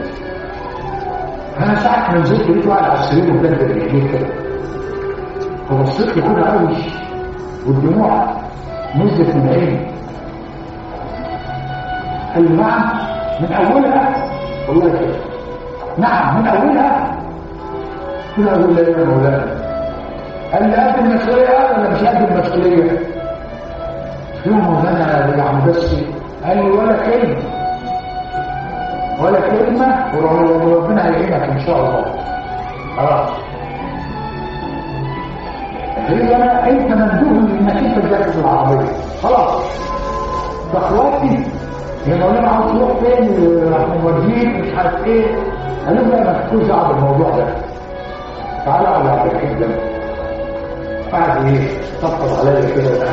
أنا 1.59 1.75
ساعة 1.75 2.11
ما 2.11 2.19
نزلت 2.19 2.49
لقيت 2.49 2.67
واحد 2.67 2.83
على 2.83 2.99
السرير 2.99 3.33
مبدل 3.33 3.53
رجليه 3.61 4.11
كده. 4.11 4.27
فبصيت 5.69 6.15
كده 6.15 6.25
قوي 6.51 6.75
والدموع. 7.67 8.27
من 8.95 9.49
عيني 9.49 9.79
قال 12.35 12.57
نعم 12.57 12.83
من 13.39 13.53
أولها؟ 13.53 14.15
والله 14.69 14.89
كده 14.89 15.15
نعم 15.97 16.41
من 16.41 16.47
قلت 18.37 18.47
له 18.47 18.51
أقول 18.51 18.77
إيه 18.77 18.97
يا 18.97 19.05
مولانا 19.05 19.45
قال 20.53 20.69
لي 20.69 20.75
قد 20.75 20.97
المسؤولية؟ 20.99 21.49
ولا 21.49 21.89
مش 21.89 21.99
قد 21.99 22.31
المسؤولية. 22.31 22.91
قلت 22.91 24.47
له 24.47 24.53
مولانا 24.55 25.35
يا 25.37 25.43
عم 25.43 25.67
بس 25.69 25.95
قال 26.45 26.57
لي 26.57 26.71
ولا 26.71 26.93
كلمة؟ 26.97 27.35
ولا 29.21 29.39
كلمة 29.39 30.05
وربنا 30.17 31.05
هيعينك 31.07 31.31
إن 31.49 31.59
شاء 31.59 31.77
الله. 31.77 32.05
خلاص. 32.97 33.29
هي 36.07 36.35
انت 36.69 36.91
مندوب 36.93 37.49
انك 37.59 37.77
انت 37.77 37.99
تجهز 38.05 38.37
العربيه 38.37 38.87
خلاص. 39.23 39.61
ده 40.73 40.79
أخواتي 40.79 41.43
يا 42.07 42.15
مولانا 42.17 42.49
عاوز 42.49 42.71
تروح 42.71 42.91
فين؟ 42.99 43.63
راح 43.73 43.87
نوديك 44.03 44.47
مش 44.47 44.77
عارف 44.77 45.05
إيه. 45.05 45.25
قالوا 45.87 46.03
لي 46.03 46.23
ما 46.23 46.45
تكونش 46.47 46.65
دعوه 46.67 46.87
بالموضوع 46.87 47.29
ده. 47.37 47.45
تعالى 48.65 48.87
على 48.87 49.09
عبد 49.09 49.31
الحكيم 49.31 49.59
ده. 49.59 49.67
قعد 51.11 51.45
إيه؟ 51.45 51.67
طبطب 52.01 52.39
عليا 52.47 52.75
كده. 52.75 53.07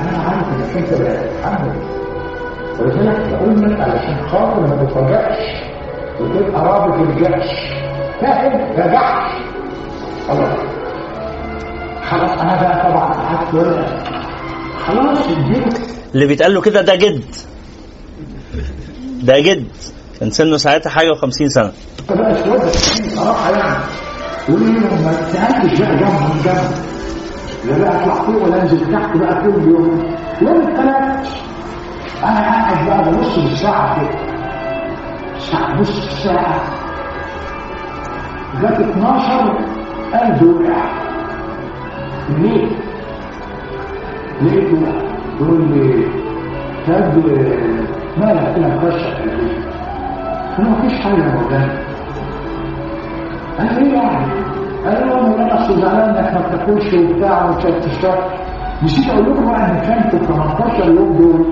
أنا 0.00 0.18
عارف 0.18 0.48
إنك 0.48 0.76
أنت 0.76 0.94
بتتحمل 1.02 1.72
ولذلك 2.80 3.26
بقول 3.32 3.62
لك 3.72 3.80
علشان 3.80 4.16
خاطر 4.28 4.60
ما 4.60 4.84
تتفاجئش 4.84 5.56
وتبقى 6.20 6.64
رابط 6.64 6.94
الجأش 7.00 7.50
فاهم؟ 8.20 8.60
يا 8.78 8.86
جحش 8.86 9.32
خلاص. 10.28 10.75
خلاص 12.10 12.30
أنا 12.40 12.54
بقى 12.62 12.90
طبعا 12.90 13.12
قعدت 13.12 13.86
خلاص 14.86 15.18
اللي 16.14 16.26
بيتقال 16.26 16.54
له 16.54 16.60
كده 16.60 16.80
ده 16.82 16.94
جد. 16.94 17.24
ده 19.22 19.38
جد. 19.38 19.66
كان 20.20 20.30
سنه 20.30 20.56
ساعتها 20.56 20.90
حاجة 20.90 21.12
و50 21.12 21.28
سنة. 21.46 21.72
بقى 22.10 22.34
شوية 22.44 22.68
صراحة 23.14 23.50
يعني. 23.50 23.84
وليه 24.48 24.66
ما 24.80 25.12
سالتش 25.32 25.80
بقى 25.80 25.96
جنب 25.96 26.20
من 26.20 26.42
جنب 26.44 26.70
لا 27.70 27.78
بقى 27.78 28.02
أطلع 28.02 28.14
فوق 28.14 28.42
ولا 28.42 28.62
أنزل 28.62 28.92
تحت 28.92 29.16
بقى 29.16 29.34
كل 29.42 29.62
يوم؟ 29.70 30.14
يوم 30.42 30.68
الثلاث 30.68 31.28
أنا 32.24 32.40
قاعد 32.40 32.86
بقى 32.86 33.12
ببص 33.12 33.38
بالساعة 33.38 34.00
كده. 34.00 34.18
الساعة 35.36 35.80
بص 35.80 35.88
الساعة. 36.06 36.60
جت 38.62 38.80
12 38.80 39.58
قلبي 40.12 40.46
وقع. 40.46 41.05
ليه؟ 42.28 42.66
لقيته 44.42 44.80
بقى 44.80 45.02
يقول 45.40 45.60
لي 45.70 46.04
شاب 46.86 47.14
مالك 48.20 48.52
في 48.54 48.58
البيت 48.58 48.92
قلت 50.58 50.58
له 50.58 50.70
مفيش 50.70 51.00
حاجة 51.00 51.14
يا 51.14 51.34
مولانا 51.34 51.78
قال 53.58 53.68
إيه 53.84 53.92
يعني؟ 53.92 54.26
قال 54.86 55.08
له 55.08 55.20
مولانا 55.28 55.54
اصل 55.64 55.80
زعلان 55.80 56.08
إنك 56.16 56.34
ما 56.34 56.40
بتاكلش 56.48 56.94
وبتاع 56.94 57.44
ومش 57.44 57.64
بتشتغل 57.66 58.18
نسيت 58.82 59.08
أقول 59.10 59.24
لكم 59.30 59.44
بقى 59.46 59.70
ان 59.70 59.80
كان 59.86 60.10
في 60.10 60.16
ال 60.16 60.26
18 60.26 60.84
يوم 60.84 61.16
دول 61.18 61.46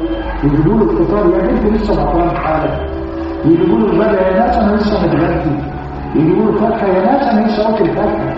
يجيبوا 0.44 0.74
له 0.78 0.90
الفطار 0.90 1.26
يا 1.26 1.46
بنت 1.46 1.72
لسه 1.74 2.04
بطلان 2.04 2.36
حالك 2.36 2.80
يجيبوا 3.44 3.78
له 3.78 3.86
الغدا 3.86 4.28
يا 4.28 4.38
ناس 4.38 4.56
أنا 4.56 4.76
لسه 4.76 5.06
متغدي 5.06 5.50
يجيبوا 6.14 6.52
له 6.52 6.60
فاكهه 6.60 6.86
يا 6.88 7.12
ناس 7.12 7.22
أنا 7.28 7.46
لسه 7.46 7.70
واكل 7.70 7.86
فاكهة. 7.86 8.34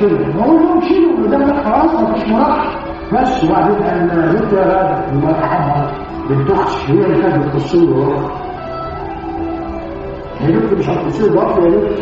كده. 0.00 0.28
نقول 0.28 0.56
لهم 0.62 0.80
شيلوا 0.80 1.26
قدامك 1.26 1.64
خلاص 1.64 1.94
مفيش 2.02 2.28
مراحل. 2.28 2.78
بس 3.12 3.44
وبعدين 3.44 3.82
أنا 3.82 4.30
قلت 4.30 4.52
يا 4.52 5.04
يرحمها 5.14 5.90
بنت 6.30 6.50
أختي 6.50 6.92
هي 6.92 7.04
اللي 7.04 7.22
كانت 7.22 7.46
بتبص 7.46 7.74
لي 7.74 7.90
ورا 7.92 8.30
هي 10.40 10.52
بنت 10.52 10.72
مش 10.72 10.88
هتبص 10.88 11.20
لي 11.20 11.36
ورا 11.36 11.64
يا 11.64 11.70
بنت 11.70 11.98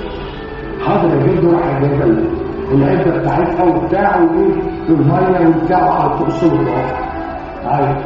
حاضر 0.87 1.09
يا 1.09 1.23
بنت 1.27 1.45
راح 1.55 1.81
جايبه 1.81 2.05
ال- 2.05 2.29
العدة 2.73 3.19
بتاعتها 3.19 3.65
وبتاع 3.65 4.17
وإيه؟ 4.17 4.63
والمية 4.89 5.49
وبتاع 5.49 5.85
وقعدت 5.87 6.23
تبص 6.23 6.45
لي 6.45 6.59
ورا 6.59 6.87
عارف 7.67 7.97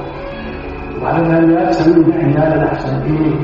وبعدين 0.98 1.34
قال 1.34 1.48
لي 1.48 1.54
يا 1.54 1.72
سوي 1.72 2.02
ده 2.02 2.16
لا 2.16 2.56
لا 2.56 2.72
أحسن. 2.72 3.02
إيه؟ 3.02 3.34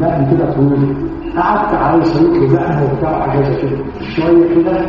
دقن 0.00 0.30
كده 0.36 0.52
طويل 0.52 0.96
قعدت 1.36 2.02
أسوي 2.02 2.38
لي 2.38 2.46
دقن 2.46 2.82
وبتاع 2.82 3.20
حاجة 3.30 3.42
زي 3.42 3.56
كده. 3.62 3.78
شوية 4.16 4.54
كده. 4.54 4.86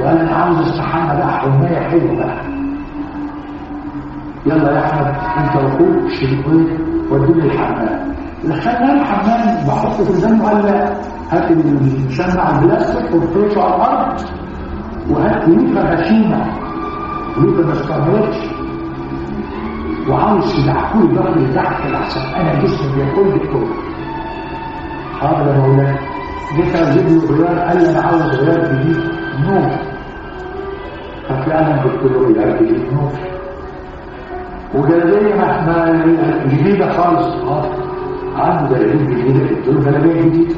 وقال 0.00 0.18
أنا 0.18 0.34
عاوز 0.36 0.58
استحمى 0.58 1.16
بقى 1.16 1.38
حمايه 1.40 1.78
حلوة 1.88 2.16
بقى. 2.16 2.44
يلا 4.46 4.72
يا 4.72 4.84
أحمد 4.84 5.06
أنت 5.38 5.56
وأخوك 5.56 6.10
شريكين 6.20 6.78
ودوني 7.10 7.44
الحمام. 7.44 8.14
دخلنا 8.44 8.92
الحمام 8.92 9.66
بحط 9.66 10.02
في 10.02 10.10
الزن 10.10 10.38
لا 10.38 10.92
هات 11.30 11.50
المشمع 11.50 12.58
البلاستيك 12.58 13.14
وفرشة 13.14 13.62
على 13.62 13.74
الأرض 13.76 14.20
وهات 15.10 15.48
ليفه 15.48 15.94
غشيمة. 15.94 16.46
ليفه 17.38 17.66
ما 17.66 17.72
استعملتش 17.72 18.36
وعاوز 20.08 20.58
يدعكوا 20.58 21.00
لي 21.00 21.14
ضغط 21.16 21.36
لتحت 21.36 21.86
الاحسن 21.86 22.20
أنا 22.20 22.62
جسمي 22.62 22.94
بياكل 22.94 23.38
كله 23.52 23.66
حاضر 25.20 25.46
يا 25.50 25.58
مولانا. 25.58 25.98
جيت 26.56 26.74
أجيب 26.76 27.06
له 27.08 27.36
غيار 27.36 27.58
قال 27.58 27.78
لي 27.82 27.90
أنا 27.90 28.00
عاوز 28.00 28.22
غيار 28.22 28.72
جديد. 28.72 28.96
نور 29.44 29.89
ففعلا 31.30 31.82
قلت 31.82 32.02
له 32.12 32.18
غيار 32.28 32.56
جديد 32.56 32.92
نور 32.92 33.10
وجلابيه 34.74 35.34
ما 35.34 35.46
ما- 35.66 36.44
جديدة 36.46 36.88
خالص. 36.92 37.26
عنده 38.36 38.76
جلابيه 38.78 39.14
جديدة 39.14 39.48
قلت 39.56 39.68
له 39.68 39.80
جلابيه 39.90 40.20
جديده 40.22 40.54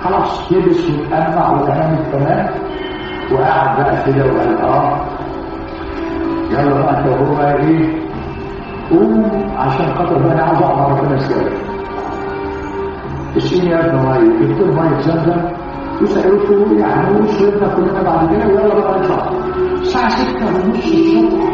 خلاص 0.00 0.52
لبس 0.52 0.90
واتقمع 0.90 1.52
وتمام 1.52 1.94
التمام 1.98 2.46
وقعد 3.32 3.76
بقى 3.80 3.96
كده 4.06 4.24
وقال 4.26 4.58
آه 4.58 4.96
يلا 6.50 6.74
بقى 6.82 6.98
أنت 6.98 7.06
وهو 7.08 7.34
بقى 7.34 7.56
إيه؟ 7.56 7.88
قوم 8.90 9.30
عشان 9.58 9.94
خاطر 9.94 10.18
بقى 10.18 10.32
أنا 10.34 10.42
عاوز 10.42 10.62
اقعد 10.62 10.98
ربنا 10.98 11.18
سوا 11.18 11.42
اسقيني 13.36 13.70
يا 13.70 13.80
ابن 13.86 13.96
ميه 13.98 14.46
جبت 14.46 14.60
له 14.60 14.82
ميه 14.82 15.00
زمزم 15.00 15.40
وسالته 16.02 16.78
يعني 16.80 17.20
وشربنا 17.20 17.74
كلنا 17.76 18.02
بعد 18.02 18.28
كده؟ 18.34 18.46
ويلا 18.46 18.74
بقى 18.74 19.00
نطلع. 19.00 19.26
الساعة 19.88 20.08
6 20.08 20.46
ونص 20.46 20.86
الصبح. 20.86 21.44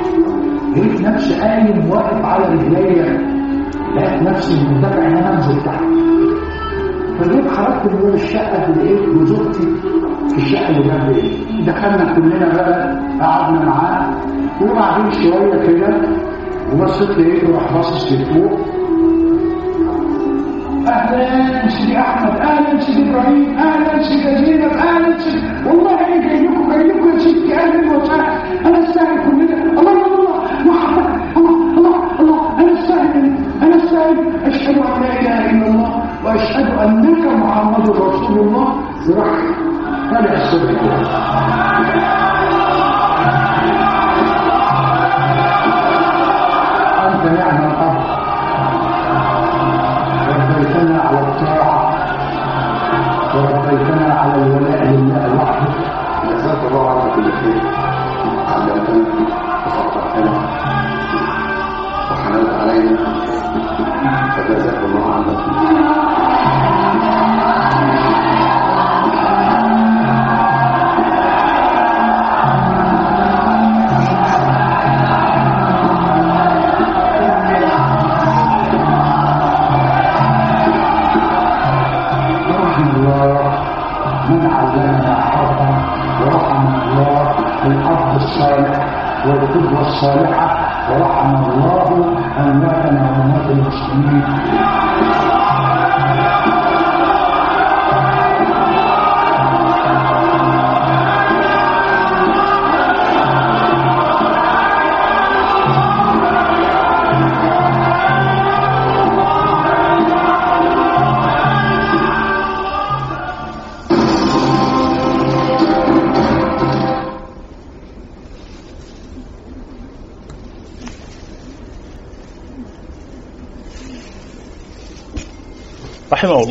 لقيت 0.77 1.01
نفسي 1.01 1.41
قايم 1.41 1.91
واقف 1.91 2.25
على 2.25 2.45
رجليا 2.55 3.19
لقيت 3.97 4.23
نفسي 4.23 4.65
مندفع 4.69 5.07
إن 5.07 5.17
أنا 5.17 5.35
أنزل 5.35 5.61
تحت. 5.65 5.83
فجيت 7.19 7.49
خرجت 7.49 7.93
من 7.93 7.99
باب 8.01 8.15
الشقة 8.15 8.71
لقيت 8.71 9.09
جوزتي 9.09 9.67
في 10.29 10.37
الشقة 10.37 10.69
اللي 10.69 10.83
جنبي. 10.83 11.65
دخلنا 11.67 12.15
كلنا 12.15 12.49
بقى 12.55 13.01
قعدنا 13.21 13.65
معاه 13.65 14.15
وبعدين 14.63 15.11
شوية 15.13 15.67
كده 15.67 16.03
وبصيت 16.73 17.11
لقيته 17.11 17.53
راح 17.55 17.73
باصص 17.73 18.13
لفوق. 18.13 18.59
أهلا 20.89 21.69
سيدي 21.69 21.99
أحمد 21.99 22.35
أهلا 22.41 22.81
سيدي 22.81 23.11
إبراهيم 23.11 23.59
أهلا 23.59 24.03
سيدي 24.03 24.45
زينب 24.45 24.73
أهلا 24.73 25.19
سيدي 25.19 25.41
والله 25.67 25.91
أنا 26.07 26.17
جاي 26.27 26.43
لكم 26.89 27.09
يا 27.13 27.19
ستي 27.19 27.55
أهلا 27.57 27.97
وسهلا 27.97 28.27
أنا 28.67 28.79
استاهل 28.85 29.17
كلنا. 29.25 29.57
الله 29.81 29.93
الله 29.93 30.07
الله. 30.19 30.37
محمد. 30.65 31.09
الله 31.37 31.79
الله 31.79 31.97
الله. 32.21 32.41
أنا 32.61 32.73
استاهل 32.81 33.35
أنا 33.63 33.77
استاهل 33.77 34.17
أشهد 34.47 34.77
أن 34.79 35.03
لا 35.03 35.21
إله 35.21 35.51
إلا 35.51 35.67
الله 35.67 35.91
وأشهد 36.25 36.69
أنك 36.85 37.25
محمد 37.43 37.91
رسول 37.91 38.39
الله. 38.41 38.67
الصبح 40.37 40.71
كده 40.71 41.44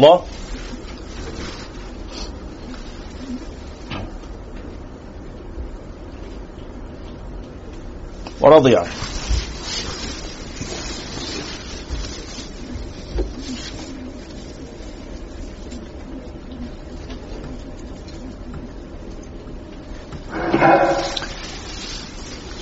الله. 0.03 0.21
ورضي 8.41 8.75
عنه. 8.75 8.87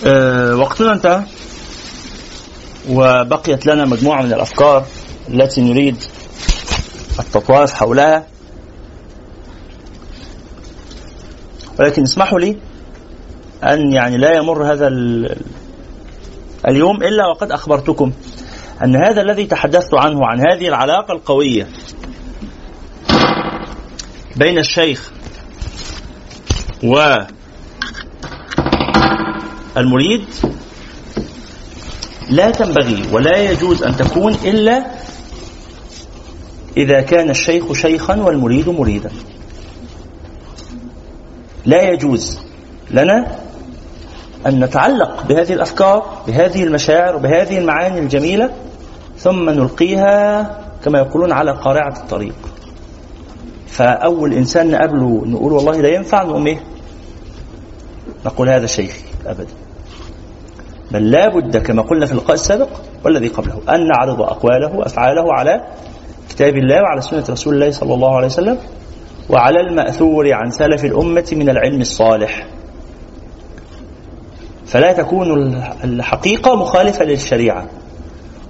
آه، 0.05 0.55
وقتنا 0.55 0.93
انتهى. 0.93 1.23
وبقيت 2.89 3.65
لنا 3.65 3.85
مجموعة 3.85 4.21
من 4.21 4.33
الأفكار 4.33 4.85
التي 5.29 5.61
نريد 5.61 5.97
التطواف 7.35 7.73
حولها. 7.73 8.27
ولكن 11.79 12.01
اسمحوا 12.01 12.39
لي 12.39 12.57
أن 13.63 13.91
يعني 13.93 14.17
لا 14.17 14.35
يمر 14.37 14.73
هذا 14.73 14.87
ال- 14.87 15.37
اليوم 16.67 16.95
إلا 17.03 17.27
وقد 17.27 17.51
أخبرتكم 17.51 18.11
أن 18.83 18.95
هذا 18.95 19.21
الذي 19.21 19.45
تحدثت 19.45 19.93
عنه 19.93 20.19
عن 20.25 20.39
هذه 20.39 20.67
العلاقة 20.67 21.11
القوية 21.11 21.67
بين 24.35 24.57
الشيخ 24.59 25.11
والمريد 29.75 30.25
لا 32.29 32.51
تنبغي 32.51 33.03
ولا 33.13 33.37
يجوز 33.51 33.83
أن 33.83 33.95
تكون 33.95 34.33
إلا 34.33 34.85
إذا 36.77 37.01
كان 37.01 37.29
الشيخ 37.29 37.73
شيخا 37.73 38.21
والمريد 38.21 38.69
مريدا. 38.69 39.11
لا 41.65 41.81
يجوز 41.81 42.39
لنا 42.91 43.35
أن 44.47 44.63
نتعلق 44.63 45.25
بهذه 45.27 45.53
الأفكار 45.53 46.23
بهذه 46.27 46.63
المشاعر 46.63 47.15
وبهذه 47.15 47.57
المعاني 47.57 47.99
الجميلة 47.99 48.49
ثم 49.17 49.49
نلقيها 49.49 50.43
كما 50.83 50.99
يقولون 50.99 51.31
على 51.31 51.51
قارعة 51.51 51.97
الطريق. 51.97 52.35
فأول 53.67 54.33
إنسان 54.33 54.71
نقابله 54.71 55.21
نقول 55.25 55.53
والله 55.53 55.81
لا 55.81 55.89
ينفع 55.89 56.23
نقوم 56.23 56.47
إيه 56.47 56.59
نقول 58.25 58.49
هذا 58.49 58.65
شيخي 58.65 59.03
أبدا. 59.25 59.53
بل 60.91 61.11
لا 61.11 61.29
بد 61.29 61.57
كما 61.57 61.81
قلنا 61.81 62.05
في 62.05 62.11
اللقاء 62.11 62.33
السابق 62.33 62.69
والذي 63.05 63.27
قبله 63.27 63.75
أن 63.75 63.87
نعرض 63.87 64.21
أقواله 64.21 64.75
وأفعاله 64.75 65.33
على 65.33 65.61
كتاب 66.41 66.57
الله 66.57 66.81
وعلى 66.81 67.01
سنة 67.01 67.23
رسول 67.29 67.53
الله 67.53 67.71
صلى 67.71 67.93
الله 67.93 68.15
عليه 68.15 68.27
وسلم 68.27 68.57
وعلى 69.29 69.59
المأثور 69.59 70.33
عن 70.33 70.51
سلف 70.51 70.85
الأمة 70.85 71.29
من 71.31 71.49
العلم 71.49 71.81
الصالح. 71.81 72.45
فلا 74.65 74.93
تكون 74.93 75.53
الحقيقة 75.83 76.55
مخالفة 76.55 77.05
للشريعة 77.05 77.65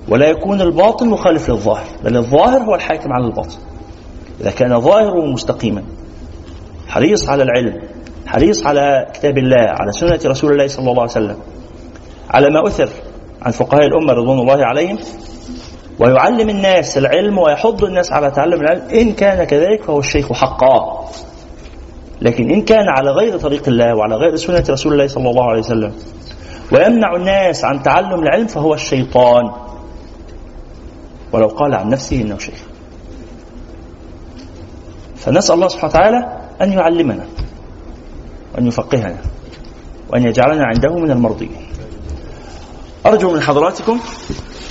ولا 0.10 0.30
يكون 0.30 0.62
الباطن 0.62 1.10
مخالف 1.10 1.50
للظاهر 1.50 1.86
بل 2.04 2.18
الظاهر 2.18 2.62
هو 2.62 2.76
الحاكم 2.76 3.14
على 3.14 3.26
الباطن. 3.26 3.58
إذا 4.42 4.52
كان 4.52 4.82
ظاهره 4.82 5.26
مستقيما 5.26 5.84
حريص 6.88 7.30
على 7.30 7.44
العلم 7.44 7.82
حريص 8.26 8.66
على 8.66 9.08
كتاب 9.14 9.38
الله 9.38 9.66
على 9.70 9.92
سنة 9.92 10.20
رسول 10.26 10.52
الله 10.52 10.68
صلى 10.68 10.90
الله 10.90 11.02
عليه 11.02 11.12
وسلم 11.12 11.38
على 12.30 12.50
ما 12.50 12.68
أثر 12.68 12.90
عن 13.42 13.52
فقهاء 13.52 13.86
الأمة 13.86 14.14
رضوان 14.14 14.40
الله 14.40 14.66
عليهم 14.66 14.98
ويعلم 16.02 16.50
الناس 16.50 16.98
العلم 16.98 17.38
ويحض 17.38 17.84
الناس 17.84 18.12
على 18.12 18.32
تعلم 18.32 18.62
العلم. 18.62 18.82
إن 18.90 19.14
كان 19.14 19.44
كذلك 19.44 19.84
فهو 19.84 20.00
الشيخ 20.00 20.34
حقا. 20.34 21.06
لكن 22.22 22.52
إن 22.52 22.62
كان 22.62 22.90
على 22.90 23.12
غير 23.12 23.38
طريق 23.38 23.68
الله 23.68 23.96
وعلى 23.96 24.16
غير 24.16 24.36
سنة 24.36 24.64
رسول 24.70 24.94
الله 24.94 25.08
صلى 25.08 25.30
الله 25.30 25.50
عليه 25.50 25.60
وسلم 25.60 25.94
ويمنع 26.72 27.16
الناس 27.16 27.66
عن 27.66 27.84
تعلم 27.84 28.20
العلم 28.24 28.48
فهو 28.48 28.74
الشيطان. 28.74 29.52
ولو 31.34 31.48
قال 31.48 31.76
عن 31.76 31.90
نفسه 31.90 32.22
إنه 32.22 32.38
شيخ. 32.38 32.64
فنسأل 35.16 35.56
الله 35.56 35.68
سبحانه 35.68 35.94
وتعالى 35.94 36.38
أن 36.62 36.72
يعلمنا 36.74 37.26
وأن 38.56 38.68
يفقهنا 38.68 39.18
وأن 40.10 40.24
يجعلنا 40.24 40.66
عنده 40.66 40.96
من 40.96 41.12
المرضيين. 41.12 41.68
أرجو 43.06 43.34
من 43.34 43.42
حضراتكم 43.42 44.00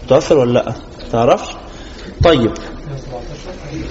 متوفر 0.05 0.38
ولا 0.38 0.52
لأ؟ 0.52 0.72
تعرفش؟ 1.12 1.55
طيب. 2.24 2.53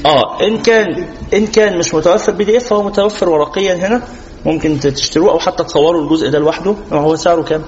آه 0.06 0.48
إن 0.48 0.58
كان 0.58 1.08
إن 1.34 1.48
كان 1.48 1.78
مش 1.78 1.94
متوفر 1.94 2.32
PDF 2.32 2.64
فهو 2.64 2.84
متوفر 2.84 3.30
ورقيا 3.30 3.76
هنا. 3.76 4.02
ممكن 4.46 4.80
تشتروه 4.80 5.32
أو 5.32 5.40
حتى 5.40 5.64
تصوروا 5.64 6.04
الجزء 6.04 6.30
ده 6.30 6.40
لوحده. 6.40 6.76
هو 6.92 7.16
سعره 7.16 7.42
كام؟ 7.42 7.64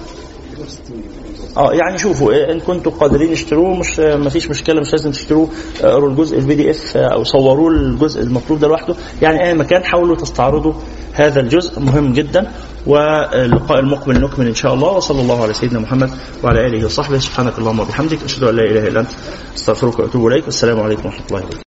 آه 1.57 1.73
يعني 1.73 1.97
شوفوا 1.97 2.31
إيه، 2.31 2.51
إن 2.51 2.59
كنتوا 2.59 2.91
قادرين 2.91 3.31
اشتروه 3.31 3.75
مش 3.75 3.99
ما 3.99 4.29
فيش 4.29 4.49
مشكلة 4.49 4.81
مش 4.81 4.91
لازم 4.91 5.11
تشتروه. 5.11 5.49
اقروا 5.81 6.09
الجزء 6.09 6.37
ال 6.39 6.55
PDF 6.55 6.97
أو 6.97 7.23
صوروه 7.23 7.71
الجزء 7.71 8.21
المطلوب 8.21 8.59
ده 8.59 8.67
لوحده. 8.67 8.95
يعني 9.21 9.47
أي 9.47 9.53
مكان 9.53 9.83
حاولوا 9.83 10.15
تستعرضوا 10.15 10.73
هذا 11.13 11.39
الجزء 11.39 11.79
مهم 11.79 12.13
جدا. 12.13 12.51
واللقاء 12.87 13.79
المقبل 13.79 14.21
نكمل 14.21 14.47
إن 14.47 14.55
شاء 14.55 14.73
الله. 14.73 14.91
وصلى 14.91 15.21
الله 15.21 15.43
على 15.43 15.53
سيدنا 15.53 15.79
محمد 15.79 16.09
وعلى 16.43 16.67
آله 16.67 16.85
وصحبه. 16.85 17.19
سبحانك 17.19 17.59
اللهم 17.59 17.79
وبحمدك 17.79 18.23
أشهد 18.23 18.43
أن 18.43 18.55
لا 18.55 18.63
إله 18.63 18.87
إلا 18.87 18.99
أنت 18.99 19.11
أستغفرك 19.55 19.99
وأتوب 19.99 20.27
إليك. 20.27 20.45
والسلام 20.45 20.79
عليكم 20.79 21.05
ورحمة 21.05 21.25
الله 21.31 21.39
وبركاته. 21.39 21.68